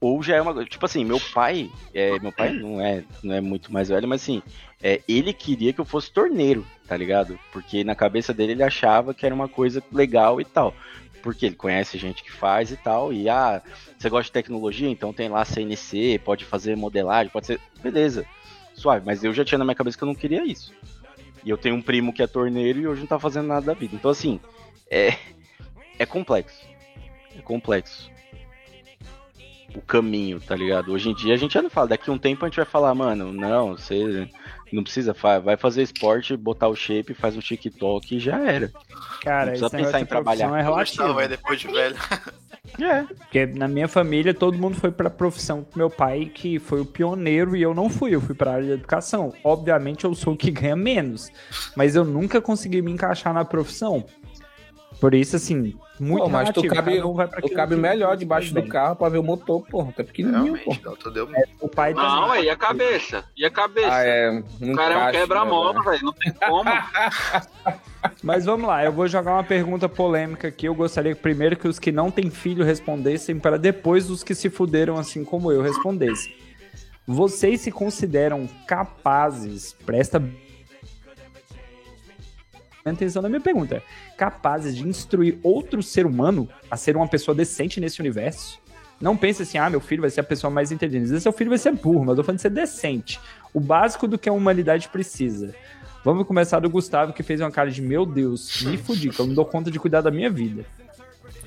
[0.00, 0.64] ou já é uma.
[0.64, 1.70] Tipo assim, meu pai.
[1.94, 4.42] É, meu pai não é, não é muito mais velho, mas assim,
[4.82, 7.38] é, ele queria que eu fosse torneiro, tá ligado?
[7.52, 10.74] Porque na cabeça dele ele achava que era uma coisa legal e tal.
[11.26, 13.12] Porque ele conhece gente que faz e tal.
[13.12, 13.60] E ah,
[13.98, 14.88] você gosta de tecnologia?
[14.88, 17.60] Então tem lá CNC, pode fazer modelagem, pode ser.
[17.82, 18.24] Beleza,
[18.74, 19.04] suave.
[19.04, 20.72] Mas eu já tinha na minha cabeça que eu não queria isso.
[21.44, 23.74] E eu tenho um primo que é torneiro e hoje não tá fazendo nada da
[23.74, 23.96] vida.
[23.96, 24.38] Então, assim,
[24.88, 25.18] é,
[25.98, 26.64] é complexo.
[27.36, 28.08] É complexo.
[29.76, 30.90] O caminho, tá ligado?
[30.92, 31.88] Hoje em dia a gente já não fala.
[31.88, 34.26] Daqui a um tempo a gente vai falar, mano, não, você
[34.72, 35.14] não precisa,
[35.44, 38.72] vai fazer esporte, botar o shape, faz um TikTok e já era.
[39.22, 40.58] Cara, Não precisa pensar em trabalhar.
[40.58, 41.20] é relativo.
[41.20, 41.96] é depois de velho.
[42.80, 43.02] É.
[43.04, 46.84] Porque na minha família todo mundo foi pra profissão com meu pai, que foi o
[46.84, 49.32] pioneiro, e eu não fui, eu fui pra área de educação.
[49.44, 51.30] Obviamente eu sou o que ganha menos,
[51.76, 54.04] mas eu nunca consegui me encaixar na profissão.
[55.00, 58.52] Por isso, assim, muito Pô, mas tu cabe, um vai pra tu cabe melhor debaixo
[58.52, 59.92] do carro pra ver o motor, porra.
[59.92, 60.80] Tá pequenininho, Realmente, porra.
[60.84, 61.28] não, tu deu.
[61.60, 63.24] O pai Não, é, e a cabeça?
[63.36, 63.88] E a cabeça?
[63.90, 64.42] Ah, é.
[64.60, 66.04] o cara é um quebra-mola, velho.
[66.04, 66.70] Não tem como.
[68.22, 70.66] Mas vamos lá, eu vou jogar uma pergunta polêmica aqui.
[70.66, 74.34] Eu gostaria que primeiro que os que não têm filho respondessem, para depois os que
[74.34, 76.34] se fuderam assim como eu respondessem.
[77.06, 80.22] Vocês se consideram capazes, presta
[82.94, 83.82] atenção na minha pergunta,
[84.16, 88.58] capazes de instruir outro ser humano a ser uma pessoa decente nesse universo?
[89.00, 91.04] Não pense assim, ah, meu filho vai ser a pessoa mais inteligente.
[91.04, 93.20] Às vezes seu filho vai ser burro, mas eu tô falando de ser decente.
[93.52, 95.54] O básico do que a humanidade precisa.
[96.02, 99.26] Vamos começar do Gustavo, que fez uma cara de, meu Deus, me fudi, que eu
[99.26, 100.64] não dou conta de cuidar da minha vida.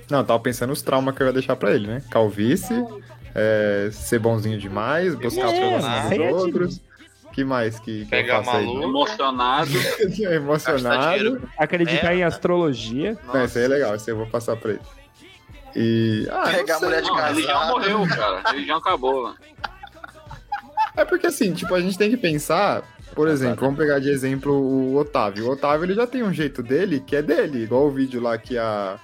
[0.10, 2.04] Não, eu tava pensando nos traumas que eu ia deixar pra ele, né?
[2.12, 2.84] Calvície,
[3.34, 6.82] é, ser bonzinho demais, buscar É, coisas mas dos aí é outros.
[7.40, 8.66] Que mais que, que Pegar eu faço aí?
[8.66, 8.84] maluco.
[8.84, 9.72] Emocionado.
[9.74, 11.50] Gastar Emocionado.
[11.58, 12.18] Acreditar É.
[12.18, 13.18] em astrologia.
[13.26, 14.82] Não, esse aí é legal, esse aí eu vou passar pra ele.
[15.76, 16.28] E.
[16.32, 17.32] Ah, Pegar a mulher de casa.
[17.40, 18.44] ele já morreu, cara.
[18.56, 19.24] Ele já acabou.
[19.24, 19.36] mano.
[20.98, 22.82] É porque assim, tipo, a gente tem que pensar,
[23.16, 25.48] por exemplo, vamos pegar de exemplo o Otávio.
[25.48, 28.38] O Otávio ele já tem um jeito dele que é dele, igual o vídeo lá
[28.38, 28.98] que a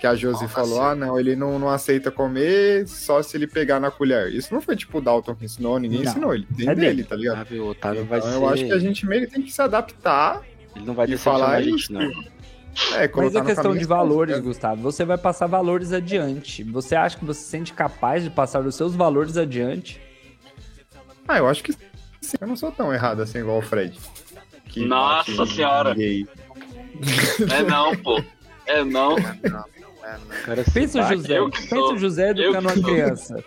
[0.00, 3.46] que a Josi Não, falou, ah, não, ele não, não aceita comer só se ele
[3.46, 4.32] pegar na colher.
[4.34, 6.10] Isso não foi tipo o Dalton que ensinou, ninguém Não.
[6.10, 7.04] ensinou, ele tem É dele, dele.
[7.04, 7.36] tá ligado?
[7.40, 8.36] Otávio, Otávio vai Então ser.
[8.38, 10.40] eu acho que a gente meio que tem que se adaptar,
[10.74, 11.92] Ele não vai e falar a gente, isso.
[11.92, 12.00] não.
[12.02, 14.42] é, Mas é questão de valores, né?
[14.42, 14.80] Gustavo.
[14.82, 16.64] Você vai passar valores adiante.
[16.64, 20.00] Você acha que você se sente capaz de passar os seus valores adiante?
[21.28, 21.72] Ah, eu acho que
[22.22, 23.98] sim, eu não sou tão errado assim igual o Fred.
[24.66, 25.94] que Nossa Senhora.
[25.94, 26.26] gay.
[27.52, 28.22] É não, pô.
[28.66, 28.84] É.
[28.84, 29.64] Não, é, não.
[30.44, 31.08] Cara Pensa o.
[31.08, 31.38] José.
[31.50, 33.44] Pensa o José educando uma criança.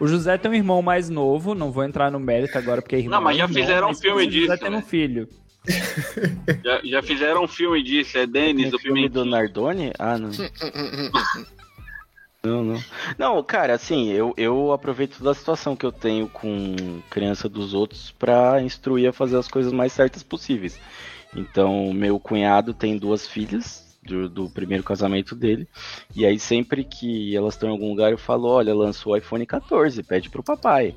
[0.00, 2.98] O José tem um irmão mais novo, não vou entrar no mérito agora porque é
[3.00, 3.18] irmão.
[3.18, 4.86] Não, mas já fizeram um filme pensa o José disso, tendo um né?
[4.86, 5.28] filho.
[6.64, 8.16] Já, já fizeram um filme disso.
[8.16, 9.22] É Denis, Tem o filme do.
[9.24, 9.92] Nardoni?
[9.98, 10.30] Ah, não.
[12.42, 12.84] Não, não.
[13.18, 18.12] Não, cara, assim, eu, eu aproveito da situação que eu tenho com criança dos outros
[18.12, 20.80] pra instruir a fazer as coisas mais certas possíveis.
[21.36, 25.68] Então, meu cunhado tem duas filhas do, do primeiro casamento dele.
[26.14, 29.44] E aí, sempre que elas estão em algum lugar, eu falo: olha, lançou o iPhone
[29.44, 30.94] 14, pede pro papai.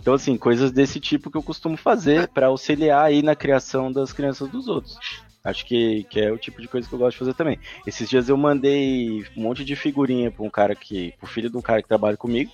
[0.00, 4.12] Então, assim, coisas desse tipo que eu costumo fazer pra auxiliar aí na criação das
[4.12, 4.96] crianças dos outros.
[5.44, 7.58] Acho que, que é o tipo de coisa que eu gosto de fazer também.
[7.86, 11.14] Esses dias eu mandei um monte de figurinha pra um cara que.
[11.18, 12.50] pro filho de um cara que trabalha comigo.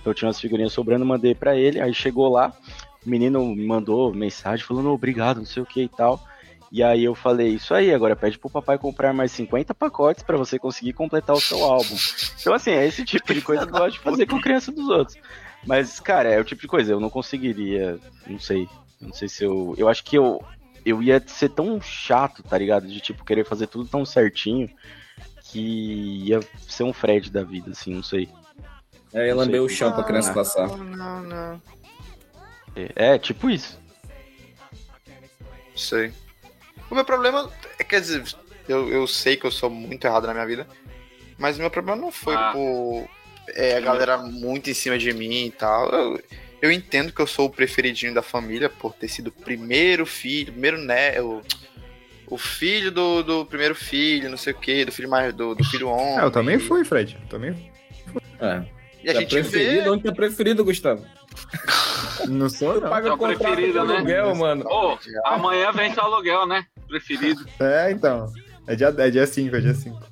[0.00, 1.80] Então eu tinha umas figurinhas sobrando, mandei pra ele.
[1.80, 2.52] Aí chegou lá,
[3.04, 6.20] o menino me mandou mensagem falando obrigado, não sei o que e tal.
[6.74, 10.38] E aí eu falei, isso aí, agora pede pro papai comprar mais 50 pacotes pra
[10.38, 11.94] você conseguir completar o seu álbum.
[12.40, 14.88] Então, assim, é esse tipo de coisa que eu gosto de fazer com criança dos
[14.88, 15.18] outros.
[15.66, 18.66] Mas, cara, é o tipo de coisa, eu não conseguiria, não sei.
[18.98, 19.74] Não sei se eu.
[19.76, 20.42] Eu acho que eu,
[20.82, 22.86] eu ia ser tão chato, tá ligado?
[22.86, 24.70] De tipo, querer fazer tudo tão certinho
[25.44, 28.30] que ia ser um Fred da vida, assim, não sei.
[29.12, 30.34] É, ia lamber o chão pra criança Ah.
[30.34, 30.68] passar.
[30.68, 31.62] Não, não, não.
[32.74, 33.78] É, é tipo isso.
[35.76, 36.12] Sei.
[36.92, 38.22] O meu problema é, quer dizer,
[38.68, 40.66] eu, eu sei que eu sou muito errado na minha vida,
[41.38, 42.50] mas o meu problema não foi Ah.
[42.52, 43.08] por
[43.54, 45.88] é, a galera muito em cima de mim e tal.
[45.90, 46.22] Eu,
[46.60, 50.52] eu entendo que eu sou o preferidinho da família por ter sido o primeiro filho,
[50.52, 51.40] primeiro né, o,
[52.26, 55.64] o filho do, do primeiro filho, não sei o que, do filho mais do, do
[55.64, 56.18] filho homem.
[56.20, 57.18] É, eu também fui, Fred.
[57.22, 57.72] Eu também
[58.38, 58.62] É.
[59.02, 59.82] E a Tá gente preferido?
[59.84, 59.88] vê.
[59.90, 61.04] Onde tá preferido, Gustavo?
[62.28, 62.90] não sou, não.
[62.90, 63.96] Paga É o o preferido, né?
[63.96, 64.64] aluguel, mano.
[64.68, 66.66] Ô, amanhã vem seu aluguel, né?
[66.92, 67.46] Preferido.
[67.58, 68.32] É, então.
[68.66, 70.02] É dia 5, é dia 5, é dia 5.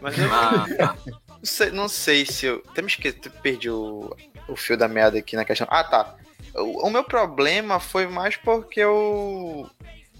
[0.00, 0.96] Mas eu Ah, tá.
[1.06, 2.62] não sei, não sei se eu.
[2.68, 4.16] Até me esqueci, perdi o,
[4.48, 5.66] o fio da meada aqui na questão.
[5.70, 6.16] Ah, tá.
[6.54, 9.68] O, o meu problema foi mais porque eu.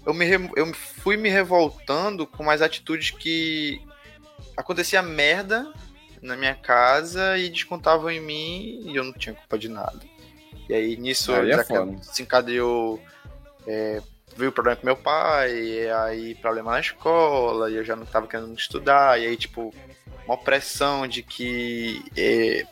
[0.05, 3.81] Eu, me, eu fui me revoltando com mais atitudes que.
[4.55, 5.73] Acontecia merda
[6.21, 9.99] na minha casa e descontavam em mim e eu não tinha culpa de nada.
[10.69, 11.63] E aí nisso Aí é
[12.01, 13.01] se encadeou.
[13.67, 14.01] É,
[14.35, 18.27] veio problema com meu pai, e aí problema na escola, e eu já não tava
[18.27, 19.73] querendo estudar, e aí, tipo,
[20.25, 22.65] uma pressão de que é,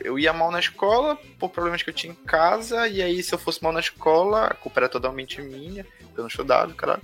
[0.00, 3.34] eu ia mal na escola por problemas que eu tinha em casa, e aí se
[3.34, 5.86] eu fosse mal na escola, a culpa era totalmente minha,
[6.16, 7.02] eu não estudava, caralho.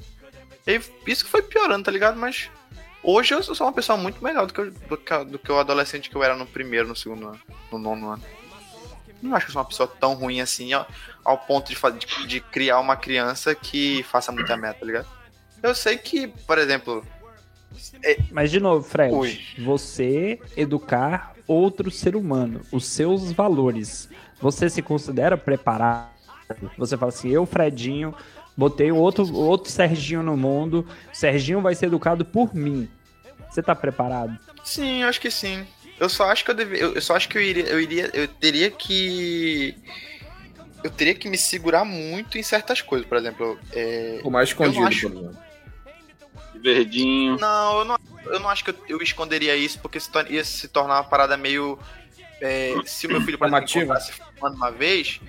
[0.66, 2.16] E isso que foi piorando, tá ligado?
[2.16, 2.48] Mas
[3.02, 5.58] hoje eu sou uma pessoa muito melhor do que, eu- do que, do que o
[5.58, 7.40] adolescente que eu era no primeiro, no segundo ano,
[7.70, 8.22] no nono ano.
[9.22, 10.86] Não acho que eu sou uma pessoa tão ruim assim, ao,
[11.24, 15.06] ao ponto de, de, de criar uma criança que faça muita merda, tá ligado?
[15.62, 17.06] Eu sei que, por exemplo,
[18.30, 19.40] Mas, de novo, Fred, Ui.
[19.58, 24.08] você educar outro ser humano, os seus valores,
[24.40, 26.10] você se considera preparado?
[26.76, 28.14] Você fala assim, eu, Fredinho,
[28.56, 32.88] botei outro, outro Serginho no mundo, o Serginho vai ser educado por mim.
[33.48, 34.38] Você tá preparado?
[34.64, 35.66] Sim, acho que sim.
[36.02, 38.10] Eu só acho que eu deve, eu, eu só acho que eu iria, eu iria,
[38.12, 39.72] eu teria que
[40.82, 44.84] eu teria que me segurar muito em certas coisas, por exemplo, é, O mais escondido,
[44.84, 45.38] acho- por exemplo.
[46.56, 47.38] Verdinho.
[47.38, 50.42] não, eu não, eu não acho que eu, eu esconderia isso porque se tor- ia
[50.44, 51.78] se tornar uma parada meio
[52.40, 53.94] é, se o meu filho por exemplo,
[54.40, 55.20] uma vez,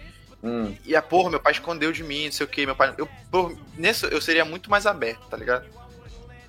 [0.43, 0.75] Hum.
[0.83, 2.93] E a porra, meu pai escondeu de mim, não sei o que, meu pai.
[2.97, 5.65] Eu, por, nisso eu seria muito mais aberto, tá ligado?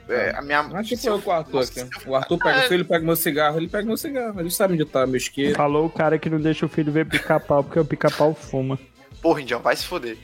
[0.09, 0.63] É, a minha.
[0.63, 1.81] Mas tipo eu- com o Arthur aqui.
[2.07, 4.39] O Arthur pega Ah, o filho, pega meu cigarro, ele pega meu cigarro.
[4.41, 5.55] Ele sabe onde tá meu isqueiro.
[5.57, 8.79] Falou o cara que não deixa o filho ver pica-pau, porque o pica-pau fuma.
[9.23, 10.17] Porra, Indião, vai se foder.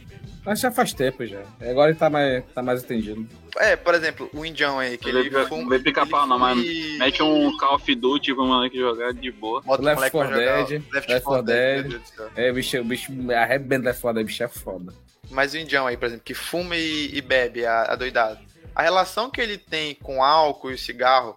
[0.44, 1.40] Mas já faz tempo já.
[1.60, 3.26] Agora ele tá mais, tá mais entendido.
[3.58, 5.68] É, por exemplo, o Indião aí, que ele Vê- fuma.
[5.68, 6.56] vê pica-pau, não, mas
[6.98, 9.60] Mete um Call of Duty pro moleque jogar de boa.
[9.60, 12.00] Bota o Left moleque pra 4 jogar, Dead, Left, Left 4 4 Dead, Dead.
[12.36, 14.92] É, o bicho, o bicho arrebenta é foda, o bicho é foda.
[15.30, 18.38] Mas o Indião aí, por exemplo, que fuma e, e bebe, a, a doidado.
[18.80, 21.36] A relação que ele tem com álcool e cigarro,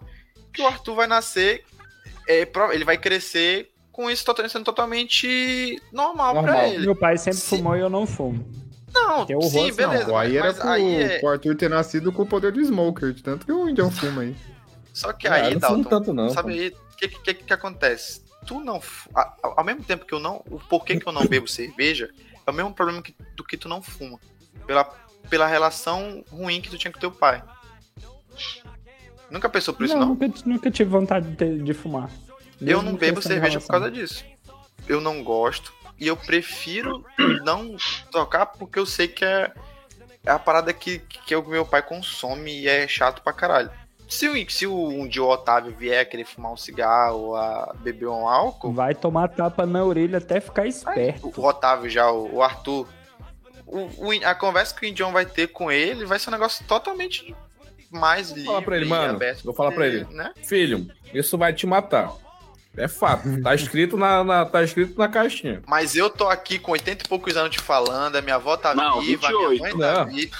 [0.50, 1.62] que o Arthur vai nascer,
[2.26, 6.66] é, ele vai crescer com isso sendo totalmente normal, pra Normal.
[6.68, 6.86] ele.
[6.86, 7.58] Meu pai sempre Sim.
[7.58, 8.50] fumou e eu não fumo.
[8.94, 10.06] Não, o sim, rosto, beleza.
[10.06, 13.12] Não, aí era pro, aí é- pro Arthur ter nascido com o poder do Smoker,
[13.12, 14.34] de tanto que o Indião fuma aí.
[14.94, 17.34] Só que Ah, aí, eu não fumo Dalton, tanto não, sabe aí, o que, que,
[17.34, 18.22] que acontece?
[18.46, 18.80] Tu não.
[19.14, 20.42] a- Ao mesmo tempo que eu não.
[20.50, 22.08] O porquê que eu não bebo cerveja
[22.46, 24.18] é o mesmo problema que, do que tu não fuma.
[24.66, 24.88] Pela,
[25.28, 27.42] pela relação ruim que tu tinha com teu pai.
[29.30, 30.14] Nunca pensou por isso, não, não?
[30.14, 32.10] Nunca, nunca tive vontade de, de fumar.
[32.60, 34.24] Eu não bebo cerveja por causa disso.
[34.88, 35.72] Eu não gosto.
[35.98, 37.04] E eu prefiro
[37.44, 37.76] não
[38.10, 39.50] tocar porque eu sei que é,
[40.24, 43.70] é a parada que, que o meu pai consome e é chato pra caralho.
[44.08, 47.74] Se, o- se o- um dia o Otávio vier querer fumar um cigarro ou a
[47.80, 51.32] beber um álcool, Vai tomar tapa na orelha até ficar esperto.
[51.34, 52.86] o Otávio já, o, o Arthur,
[53.66, 56.64] o- o- a conversa que o Indião vai ter com ele vai ser um negócio
[56.66, 57.34] totalmente
[57.90, 59.18] mais livre falar pra ele, mano.
[59.44, 60.04] Vou falar pra ele.
[60.10, 60.32] Né?
[60.42, 62.12] Filho, isso vai te matar.
[62.76, 63.40] É fato.
[63.40, 65.62] Tá escrito na, na- tá escrito na caixinha.
[65.66, 68.74] Mas eu tô aqui com 80 e poucos anos te falando, a minha avó tá
[68.74, 70.10] Não, viva, a 28, minha mãe tá não.
[70.12, 70.36] viva.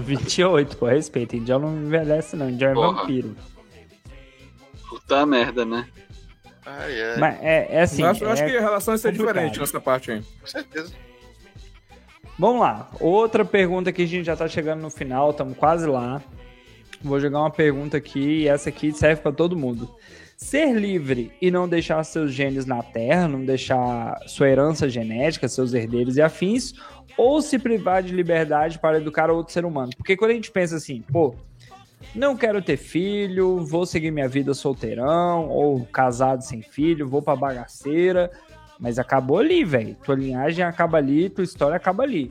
[0.00, 1.36] 28, pô, respeita.
[1.36, 2.50] Indião não envelhece, não.
[2.50, 3.36] Indião é vampiro.
[4.88, 5.86] Puta merda, né?
[6.66, 8.02] Ai, ai, Mas é, é assim.
[8.02, 9.34] eu acho, eu acho é- que a relação vai ser complicado.
[9.34, 10.22] diferente nessa parte aí.
[10.40, 10.92] com certeza.
[12.38, 12.88] Vamos lá.
[13.00, 16.22] Outra pergunta que a gente já tá chegando no final, estamos quase lá.
[17.02, 19.90] Vou jogar uma pergunta aqui e essa aqui serve para todo mundo.
[20.36, 25.74] Ser livre e não deixar seus genes na Terra, não deixar sua herança genética, seus
[25.74, 26.74] herdeiros e afins,
[27.16, 29.90] ou se privar de liberdade para educar outro ser humano?
[29.96, 31.34] Porque quando a gente pensa assim, pô,
[32.14, 37.34] não quero ter filho, vou seguir minha vida solteirão, ou casado sem filho, vou pra
[37.34, 38.30] bagaceira,
[38.78, 39.96] mas acabou ali, velho.
[40.04, 42.30] Tua linhagem acaba ali, tua história acaba ali.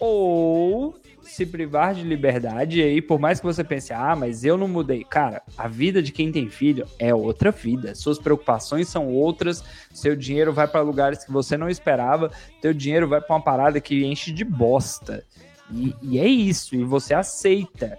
[0.00, 0.94] Ou
[1.28, 4.66] se privar de liberdade, e aí, por mais que você pense, ah, mas eu não
[4.66, 5.04] mudei.
[5.04, 7.94] Cara, a vida de quem tem filho é outra vida.
[7.94, 9.62] Suas preocupações são outras.
[9.92, 12.30] Seu dinheiro vai para lugares que você não esperava.
[12.62, 15.22] Teu dinheiro vai para uma parada que enche de bosta.
[15.70, 16.74] E, e é isso.
[16.74, 17.98] E você aceita.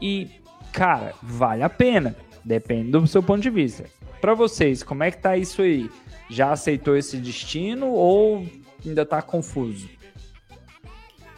[0.00, 0.30] E,
[0.72, 2.14] cara, vale a pena.
[2.44, 3.84] Depende do seu ponto de vista.
[4.20, 5.90] Para vocês, como é que tá isso aí?
[6.28, 8.46] Já aceitou esse destino ou
[8.84, 9.88] ainda tá confuso?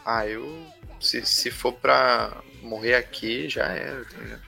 [0.05, 0.65] Ah, eu.
[0.99, 4.41] Se, se for pra morrer aqui, já era, tá ligado?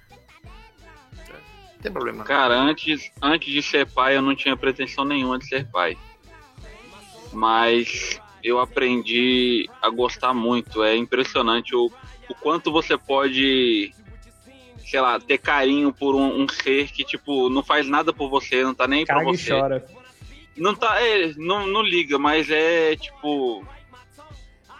[1.73, 2.23] Não tem problema.
[2.23, 5.97] Cara, antes, antes de ser pai, eu não tinha pretensão nenhuma de ser pai.
[7.31, 10.83] Mas eu aprendi a gostar muito.
[10.83, 11.91] É impressionante o,
[12.29, 13.93] o quanto você pode,
[14.85, 18.63] sei lá, ter carinho por um, um ser que, tipo, não faz nada por você,
[18.63, 19.49] não tá nem pra Caga e você.
[19.51, 19.85] chora.
[20.55, 23.65] Não tá, é, não, não liga, mas é tipo.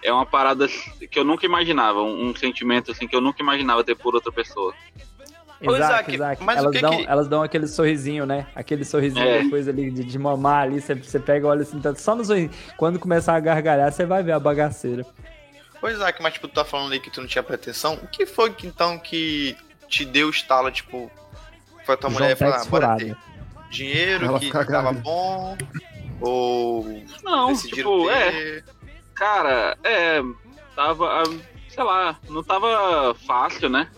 [0.04, 0.68] É uma parada
[1.10, 4.32] que eu nunca imaginava, um, um sentimento assim que eu nunca imaginava ter por outra
[4.32, 4.74] pessoa.
[5.66, 8.46] Ô, Isaac, o elas, que dão, que- elas dão aquele sorrisinho, né?
[8.54, 9.44] Aquele sorrisinho É.
[9.44, 12.50] depois ali de, de mamar ali, você, você pega, olha assim, tá só no sorriso.
[12.76, 15.06] Quando começar a gargalhar, você vai ver a bagaceira.
[15.82, 17.94] Ô, Isaac, mas tipo, tu tá falando aí que tu não tinha pretensão.
[17.96, 19.56] O que foi que então que
[19.94, 21.12] te deu o estalo, tipo,
[21.86, 23.18] foi a tua mulher falar, Tex ah, bora ter
[23.70, 25.02] dinheiro Ela que tava grávida.
[25.02, 25.58] bom,
[26.20, 28.66] ou Não, tipo, é, ter...
[29.14, 30.22] cara, é,
[30.76, 31.24] tava, ah,
[31.70, 33.90] sei lá, não tava fácil, né?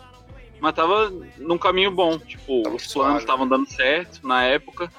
[0.60, 4.92] Mas tava num caminho bom, tipo, Tava os planos estavam dando certo na época.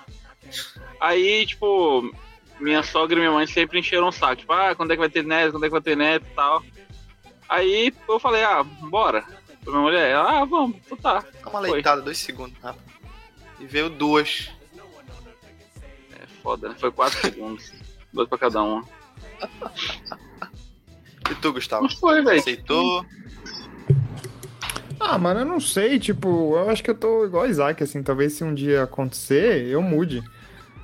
[1.01, 2.11] Aí, tipo,
[2.59, 5.11] minha sogra e minha mãe sempre encheram o saco, tipo, ah, quando é que vai
[5.11, 6.63] ter neto, quando é que vai ter neto e tal.
[7.49, 9.25] Aí eu falei, ah, bora.
[9.67, 11.25] Pra minha mulher, ela, ah, vamos, então tá.
[11.43, 11.73] Dá uma Foi.
[11.73, 12.85] leitada, dois segundos, rápido.
[13.59, 14.49] E veio duas.
[16.13, 16.77] É foda, né?
[16.79, 17.73] Foi quatro segundos.
[18.13, 18.81] Dois pra cada um.
[21.29, 21.83] E tu, Gustavo?
[21.83, 22.39] Mas foi, velho.
[22.39, 23.05] Aceitou?
[25.01, 28.05] Ah, mano, eu não sei, tipo, eu acho que eu tô igual o Isaac, assim,
[28.05, 30.23] talvez se um dia acontecer, eu mude.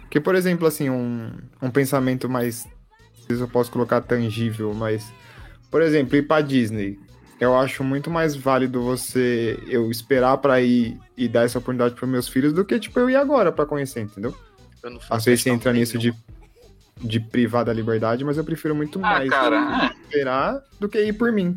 [0.01, 1.33] Porque, por exemplo, assim, um,
[1.63, 5.07] um pensamento mais, não sei se eu posso colocar tangível, mas,
[5.71, 6.99] por exemplo, ir pra Disney,
[7.41, 12.09] eu acho muito mais válido você, eu esperar pra ir e dar essa oportunidade pros
[12.11, 14.35] meus filhos do que, tipo, eu ir agora pra conhecer, entendeu?
[14.83, 16.11] Eu não faço Às vezes você entra nisso de...
[16.11, 16.23] nenhuma.
[17.01, 21.13] de privar da liberdade, mas eu prefiro muito Ah, mais cara, esperar do que ir
[21.13, 21.57] por mim.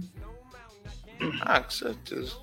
[1.42, 2.34] Ah, com certeza.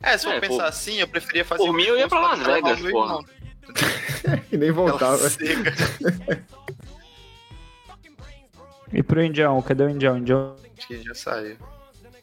[0.00, 2.06] É, se eu É, pensar por- assim, eu preferia fazer por um mim, eu ia
[2.08, 3.18] pra Las Vegas, porra.
[4.52, 5.18] E nem voltava.
[8.92, 10.16] E pro Indião, cadê o Indião?
[10.16, 11.56] Indião, Acho que já saiu.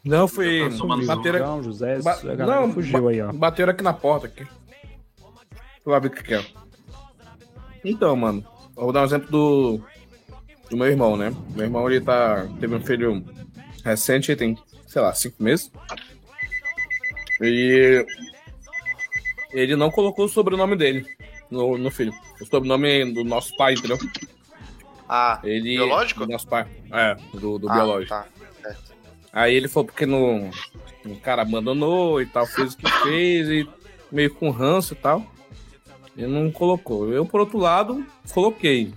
[0.06, 3.32] Não, tô tomando Bateram, Indião José, Ba- não, fugiu aí, ó.
[3.32, 4.46] bateram aqui na porta aqui.
[5.84, 6.44] Vou lá ver o que que é.
[7.84, 8.44] Então, mano,
[8.76, 9.80] eu vou dar um exemplo do,
[10.70, 11.32] do meu irmão, né?
[11.54, 12.46] Meu irmão, ele tá.
[12.60, 13.24] Teve um filho
[13.84, 15.70] recente, ele tem, sei lá, cinco meses.
[17.40, 18.04] E
[19.52, 21.06] ele não colocou o sobrenome dele
[21.50, 22.12] no, no filho.
[22.40, 23.98] O sobrenome do nosso pai, entendeu?
[25.08, 26.26] Ah, Ele, Biológico?
[26.26, 26.66] Do nosso pai.
[26.92, 28.10] É, do, do ah, biológico.
[28.10, 28.26] Tá.
[29.36, 30.48] Aí ele falou porque no,
[31.04, 33.68] o cara abandonou e tal, fez o que fez, e
[34.10, 35.22] meio com ranço e tal.
[36.16, 37.12] E não colocou.
[37.12, 38.02] Eu, por outro lado,
[38.32, 38.94] coloquei.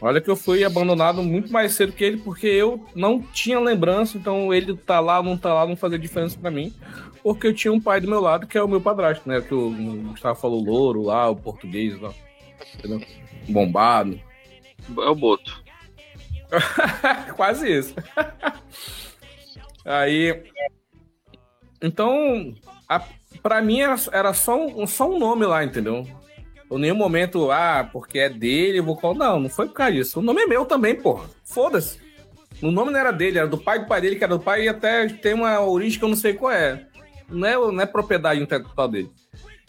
[0.00, 4.18] Olha que eu fui abandonado muito mais cedo que ele, porque eu não tinha lembrança,
[4.18, 6.74] então ele tá lá, não tá lá, não fazia diferença pra mim.
[7.22, 9.40] Porque eu tinha um pai do meu lado, que é o meu padrasto, né?
[9.40, 9.70] Que o
[10.08, 12.12] Gustavo falou, louro lá, o português lá.
[12.74, 13.00] Entendeu?
[13.48, 14.20] Bombado.
[14.98, 15.62] é o Boto.
[17.36, 17.94] Quase isso.
[19.84, 20.42] Aí.
[21.82, 22.54] Então,
[22.88, 23.02] a,
[23.42, 26.06] pra mim era, era só, um, só um nome lá, entendeu?
[26.70, 29.18] Em nenhum momento, ah, porque é dele, vou colocar.
[29.18, 30.18] Não, não foi por causa disso.
[30.18, 31.28] O nome é meu também, porra.
[31.44, 31.98] Foda-se.
[32.62, 34.64] O nome não era dele, era do pai do pai dele, que era do pai,
[34.64, 36.86] e até tem uma origem que eu não sei qual é.
[37.28, 39.10] Não é, não é propriedade intelectual dele.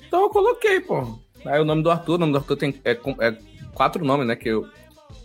[0.07, 1.13] Então eu coloquei, porra.
[1.45, 3.37] Aí o nome do Arthur, o nome do Arthur tem é, é
[3.73, 4.35] quatro nomes, né?
[4.35, 4.67] Que eu,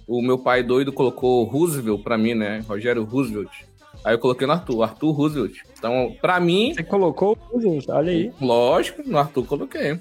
[0.07, 2.63] o meu pai doido colocou Roosevelt pra mim, né?
[2.67, 3.51] Rogério Roosevelt.
[4.05, 5.59] Aí eu coloquei no Arthur, Arthur Roosevelt.
[5.79, 8.33] Então, pra mim, Você colocou o Roosevelt, olha aí.
[8.41, 9.99] lógico, no Arthur coloquei.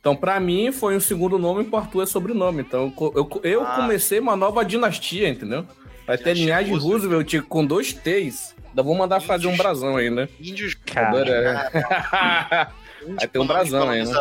[0.00, 2.60] Então, pra mim, foi um segundo nome pro Arthur é sobrenome.
[2.62, 3.76] Então, eu, eu, Ah.
[3.76, 5.66] comecei uma nova dinastia, entendeu?
[6.06, 7.02] Vai ter linhagem Roosevelt.
[7.32, 8.54] Roosevelt com dois T's.
[8.68, 10.28] Ainda vou mandar fazer um brasão ainda.
[10.40, 10.74] Índios.
[10.74, 11.70] Cara,
[13.16, 14.20] Vai ter um brasão aí, né?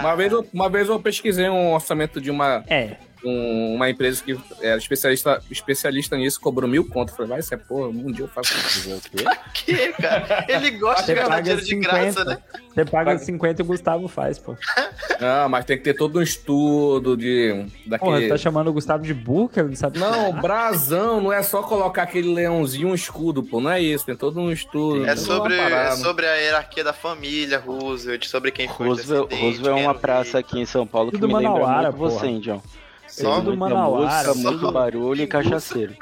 [0.00, 2.96] Uma vez, eu, uma vez eu pesquisei um orçamento de uma, é.
[3.28, 7.12] Um- uma empresa que era especialista, especialista nisso, cobrou mil conto.
[7.12, 8.94] Falei, vai, isso é porra, um dia eu faço isso.
[8.96, 9.00] O
[9.52, 9.92] quê?
[10.00, 10.44] Cara?
[10.48, 11.88] Ele gosta de Você ganhar paga dinheiro de 50.
[11.92, 12.38] graça, né?
[12.74, 14.54] Você paga 50 e o Gustavo faz, pô.
[15.20, 17.52] Ah, mas tem que ter todo um estudo de.
[17.54, 18.20] Porra, Daquele...
[18.22, 19.12] você tá chamando o Gustavo de
[19.56, 23.60] ele não sabe Não, brasão não é só colocar aquele leãozinho e um escudo, pô.
[23.60, 25.06] Não é isso, tem todo um estudo.
[25.06, 29.78] É sobre, é sobre a hierarquia da família, Roosevelt, sobre quem foi o Roosevelt, Roosevelt
[29.78, 32.26] é uma o praça aqui em São Paulo que me lembra Manauara, muito você.
[32.26, 32.62] Indião.
[33.08, 35.94] Só Muita Manauara, música, muito barulho e cachaceiro.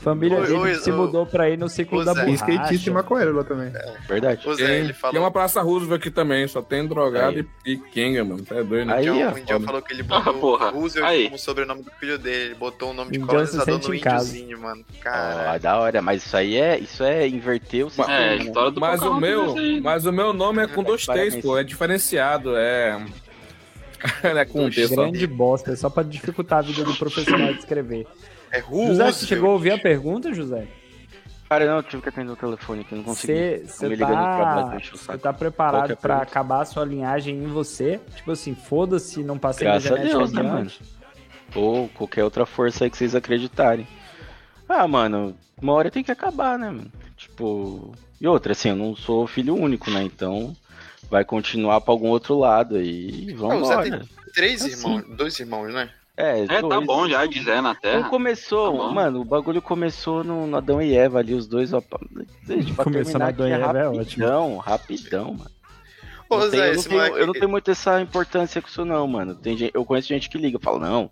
[0.00, 0.96] Família Oi, dele oi, se oi.
[0.96, 2.22] mudou pra ir no ciclo da Zé.
[2.22, 2.50] E borracha.
[2.52, 3.72] skatista e maconheiro lá também.
[4.08, 4.48] Verdade.
[4.48, 5.20] O Zé, Tem, ele tem falou.
[5.22, 7.46] uma Praça Roosevelt aqui também, só tem drogado Aí.
[7.64, 8.42] e, e Kenga, mano.
[8.42, 8.94] Tá doido, né?
[8.96, 9.30] Aí, o Indião
[9.60, 9.64] foda.
[9.64, 10.70] falou que ele Ah, botou porra.
[10.70, 11.24] Roosevelt Aí.
[11.26, 12.46] como sobrenome do filho dele.
[12.46, 14.28] Ele botou o nome de colonizador se no sente em casa.
[14.36, 14.84] índiozinho, mano.
[14.90, 15.60] Ah, Caralho.
[15.62, 18.12] da hora, mas isso aí é, isso é inverter o sistema.
[18.12, 19.80] É, a história do Mas o meu, é aí.
[19.80, 21.56] mas o meu nome é com dois T's, pô.
[21.56, 23.00] É diferenciado, é.
[24.22, 24.70] é com um.
[24.70, 28.06] Grande bosta, é só pra dificultar a vida do profissional de escrever.
[28.50, 29.14] É José, Roosevelt.
[29.14, 30.66] você chegou a ouvir a pergunta, José?
[31.48, 33.66] Cara, não, eu tive que atender o telefone aqui, não consegui.
[33.66, 36.22] Você tá, tá preparado pra pergunta.
[36.22, 38.00] acabar a sua linhagem em você?
[38.16, 40.80] Tipo assim, foda-se, não passei Graças na a genética Deus, né, adiante.
[41.54, 43.86] Ou qualquer outra força aí que vocês acreditarem.
[44.66, 46.90] Ah, mano, uma hora tem que acabar, né, mano?
[47.16, 47.92] Tipo.
[48.18, 50.02] E outra, assim, eu não sou filho único, né?
[50.02, 50.56] Então
[51.12, 53.26] vai continuar pra algum outro lado aí.
[53.28, 53.90] e Ah, Vamos embora.
[54.00, 54.72] tem três Assim.
[54.72, 55.90] irmãos, dois irmãos, né?
[56.16, 58.08] É, É, tá bom já, de Zé na Então Terra.
[58.08, 61.80] começou, Tá mano, o bagulho começou no, no Adão e Eva ali, os dois, ó.
[61.82, 61.98] pra-
[62.46, 65.50] Gente, pra Começou terminar no Adão e Eva, é rapidão, rapidão, mano.
[66.30, 67.18] Ô, Não tem- Zé, eu, não tenho, moleque.
[67.18, 69.34] eu não tenho muito essa importância com isso não, mano.
[69.34, 71.10] Tem gente, eu conheço gente que liga, fala, não,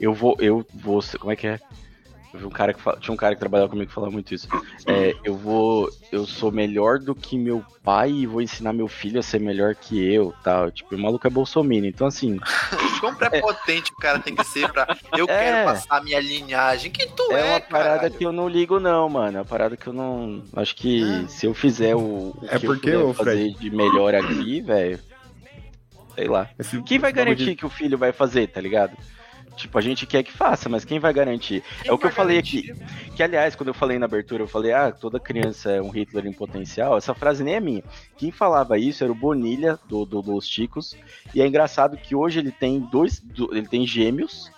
[0.00, 1.60] eu vou, eu vou, como é que é?
[2.32, 4.32] Eu vi um cara que fala, tinha um cara que trabalhava comigo que falava muito
[4.32, 4.46] isso.
[4.86, 9.18] É, eu vou, eu sou melhor do que meu pai e vou ensinar meu filho
[9.18, 10.70] a ser melhor que eu, tal.
[10.70, 12.38] Tipo, o maluco é bolsominion, então assim,
[13.00, 14.96] Quão prepotente o cara tem que ser pra.
[15.16, 15.26] Eu É.
[15.26, 16.90] quero passar a minha linhagem.
[16.92, 18.14] Quem tu é é, uma parada caralho?
[18.14, 19.38] que eu não ligo não, mano.
[19.38, 21.26] É uma parada que eu não, acho que Ah.
[21.28, 25.00] se eu fizer o, o É que porque, eu puder fazer de melhor aqui, velho,
[26.14, 26.48] sei lá.
[26.58, 28.96] Esse- Quem vai garantir que o filho vai fazer, tá ligado?
[29.60, 31.62] Tipo, a gente quer que faça, mas quem vai garantir?
[31.82, 32.72] Quem é o que eu falei garantir?
[32.72, 33.10] aqui.
[33.16, 36.26] Que, aliás, quando eu falei na abertura, eu falei, ah, toda criança é um Hitler
[36.26, 36.96] em potencial.
[36.96, 37.82] Essa frase nem é minha.
[38.16, 40.96] Quem falava isso era o Bonilha, do, do- dos Chicos.
[41.34, 43.20] E é engraçado que hoje ele tem dois.
[43.20, 44.50] do- ele tem gêmeos.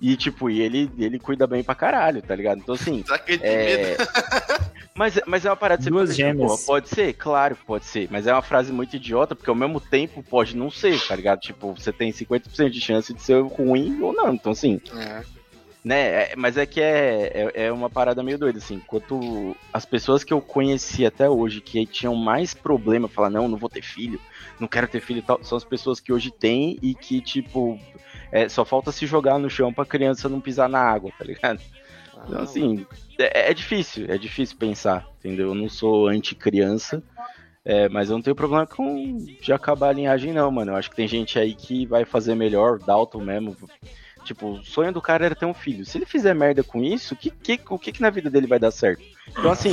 [0.00, 2.58] E, tipo, e ele, ele cuida bem pra caralho, tá ligado?
[2.58, 3.02] Então, assim.
[3.06, 3.96] Será que ele tem É...
[4.96, 6.48] Mas, mas é uma parada você Duas gêmeas.
[6.52, 7.12] porra, pode ser?
[7.14, 8.06] Claro que pode ser.
[8.12, 11.40] Mas é uma frase muito idiota, porque ao mesmo tempo pode não ser, tá ligado?
[11.40, 14.32] Tipo, você tem 50% de chance de ser ruim ou não.
[14.32, 15.22] Então, assim, É.
[15.84, 16.00] né?
[16.30, 18.76] é- mas é que é, é, é uma parada meio doida, assim.
[18.76, 23.58] Enquanto as pessoas que eu conheci até hoje que tinham mais problema, falar, não, não
[23.58, 24.20] vou ter filho,
[24.60, 27.80] não quero ter filho e tal, são as pessoas que hoje têm e que, tipo,
[28.30, 31.60] é, só falta se jogar no chão pra criança não pisar na água, tá ligado?
[32.28, 32.86] Então, assim,
[33.18, 35.48] é, é difícil, é difícil pensar, entendeu?
[35.48, 37.02] Eu não sou anti-criança,
[37.64, 40.72] é, mas eu não tenho problema com de acabar a linhagem, não, mano.
[40.72, 43.56] Eu acho que tem gente aí que vai fazer melhor, Dalton mesmo.
[44.24, 45.84] Tipo, o sonho do cara era ter um filho.
[45.84, 48.58] Se ele fizer merda com isso, que, que, o que, que na vida dele vai
[48.58, 49.02] dar certo?
[49.28, 49.72] Então, assim,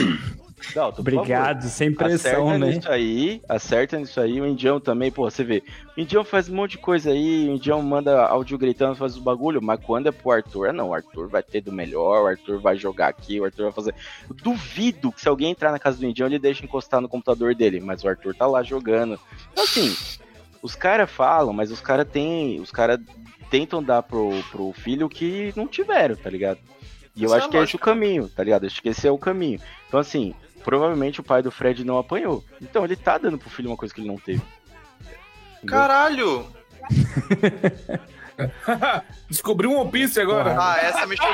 [0.74, 2.74] Dalton, por favor, Obrigado, sem pressão, acerta né?
[2.76, 4.40] nisso aí, acerta nisso aí.
[4.42, 5.64] O Indião também, pô, você vê.
[5.98, 9.22] O Indião faz um monte de coisa aí, o Indião manda áudio gritando, faz os
[9.22, 12.60] bagulho, mas quando é pro Arthur, não, o Arthur vai ter do melhor, o Arthur
[12.60, 13.96] vai jogar aqui, o Arthur vai fazer.
[14.30, 17.54] Eu duvido que se alguém entrar na casa do Indião, ele deixa encostar no computador
[17.56, 19.20] dele, mas o Arthur tá lá jogando.
[19.52, 19.96] Então, assim,
[20.62, 22.60] os caras falam, mas os caras têm.
[22.60, 23.00] Os caras
[23.50, 26.60] tentam dar pro, pro filho o que não tiveram, tá ligado?
[27.14, 27.86] E eu Essa é acho a que esse é o lógica.
[27.86, 28.66] caminho, tá ligado?
[28.66, 29.60] Acho que esse é o caminho.
[29.88, 30.34] Então, assim,
[30.64, 32.44] provavelmente o pai do Fred não apanhou.
[32.62, 34.42] Então ele tá dando pro filho uma coisa que ele não teve.
[35.58, 35.78] Entendeu?
[35.78, 36.48] Caralho!
[39.30, 40.56] Descobriu um One Piece agora.
[40.60, 41.34] Ah, essa me chocou.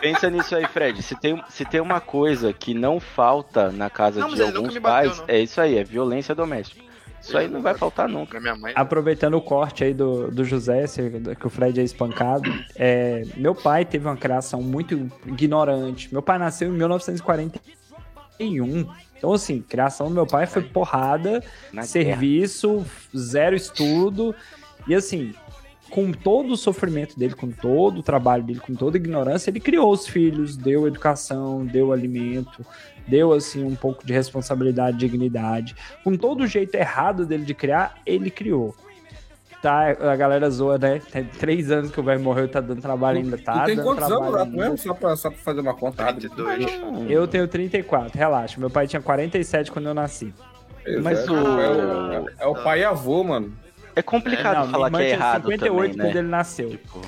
[0.00, 1.02] Pensa nisso aí, Fred.
[1.02, 4.82] Se tem, se tem uma coisa que não falta na casa Não, de alguns bateu,
[4.82, 5.24] pais, não.
[5.28, 6.84] é isso aí, é violência doméstica.
[7.20, 8.38] Isso aí não vai faltar nunca.
[8.38, 8.72] Mãe.
[8.76, 10.84] Aproveitando o corte aí do, do José,
[11.38, 16.12] que o Fred é espancado, é, meu pai teve uma criação muito ignorante.
[16.12, 16.76] Meu pai nasceu em
[18.38, 19.06] 1941.
[19.16, 21.42] Então, assim, criação do meu pai foi porrada,
[21.72, 22.84] Na serviço,
[23.16, 24.34] zero estudo.
[24.86, 25.34] E assim,
[25.90, 29.60] com todo o sofrimento dele, com todo o trabalho dele, com toda a ignorância, ele
[29.60, 32.64] criou os filhos, deu educação, deu alimento,
[33.06, 35.74] deu assim um pouco de responsabilidade, dignidade.
[36.04, 38.74] Com todo o jeito errado dele de criar, ele criou.
[39.66, 41.00] Tá, a galera zoa, né?
[41.10, 43.62] Tem três anos que o velho morreu e tá dando trabalho ainda, tá?
[43.62, 44.78] tu tem dando quantos anos, trabalho Rato, mesmo?
[44.78, 46.28] Só pra, só pra fazer uma conta rápida.
[46.28, 47.10] 32.
[47.10, 48.60] Eu tenho 34, relaxa.
[48.60, 50.32] Meu pai tinha 47 quando eu nasci.
[51.02, 53.52] Mas é, o- é, o, é o pai e avô, mano.
[53.96, 56.04] É complicado Não, falar que minha é errado 58 também, né?
[56.04, 57.00] quando ele nasceu, Tipo,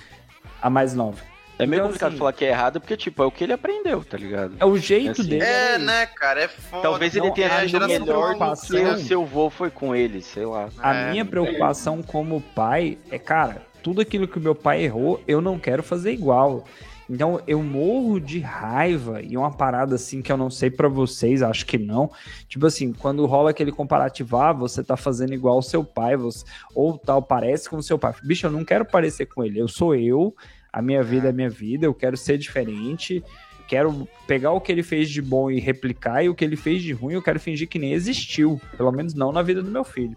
[0.61, 1.19] a mais nova.
[1.59, 3.53] É meio Então, complicado assim- falar que é errado, porque, tipo, é o que ele
[3.53, 4.55] aprendeu, tá ligado?
[4.61, 5.45] É o jeito Assim, dele.
[5.45, 6.43] É, né, cara?
[6.43, 6.83] É foda.
[6.83, 9.95] Talvez ele Não, tenha a sido geração melhor do que o seu vô foi com
[9.95, 10.69] ele, sei lá.
[10.79, 11.11] A É.
[11.11, 15.59] minha preocupação como pai é, cara, tudo aquilo que o meu pai errou, eu não
[15.59, 16.65] quero fazer igual.
[17.11, 21.43] Então eu morro de raiva e uma parada assim que eu não sei pra vocês,
[21.43, 22.11] acho que não.
[22.49, 26.45] Tipo assim, quando rola aquele comparativo, ah, você tá fazendo igual o seu pai, você,
[26.75, 28.13] ou tal, parece com o seu pai.
[28.23, 29.59] Bicho, eu não quero parecer com ele.
[29.59, 30.37] Eu sou eu,
[30.79, 33.23] a minha vida é a minha vida, eu quero ser diferente.
[33.67, 36.83] Quero pegar o que ele fez de bom e replicar, e o que ele fez
[36.83, 38.61] de ruim eu quero fingir que nem existiu.
[38.77, 40.17] Pelo menos não na vida do meu filho.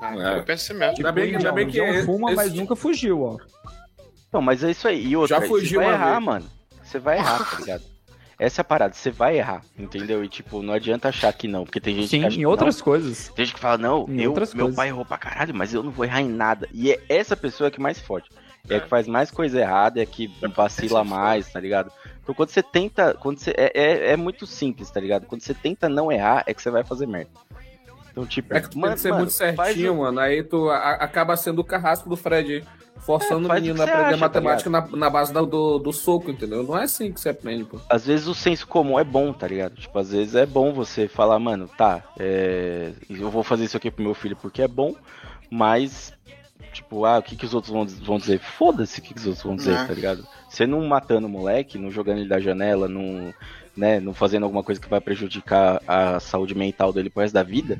[0.00, 0.38] É.
[0.38, 0.96] Eu penso mesmo.
[0.98, 3.36] Ainda bem que- ainda bem que Indião fuma, esse- mas nunca fugiu, ó.
[4.32, 5.06] Não, mas é isso aí.
[5.06, 6.24] E outra, Já fugiu você vai errar, vez.
[6.24, 6.46] mano.
[6.82, 7.82] Você vai errar, tá ligado?
[8.38, 10.22] Essa é a parada, você vai errar, entendeu?
[10.22, 12.76] E tipo, não adianta achar que não, porque tem gente Sim, que acha em outras
[12.76, 12.84] não.
[12.84, 13.28] coisas.
[13.34, 14.74] Tem gente que fala, não, Em eu, meu coisas.
[14.76, 16.68] pai errou pra caralho, mas eu não vou errar em nada.
[16.72, 18.26] E é essa pessoa que mais fode.
[18.68, 21.90] É a que faz mais coisa errada, é que vacila mais, tá ligado?
[22.22, 23.14] Então quando você tenta.
[23.14, 25.26] Quando você, é, é, é muito simples, tá ligado?
[25.26, 27.30] Quando você tenta não errar, é que você vai fazer merda.
[28.10, 30.18] Então, tipo, É que tu tem que ser muito faz certinho, mano.
[30.18, 32.64] Aí tu a- acaba sendo o carrasco do Fred,
[33.00, 35.92] forçando É, o menino a aprender acha, tá matemática na, na base da- do, do
[35.92, 36.62] soco, entendeu?
[36.62, 37.78] Não é assim que você aprende, pô.
[37.90, 39.74] às vezes o senso comum é bom, tá ligado?
[39.74, 43.90] Tipo, às vezes é bom você falar, mano, tá, é, eu vou fazer isso aqui
[43.90, 44.94] pro meu filho porque é bom,
[45.50, 46.14] mas,
[46.76, 48.38] tipo, ah, o que, que os outros vão, vão dizer?
[48.38, 49.84] Foda-se o que, que os outros vão dizer, É.
[49.84, 50.26] tá ligado?
[50.48, 53.32] Você não matando o moleque, não jogando ele da janela, não,
[53.76, 57.42] né, não fazendo alguma coisa que vai prejudicar a saúde mental dele pro resto da
[57.42, 57.78] vida,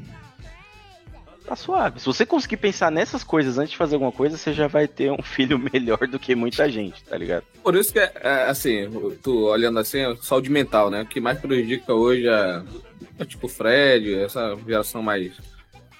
[1.46, 2.00] tá suave.
[2.00, 5.12] Se você conseguir pensar nessas coisas antes de fazer alguma coisa, você já vai ter
[5.12, 7.44] um filho melhor do que muita gente, tá ligado?
[7.62, 8.90] Por isso que, é, é, assim,
[9.22, 11.02] tu olhando assim, é saúde mental, né?
[11.02, 12.62] O que mais prejudica hoje é,
[13.20, 15.32] é tipo o Fred, essa geração mais.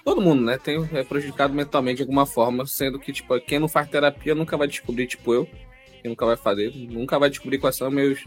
[0.06, 0.56] Todo mundo, né?
[0.56, 4.56] Tem, é prejudicado mentalmente de alguma forma, sendo que, tipo, quem não faz terapia nunca
[4.56, 5.46] vai descobrir, tipo eu,
[6.00, 8.24] quem nunca vai fazer, nunca vai descobrir quais são meus,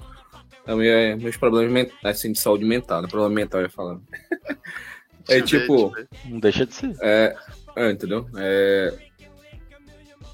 [0.68, 3.08] minha- meus problemas mentais, assim, de saúde mental, né?
[3.08, 4.04] Problema mental, eu ia falando.
[5.30, 5.94] É tipo.
[6.26, 6.96] Não deixa de ser.
[7.02, 7.36] é,
[7.76, 8.28] é, entendeu?
[8.36, 8.98] É,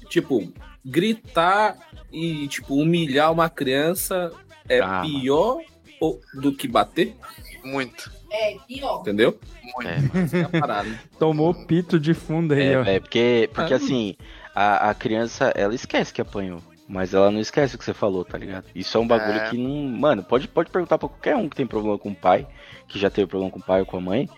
[0.08, 0.50] tipo,
[0.82, 1.76] gritar
[2.10, 4.32] e, tipo, humilhar uma criança
[4.68, 5.60] é Ah, pior
[6.00, 7.14] ou- do que bater,
[7.62, 8.10] Muito.
[8.36, 9.00] É, pior.
[9.00, 9.38] entendeu?
[9.62, 9.88] Muito.
[9.88, 10.20] É.
[10.22, 10.88] Essa é parada.
[10.88, 11.00] né?
[11.18, 12.82] Tomou pito de fundo aí, É, ó.
[12.82, 13.76] velho, porque, porque Ah.
[13.76, 14.16] assim,
[14.54, 16.60] a, a criança, ela esquece que apanhou.
[16.88, 18.66] Mas ela não esquece o que você falou, tá ligado?
[18.72, 19.50] Isso é um bagulho É.
[19.50, 19.70] que não.
[19.98, 22.46] Mano, pode, pode perguntar pra qualquer um que tem problema com o pai,
[22.86, 24.28] que já teve problema com o pai ou com a mãe.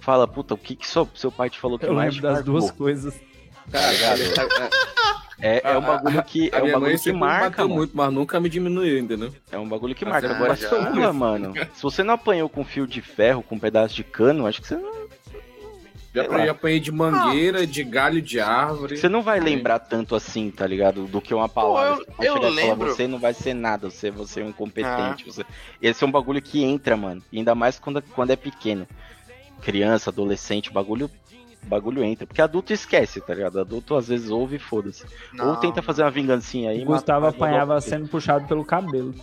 [0.00, 2.34] Fala, puta, o que, que seu, seu pai te falou que Eu mais lembro te
[2.34, 2.78] das duas marcou?
[2.86, 3.14] coisas.
[3.70, 3.92] Cara,
[5.42, 7.74] É, é um bagulho que, a é um bagulho que marca, mano.
[7.74, 9.34] muito, mas nunca me diminuiu, entendeu?
[9.50, 10.28] É um bagulho que marca.
[10.28, 10.68] é, Agora, já.
[10.68, 11.52] porra, mano.
[11.74, 14.68] Se você não apanhou com fio de ferro, com um pedaço de cano, acho que
[14.68, 14.92] você não,
[16.14, 16.50] Já lá.
[16.50, 18.96] apanhei, de mangueira, de galho de árvore.
[18.96, 21.06] você não vai lembrar tanto assim, tá ligado?
[21.06, 22.04] Do que uma palavra.
[22.04, 22.88] eu- Você vai eu chegar e falar, lembro.
[22.94, 24.50] Você não vai ser nada, você, você é um Ah.
[24.50, 25.24] incompetente.
[25.24, 25.44] Você...
[25.80, 27.20] Esse é um bagulho que entra, mano.
[27.32, 28.86] E ainda mais quando, quando é pequeno.
[29.60, 31.10] Criança, adolescente, o bagulho.
[31.72, 32.26] O bagulho entra.
[32.26, 33.58] Porque adulto esquece, tá ligado?
[33.60, 35.04] Adulto às vezes ouve e foda-se.
[35.40, 36.82] Ou tenta fazer uma vingancinha aí.
[36.82, 39.14] O Gustavo mata- apanhava sendo puxado pelo cabelo.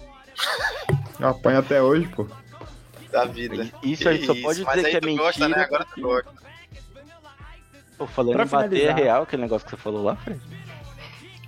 [1.19, 2.25] Eu apanho até hoje, pô.
[3.11, 3.69] da vida.
[3.83, 5.23] Isso aí só pode Mas dizer aí que é mentira.
[5.25, 5.57] gosta, né?
[5.63, 6.29] Agora tu gosta.
[7.97, 8.95] Pô, falando Pra em bater é finalizar.
[8.97, 10.39] real aquele negócio que você falou lá, Fred.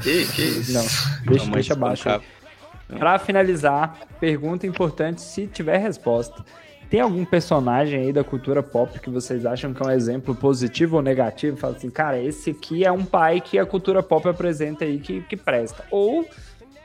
[0.01, 0.73] Que, que isso?
[0.73, 0.81] Não,
[1.25, 2.09] deixa, Não, deixa abaixo.
[2.09, 2.15] aí.
[2.15, 2.99] espancava.
[2.99, 6.43] Pra finalizar, pergunta importante se tiver resposta.
[6.91, 10.97] Tem algum personagem aí da cultura pop que vocês acham que é um exemplo positivo
[10.97, 11.55] ou negativo?
[11.55, 15.21] Fala assim, cara, esse aqui é um pai que a cultura pop apresenta aí que,
[15.21, 15.85] que presta.
[15.89, 16.27] Ou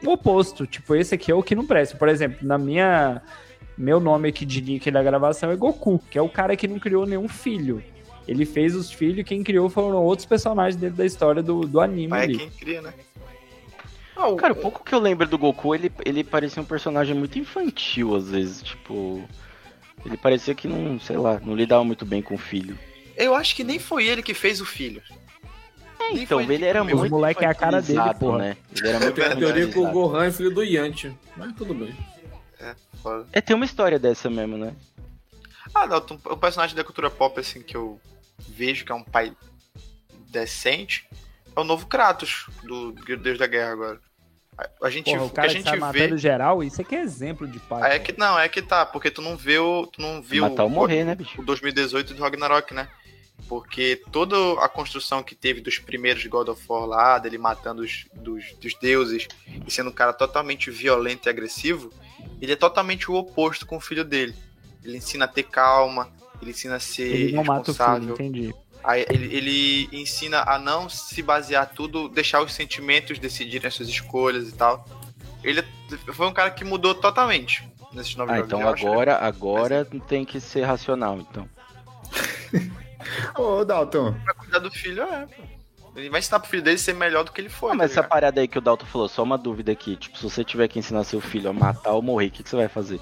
[0.04, 1.96] o oposto, tipo, esse aqui é o que não presta.
[1.98, 3.20] Por exemplo, na minha.
[3.76, 6.78] Meu nome aqui de nick da gravação é Goku, que é o cara que não
[6.78, 7.82] criou nenhum filho.
[8.28, 12.08] Ele fez os filhos, quem criou foram outros personagens dentro da história do, do anime
[12.08, 12.38] Mas é ali.
[12.38, 12.94] quem cria, né?
[14.16, 17.14] Ah, o- Cara, o pouco que eu lembro do Goku, ele, ele parecia um personagem
[17.14, 19.22] muito infantil, às vezes, tipo.
[20.06, 22.78] Ele parecia que não, sei lá, não lidava muito bem com o filho.
[23.16, 25.02] Eu acho que nem foi ele que fez o filho.
[25.98, 28.38] Nem Então, foi ele era muito moleque é a cara dele, porra.
[28.38, 28.56] né?
[28.76, 29.90] Ele era muito a teoria que o.
[29.90, 31.12] Gohan é filho do Yanti.
[31.36, 31.94] Mas tudo bem.
[33.02, 33.26] Foda.
[33.32, 34.74] É, tem uma história dessa mesmo, né?
[35.74, 38.00] Ah, não, um- o personagem da cultura pop, assim, que eu
[38.48, 39.32] vejo que é um pai
[40.30, 41.08] decente,
[41.54, 44.00] é o novo Kratos, do Deus da Guerra agora.
[44.82, 45.78] A, gente, Porra, o cara a gente sai vê.
[45.80, 47.82] matando geral, isso aqui é exemplo de pai.
[47.84, 49.86] Ah, é que não, é que tá, porque tu não vê o.
[49.86, 51.38] Tu não viu Matar ou o- morrer, né, bicho?
[51.40, 52.88] o 2018 do Ragnarok, né?
[53.48, 54.34] Porque toda
[54.64, 58.74] a construção que teve dos primeiros God of War lá, dele matando os dos, dos
[58.80, 59.28] deuses
[59.66, 61.92] e sendo um cara totalmente violento e agressivo,
[62.40, 64.34] ele é totalmente o oposto com o filho dele.
[64.82, 66.10] Ele ensina a ter calma,
[66.40, 68.14] ele ensina a ser Ele não mata o filho, responsável.
[68.14, 68.54] entendi.
[68.94, 74.48] Ele, ele ensina a não se basear tudo, deixar os sentimentos decidirem as suas escolhas
[74.48, 74.84] e tal.
[75.42, 75.62] Ele
[76.12, 78.52] foi um cara que mudou totalmente nesses novos Ah, jogos.
[78.52, 81.48] então acho agora, agora tem que ser racional, então.
[83.36, 85.42] Ô, Dalton, Pra cuidar do filho, é, pô.
[85.94, 87.72] Ele vai ensinar pro filho dele ser melhor do que ele foi.
[87.72, 89.96] Ah, mas tá essa parada aí que o Dalton falou, só uma dúvida aqui.
[89.96, 92.50] Tipo, se você tiver que ensinar seu filho a matar ou morrer, o que, que
[92.50, 93.00] você vai fazer?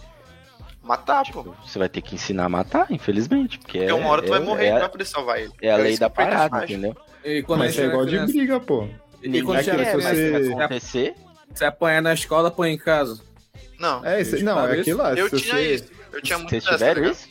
[0.85, 1.55] Matar, Tipo, pô.
[1.65, 3.59] você vai ter que ensinar a matar, infelizmente.
[3.59, 5.41] Porque Porque é, uma hora tu é, vai morrer e é, não vai poder salvar
[5.41, 5.51] ele.
[5.63, 6.95] é a lei isso da parada, entendeu?
[7.25, 8.87] E quando mas você é igual de briga, pô.
[9.23, 11.15] E quando É você que era se criança, você- você- acontecer,
[11.55, 13.19] você apanha na escola, apanha em casa.
[13.79, 15.15] Não, É, isso, não, é aquilo lá.
[15.15, 15.91] eu se tinha você, isso.
[16.13, 17.29] Eu tinha muito vocês dessa, tiveram tá isso?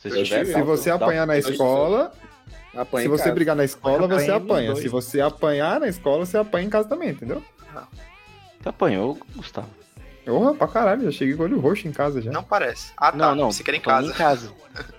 [0.00, 0.44] Vocês tiveram?
[0.44, 0.54] tive.
[0.58, 2.12] se você apanhar na escola,
[2.76, 3.34] Apanha se você casa.
[3.34, 4.76] brigar na escola, você Apanha.
[4.76, 7.42] Se você apanhar na escola, você apanha em casa também, entendeu?
[8.62, 9.68] Você apanhou, Gustavo?
[10.24, 12.30] Porra, pra caralho, já cheguei com o olho roxo em casa já.
[12.32, 12.92] Não parece.
[12.96, 13.18] Ah, tá.
[13.18, 13.52] não, não.
[13.52, 14.08] Você quer em casa.
[14.08, 14.50] Em casa.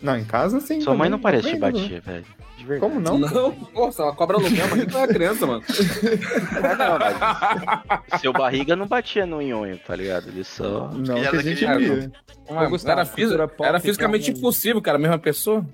[0.00, 0.80] Não, em casa sim.
[0.80, 1.58] Sua mãe não parece te né?
[1.58, 2.24] bater, velho.
[2.56, 2.80] De verdade.
[2.92, 3.18] Como não?
[3.18, 5.60] Não, porra, ela cobra aluguel, mas tu é criança, mano.
[6.78, 10.28] Não, seu barriga não batia no nhonho, tá ligado?
[10.28, 10.88] Ele só.
[10.92, 12.12] Não, Ele que é a gente via.
[12.48, 15.66] Mas Gustavo, era, fisi- era fisicamente um- impossível, cara, a mesma pessoa.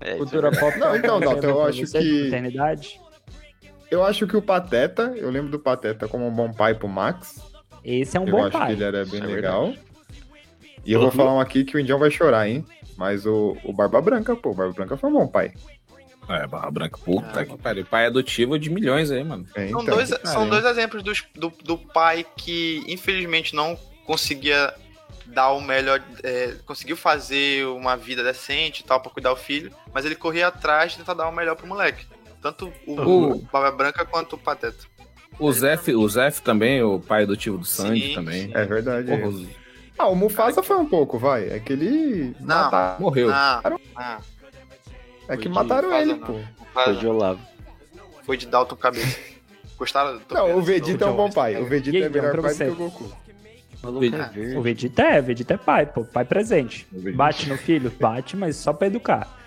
[0.00, 0.72] É, é Cultura verdade.
[0.72, 0.78] pop.
[0.78, 3.00] Não, então, Dalton, eu acho você, que- Paternidade.
[3.90, 7.40] Eu acho que o Pateta, eu lembro do Pateta como um bom pai pro Max.
[7.84, 8.72] Esse é um eu bom acho que pai.
[8.72, 9.74] ele era bem é legal.
[10.84, 12.64] E eu vou falar um aqui que o Indião vai chorar, hein?
[12.96, 15.52] Mas o, o Barba Branca, pô, o Barba Branca foi um bom pai.
[16.28, 17.84] É, Barra Branca, puta que pariu.
[17.84, 19.44] Pai adotivo de milhões aí, mano.
[19.56, 23.76] É, São, então, dois, que são dois exemplos dos- do, do pai que, infelizmente, não
[24.06, 24.72] conseguia
[25.26, 26.00] dar o melhor.
[26.22, 30.46] é, conseguiu fazer uma vida decente e tal pra cuidar do filho, mas ele corria
[30.48, 32.06] atrás de tentar dar o melhor pro moleque.
[32.40, 34.84] Tanto o, O- o Barba Branca quanto o Pateta.
[35.38, 38.46] O Zef, o Zef também, o pai adotivo do Sandy Sim, também.
[38.46, 38.52] sim.
[38.54, 39.06] É verdade.
[39.08, 39.26] Porra, é.
[39.26, 39.46] os-
[39.98, 41.48] Ah, o Mufasa foi um pouco, vai.
[41.48, 42.34] É que ele.
[42.40, 42.46] Não.
[42.64, 43.30] mataram- morreu.
[43.32, 43.60] Ah,
[43.96, 44.20] ah,
[45.28, 46.26] É que mataram Mufasa, ele, não.
[46.26, 46.40] pô.
[46.72, 47.40] Foi de Olavo.
[48.24, 49.18] foi de Dalton Cabeça.
[49.78, 50.18] Gostaram?
[50.20, 51.60] Tô Não, o Vegeta é um bom pai.
[51.60, 52.68] O Vegeta aí, é melhor pai pra do que você?
[52.70, 53.04] o Goku.
[53.82, 54.56] O maluco é.
[54.58, 56.04] O Vegeta é, Vegeta é pai, pô.
[56.04, 56.86] Pai presente.
[57.14, 57.90] Bate no filho?
[58.00, 59.38] Bate, mas só pra educar.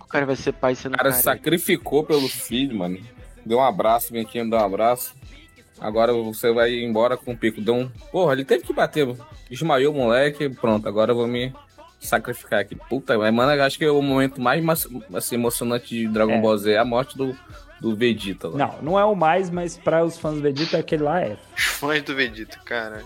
[0.00, 1.22] O cara vai ser pai sendo O cara careca.
[1.22, 2.98] sacrificou pelo filho, mano.
[3.44, 5.14] Deu um abraço, vem aqui me dar um abraço.
[5.80, 7.60] Agora você vai embora com o pico.
[7.60, 7.88] Deu um.
[8.12, 9.06] Porra, ele teve que bater.
[9.50, 10.48] Desmaiou o moleque.
[10.48, 11.52] Pronto, agora eu vou me
[12.00, 12.76] sacrificar aqui.
[12.76, 14.62] Puta, mas, mano, acho que é o momento mais
[15.14, 16.40] assim, emocionante de Dragon É.
[16.40, 17.36] Ball Z é a morte do,
[17.80, 18.56] do Vegeta lá.
[18.56, 21.36] Não, não é o mais, mas para os fãs do Vegeta, aquele lá é.
[21.56, 23.02] Os fãs do Vegeta, cara.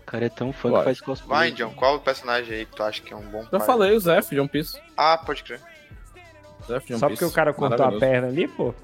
[0.00, 1.28] O cara é tão fã que faz cosplay.
[1.28, 3.66] Vai, John, qual o personagem aí que tu acha que é um bom Já pai?
[3.66, 4.76] falei, o Zef de One Piece.
[4.96, 5.60] Ah, pode crer.
[6.70, 7.20] Zef de One Só Piece.
[7.20, 8.74] porque o cara cortou a perna ali, pô.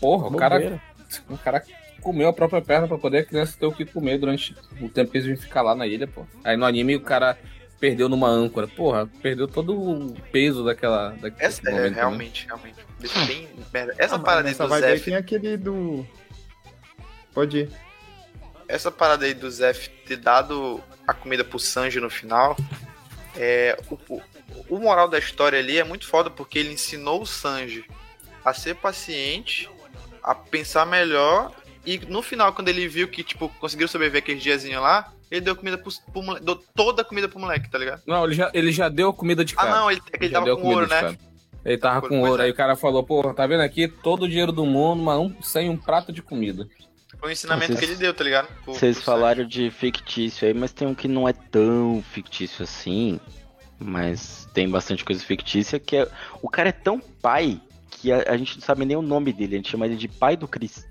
[0.00, 0.80] Porra, o cara,
[1.28, 1.62] o cara
[2.00, 5.10] comeu a própria perna pra poder a criança ter o que comer durante o tempo
[5.12, 6.26] que eles iam ficar lá na ilha, pô.
[6.44, 7.38] Aí no anime o cara
[7.78, 8.66] perdeu numa âncora.
[8.68, 11.10] Porra, perdeu todo o peso daquela.
[11.10, 11.96] daquele Essa é, momento, né?
[11.96, 12.76] realmente, realmente.
[13.26, 13.94] Bem merda.
[13.98, 16.06] Essa Ah, parada aí do aí Zef, tem aquele do.
[17.34, 17.70] Pode ir.
[18.68, 22.56] essa parada aí do Zef ter dado a comida pro Sanji no final,
[23.36, 24.20] é, o,
[24.68, 27.84] o, moral da história ali é muito foda porque ele ensinou o Sanji
[28.44, 29.68] a ser paciente,
[30.22, 31.52] a pensar melhor
[31.86, 35.56] e no final quando ele viu que tipo conseguiu sobreviver aqueles diazinhos lá, ele deu
[35.56, 38.02] comida pro, pro moleque, deu toda a comida pro moleque, tá ligado?
[38.06, 39.70] Não, ele já, ele já deu comida de Ah cara.
[39.76, 41.00] não, ele, é que ele já tava deu com ouro, né?
[41.00, 41.18] cara.
[41.64, 42.42] Ele tava Pois com ouro.
[42.42, 42.46] é.
[42.46, 45.32] Aí o cara falou, porra, tá vendo aqui todo o dinheiro do mundo, mas um,
[45.42, 46.66] sem um prato de comida.
[47.20, 48.48] Foi o ensinamento Vocês- que ele deu, tá ligado?
[48.64, 52.64] Pro- Vocês pro falaram de fictício aí, mas tem um que não é tão fictício
[52.64, 53.20] assim.
[53.82, 56.08] Mas tem bastante coisa fictícia que é.
[56.40, 57.60] O cara é tão pai
[57.90, 60.08] que a, a gente não sabe nem o nome dele, a gente chama ele de
[60.08, 60.86] pai do Chris.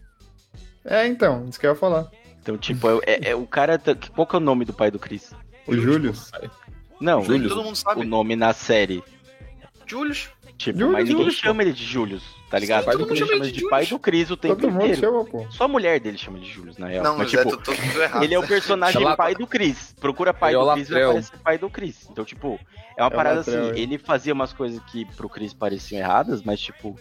[0.83, 2.09] É, então, isso que eu ia falar.
[2.41, 3.79] Então, tipo, é, é- é o cara.
[4.15, 5.33] Qual que é o nome do pai do Chris?
[5.67, 6.13] O Júlio.
[6.99, 7.23] Não.
[7.23, 8.03] Todo mundo o sabe.
[8.05, 9.03] nome na série.
[9.85, 10.29] Julius.
[10.63, 11.47] Tipo, mas ninguém Július, pô.
[11.47, 12.85] chama ele de Julius, tá ligado?
[12.85, 15.01] pai Todo do mundo chama ele de pai do Chris o tempo Todo mundo inteiro.
[15.01, 15.47] chama, pô.
[15.49, 17.03] Só a mulher dele chama de Julius, na real.
[17.03, 17.71] Não, mas, tipo, tô, tô
[18.01, 18.23] errado.
[18.23, 19.95] Ele é o personagem pai do Chris.
[19.99, 22.07] Procura pai é do Chris e aparece pai do Chris.
[22.11, 22.59] Então, tipo,
[22.97, 23.79] é uma É parada assim, é.
[23.79, 26.95] ele fazia umas coisas que pro Chris pareciam erradas, mas tipo,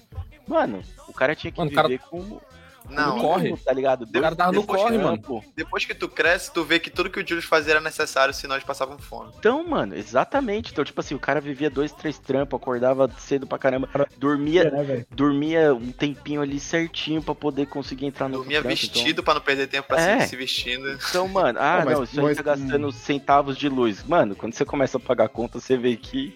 [0.48, 2.40] mano, o cara tinha que Mano, o cara- viver como
[2.88, 3.56] Não, como corre.
[3.56, 4.02] tá ligado?
[4.04, 5.20] O cara tava no depois corre, que- mano.
[5.22, 5.44] Pô.
[5.56, 8.54] Depois que tu cresce, tu vê que tudo que o Julius fazia era necessário, senão
[8.56, 9.30] eles passavam fome.
[9.38, 10.72] Então, mano, exatamente.
[10.72, 13.88] Então, tipo assim, o cara vivia dois, três trampos, acordava cedo pra caramba,
[14.18, 15.06] dormia, né, velho?
[15.10, 19.40] dormia um tempinho ali certinho pra poder conseguir entrar no Dormia trampo, vestido pra não
[19.40, 20.26] perder tempo pra É.
[20.26, 20.88] se, vestindo.
[20.92, 24.02] Então, então, mano, ah, Pô, mas- não, isso aí tá gastando centavos de luz.
[24.04, 26.34] Mano, quando você começa a pagar a conta, você vê que,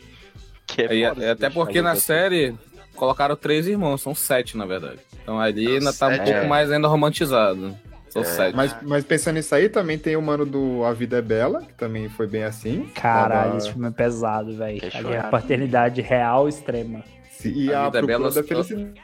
[0.66, 2.54] que é é, você até porque na série
[2.94, 4.98] colocaram três irmãos, são sete, na verdade.
[5.22, 6.46] Então ali ainda tá um pouco é.
[6.46, 7.76] mais ainda romantizado.
[8.08, 8.54] São sete.
[8.54, 11.74] Mas, mas pensando nisso aí, também tem o mano do A Vida é Bela, que
[11.74, 12.88] também foi bem assim.
[12.94, 14.80] Caralho, esse filme é pesado, velho.
[15.12, 17.02] É a paternidade real extrema.
[17.30, 18.94] se- E A a, Vida é Bela da Felicidade.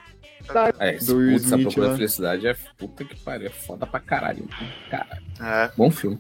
[0.79, 1.97] É, do putz, a Smith Procura da lá.
[1.97, 4.49] Felicidade é puta que pariu, é foda pra caralho.
[4.89, 5.23] Caralho.
[5.41, 5.71] É.
[5.77, 6.19] Bom filme.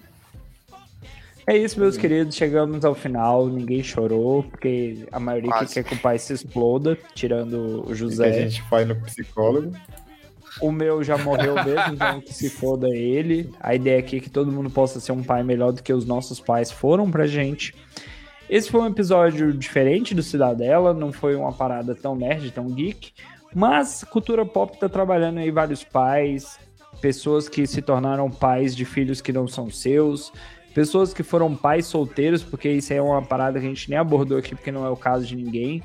[1.50, 2.36] É isso, meus queridos.
[2.36, 3.48] Chegamos ao final.
[3.48, 5.74] Ninguém chorou, porque a maioria que Quase.
[5.74, 8.32] quer que o pai se exploda, tirando o Que a José.
[8.48, 9.72] gente faz no psicólogo.
[10.62, 13.52] O meu já morreu mesmo, então que se foda ele.
[13.58, 16.06] A ideia aqui é que todo mundo possa ser um pai melhor do que os
[16.06, 17.74] nossos pais foram pra gente.
[18.48, 23.10] Esse foi um episódio diferente do Cidadela, não foi uma parada tão nerd, tão geek,
[23.52, 26.60] mas cultura pop tá trabalhando aí vários pais,
[27.00, 30.32] pessoas que se tornaram pais de filhos que não são seus,
[30.74, 33.98] pessoas que foram pais solteiros, porque isso aí é uma parada que a gente nem
[33.98, 35.82] abordou aqui, porque não é o caso de ninguém.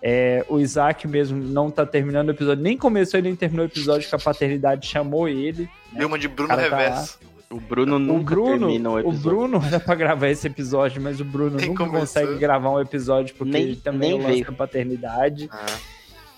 [0.00, 3.68] É, o Isaac mesmo não tá terminando o episódio, nem começou ele nem terminou o
[3.68, 5.68] episódio que a paternidade chamou ele.
[5.92, 7.18] Deu uma de Bruno tá Reverso.
[7.50, 9.20] O Bruno O nunca Bruno, termina o o episódio.
[9.22, 12.00] Bruno era pra gravar esse episódio, mas o Bruno Nem nunca começou.
[12.22, 14.44] consegue gravar um episódio porque Nem- ele também nem é o veio.
[14.44, 15.48] da paternidade.
[15.50, 15.66] Ah,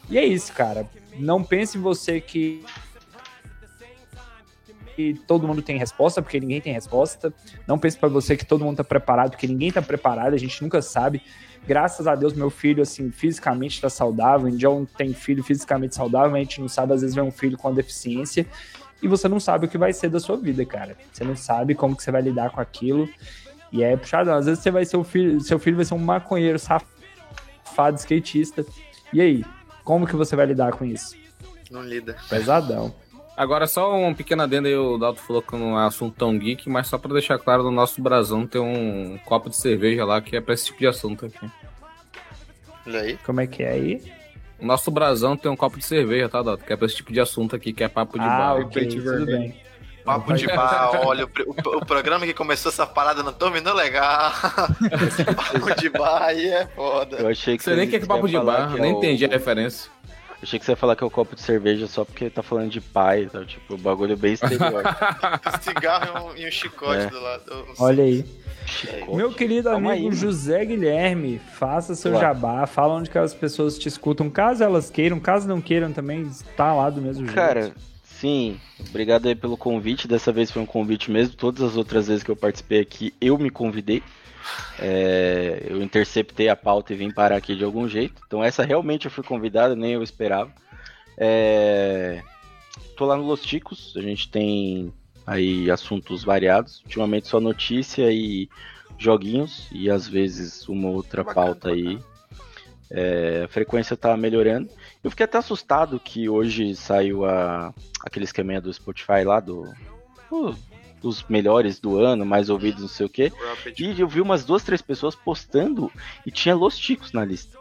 [0.08, 0.88] E é isso, cara.
[1.18, 2.62] Não pense em você que
[5.00, 7.32] que todo mundo tem resposta, porque ninguém tem resposta.
[7.66, 10.62] Não pense pra você que todo mundo tá preparado, porque ninguém tá preparado, a gente
[10.62, 11.22] nunca sabe.
[11.66, 14.48] Graças a Deus, meu filho, assim, fisicamente tá saudável.
[14.48, 17.56] O John tem filho fisicamente saudável, a gente não sabe, às vezes, ver um filho
[17.56, 18.46] com deficiência.
[19.02, 20.96] E você não sabe o que vai ser da sua vida, cara.
[21.10, 23.08] Você não sabe como que você vai lidar com aquilo.
[23.72, 24.30] E é puxado.
[24.30, 28.66] Às vezes você vai ser o filho, seu filho vai ser um maconheiro safado, skatista.
[29.12, 29.44] E aí?
[29.84, 31.16] Como que você vai lidar com isso?
[31.70, 32.16] não lida.
[32.28, 32.92] Pesadão.
[33.40, 36.68] Agora, só um pequeno adendo aí, o Dalton falou que não é assunto tão geek,
[36.68, 40.36] mas só pra deixar claro, no nosso brasão tem um copo de cerveja lá que
[40.36, 41.50] é pra esse tipo de assunto aqui.
[42.86, 43.16] Olha aí.
[43.24, 44.12] Como é que é aí?
[44.58, 46.64] O nosso brasão tem um copo de cerveja, tá, Dalton?
[46.66, 48.56] Que é pra esse tipo de assunto aqui, que é papo de ah, bar.
[48.60, 49.38] ok, Pente tudo vermelho.
[49.38, 49.60] bem.
[50.04, 54.32] Papo de bar, olha, o, o- o programa que começou essa parada não terminou legal.
[55.06, 57.16] Esse papo de bar aí é foda.
[57.18, 59.24] Eu achei que Você nem quer que papo ia de bar, nem é o- entendi
[59.24, 59.90] a referência.
[60.40, 62.42] Eu achei que você ia falar que é o copo de cerveja só porque tá
[62.42, 63.44] falando de pai, tá?
[63.44, 64.88] Tipo, o bagulho bem estereótipo.
[65.46, 66.06] Um cigarro
[66.38, 67.06] e um, e um chicote É.
[67.08, 67.66] do lado.
[67.78, 68.24] Olha aí.
[68.64, 69.16] Chicote.
[69.16, 70.16] Meu querido Calma amigo aí, mano.
[70.16, 72.20] José Guilherme, faça seu Olá.
[72.20, 76.22] jabá, fala onde que as pessoas te escutam, caso elas queiram, caso não queiram também,
[76.22, 77.34] está lá do mesmo jeito.
[77.34, 77.72] Cara,
[78.04, 78.58] sim,
[78.88, 80.08] obrigado aí pelo convite.
[80.08, 81.34] Dessa vez foi um convite mesmo.
[81.36, 84.02] Todas as outras vezes que eu participei aqui, eu me convidei.
[84.78, 88.22] É, eu interceptei a pauta e vim parar aqui de algum jeito.
[88.26, 90.50] Então essa realmente eu fui convidado, nem eu esperava.
[91.18, 92.22] É,
[92.96, 94.92] tô lá no Los Ticos, a gente tem
[95.26, 96.80] aí assuntos variados.
[96.84, 98.48] Ultimamente só notícia e
[98.98, 101.98] joguinhos, e às vezes uma outra Bacana, pauta aí.
[102.90, 104.68] É, a frequência tá melhorando.
[105.04, 107.72] Eu fiquei até assustado que hoje saiu a,
[108.04, 109.64] aquele esqueminha do Spotify lá, do,
[110.28, 110.56] do-
[111.00, 113.32] dos melhores do ano, mais ouvidos, não sei o quê.
[113.78, 115.90] E eu vi umas duas, três pessoas postando
[116.26, 117.58] e tinha Los Ticos na lista.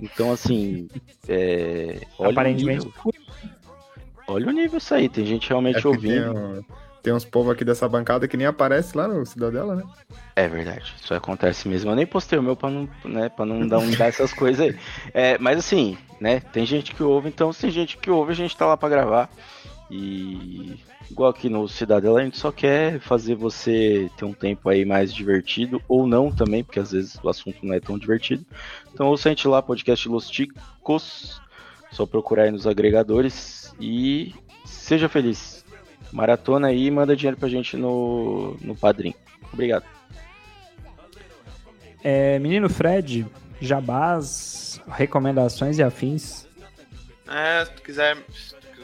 [0.00, 0.88] Então, assim,
[1.28, 2.86] é, olha, Aparentemente.
[2.86, 3.12] o nível,
[4.28, 5.08] olha o nível isso aí.
[5.08, 6.32] Tem gente realmente É que ouvindo.
[6.34, 6.64] tem,
[7.02, 9.82] tem uns povos aqui dessa bancada que nem aparece lá no Cidadela, né?
[10.36, 11.90] É verdade, isso acontece mesmo.
[11.90, 14.60] Eu nem postei o meu pra não, né, pra não dar, um, dar essas coisas
[14.68, 14.78] aí.
[15.12, 18.36] É, mas assim, né, tem gente que ouve, então se tem gente que ouve, a
[18.36, 19.28] gente tá lá pra gravar.
[19.90, 20.78] E
[21.10, 25.12] igual aqui no Cidadela, a gente só quer fazer você ter um tempo aí mais
[25.14, 28.44] divertido, ou não também, porque às vezes o assunto não é tão divertido.
[28.92, 31.40] Então ouça a gente lá, podcast Los Ticos,
[31.90, 34.34] só procurar aí nos agregadores e
[34.64, 35.64] seja feliz.
[36.12, 39.14] Maratona aí e manda dinheiro pra gente no, no Padrim.
[39.52, 39.84] Obrigado.
[42.02, 43.26] É, menino Fred,
[43.60, 46.46] jabás, recomendações e afins.
[47.26, 48.16] É, se tu quiser,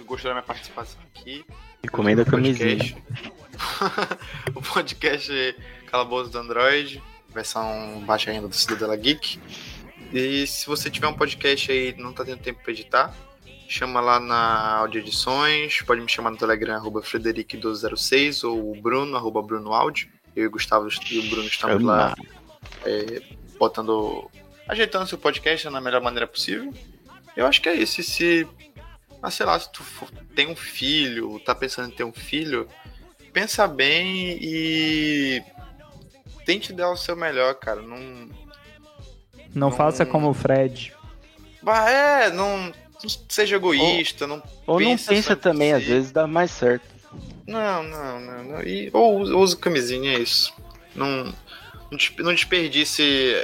[0.04, 1.44] gostou da minha participação aqui,
[1.82, 2.76] Recomenda a o camisinha.
[2.76, 3.02] podcast.
[4.54, 5.56] o podcast
[5.86, 7.02] Calabouço do Android,
[7.32, 9.38] versão baixa ainda do Cidadela Geek.
[10.12, 13.14] E se você tiver um podcast aí e não tá tendo tempo pra editar,
[13.68, 19.16] chama lá na Audio Edições, pode me chamar no Telegram, arroba Frederic1206 ou o Bruno,
[19.16, 20.08] arroba Bruno Áudio.
[20.34, 22.14] Eu e o Gustavo e o Bruno estamos lá
[22.84, 23.22] é,
[23.58, 24.28] botando.
[24.68, 26.72] ajeitando seu podcast da melhor maneira possível.
[27.36, 28.00] Eu acho que é isso.
[28.00, 28.48] E se.
[29.26, 32.68] Ah, sei lá, se tu for- tem um filho, tá pensando em ter um filho,
[33.32, 35.42] pensa bem e.
[36.44, 37.80] Tente dar o seu melhor, cara.
[37.80, 37.96] Não.
[37.98, 38.28] Não
[39.54, 40.92] Não- faça como o Fred.
[41.62, 42.66] Bah, é, não.
[42.66, 44.42] não seja egoísta, não.
[44.66, 46.84] Ou não pensa só pensa também, às vezes dá mais certo.
[47.46, 48.44] Não, não, não.
[48.44, 48.62] não.
[48.62, 50.52] E, ou usa- camisinha, é isso.
[50.94, 51.24] Não,
[51.90, 53.42] não despe- não desperdice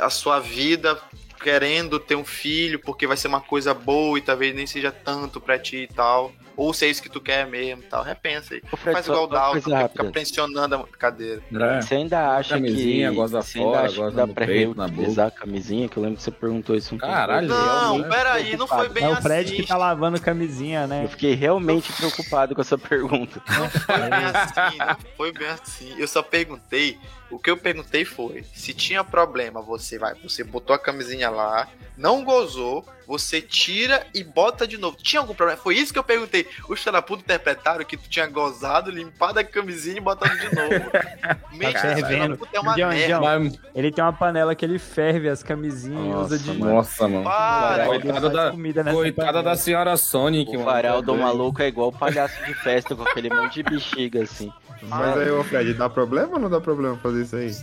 [0.00, 1.00] a sua vida
[1.42, 5.40] querendo ter um filho porque vai ser uma coisa boa e talvez nem seja tanto
[5.40, 6.32] pra ti e tal.
[6.56, 8.02] Ou se é isso que tu quer mesmo e tal.
[8.02, 8.62] Repensa aí.
[8.76, 9.88] Fred, Faz igual o rápida.
[9.88, 11.42] fica pressionando a cadeira.
[11.52, 11.80] É.
[11.80, 13.16] Você ainda acha Camisinha, que.
[13.16, 15.88] goza você ainda fora, que goza dá pra peito, reutilizar a camisinha?
[15.88, 17.52] Que eu lembro que você perguntou isso um tempo Caralho.
[17.52, 17.82] atrás.
[17.82, 18.08] Não, né?
[18.08, 19.22] peraí, não foi bem É o assim.
[19.22, 21.04] Fred que tá lavando camisinha, né?
[21.04, 23.42] Eu fiquei realmente preocupado com essa pergunta.
[23.48, 25.94] Não foi bem assim, não foi bem assim.
[25.98, 26.98] Eu só perguntei.
[27.30, 31.66] O que eu perguntei foi: se tinha problema, você vai, você botou a camisinha lá,
[31.96, 34.96] não gozou, você tira e bota de novo.
[34.96, 35.60] Tinha algum problema?
[35.60, 36.48] Foi isso que eu perguntei.
[36.66, 40.90] Os puta interpretaram que tu tinha gozado, limpado a camisinha e botado de novo.
[41.52, 42.38] Mente, fervendo.
[42.38, 43.18] puta, é uma John, merda.
[43.20, 43.58] John.
[43.74, 46.54] Ele tem uma panela que ele ferve as camisinhas e usa de.
[46.54, 47.24] nossa, mano.
[47.24, 50.64] Para, Coitada da, comida nessa coitada da senhora Sonic, O mano.
[50.64, 54.50] Faraldo maluco é igual o palhaço de festa com aquele monte de bexiga assim.
[54.84, 57.54] Mas aí, ô Fred, dá problema ou não dá problema fazer isso aí?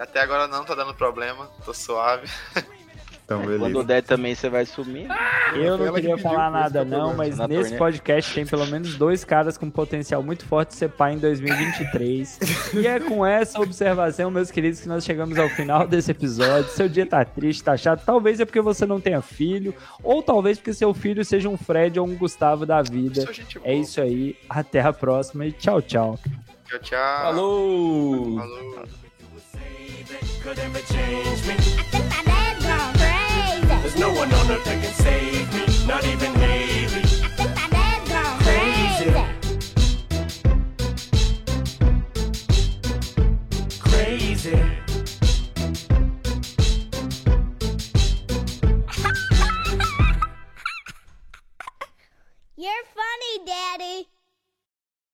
[0.00, 2.28] Até agora não tá dando problema, tô suave.
[3.24, 3.84] Então, Quando beleza.
[3.84, 5.08] der também você vai sumir.
[5.54, 7.78] Eu não queria falar nada não, mas Na nesse turnê.
[7.78, 12.38] podcast tem pelo menos dois caras com potencial muito forte de ser pai em 2023.
[12.74, 16.68] e é com essa observação, meus queridos, que nós chegamos ao final desse episódio.
[16.70, 20.58] Seu dia tá triste, tá chato, talvez é porque você não tenha filho, ou talvez
[20.58, 23.24] porque seu filho seja um Fred ou um Gustavo da vida.
[23.62, 26.18] É isso aí, até a próxima e tchau, tchau.
[26.68, 27.22] Tchau, tchau.
[27.22, 28.36] Falou!
[28.38, 29.04] Falou.
[30.44, 32.03] could
[33.94, 37.04] There's no one on earth that can save me, not even Haley.
[37.22, 39.12] I think my dad's gone crazy.
[43.78, 44.50] Crazy.
[44.50, 44.50] crazy.
[52.56, 54.08] You're funny, Daddy.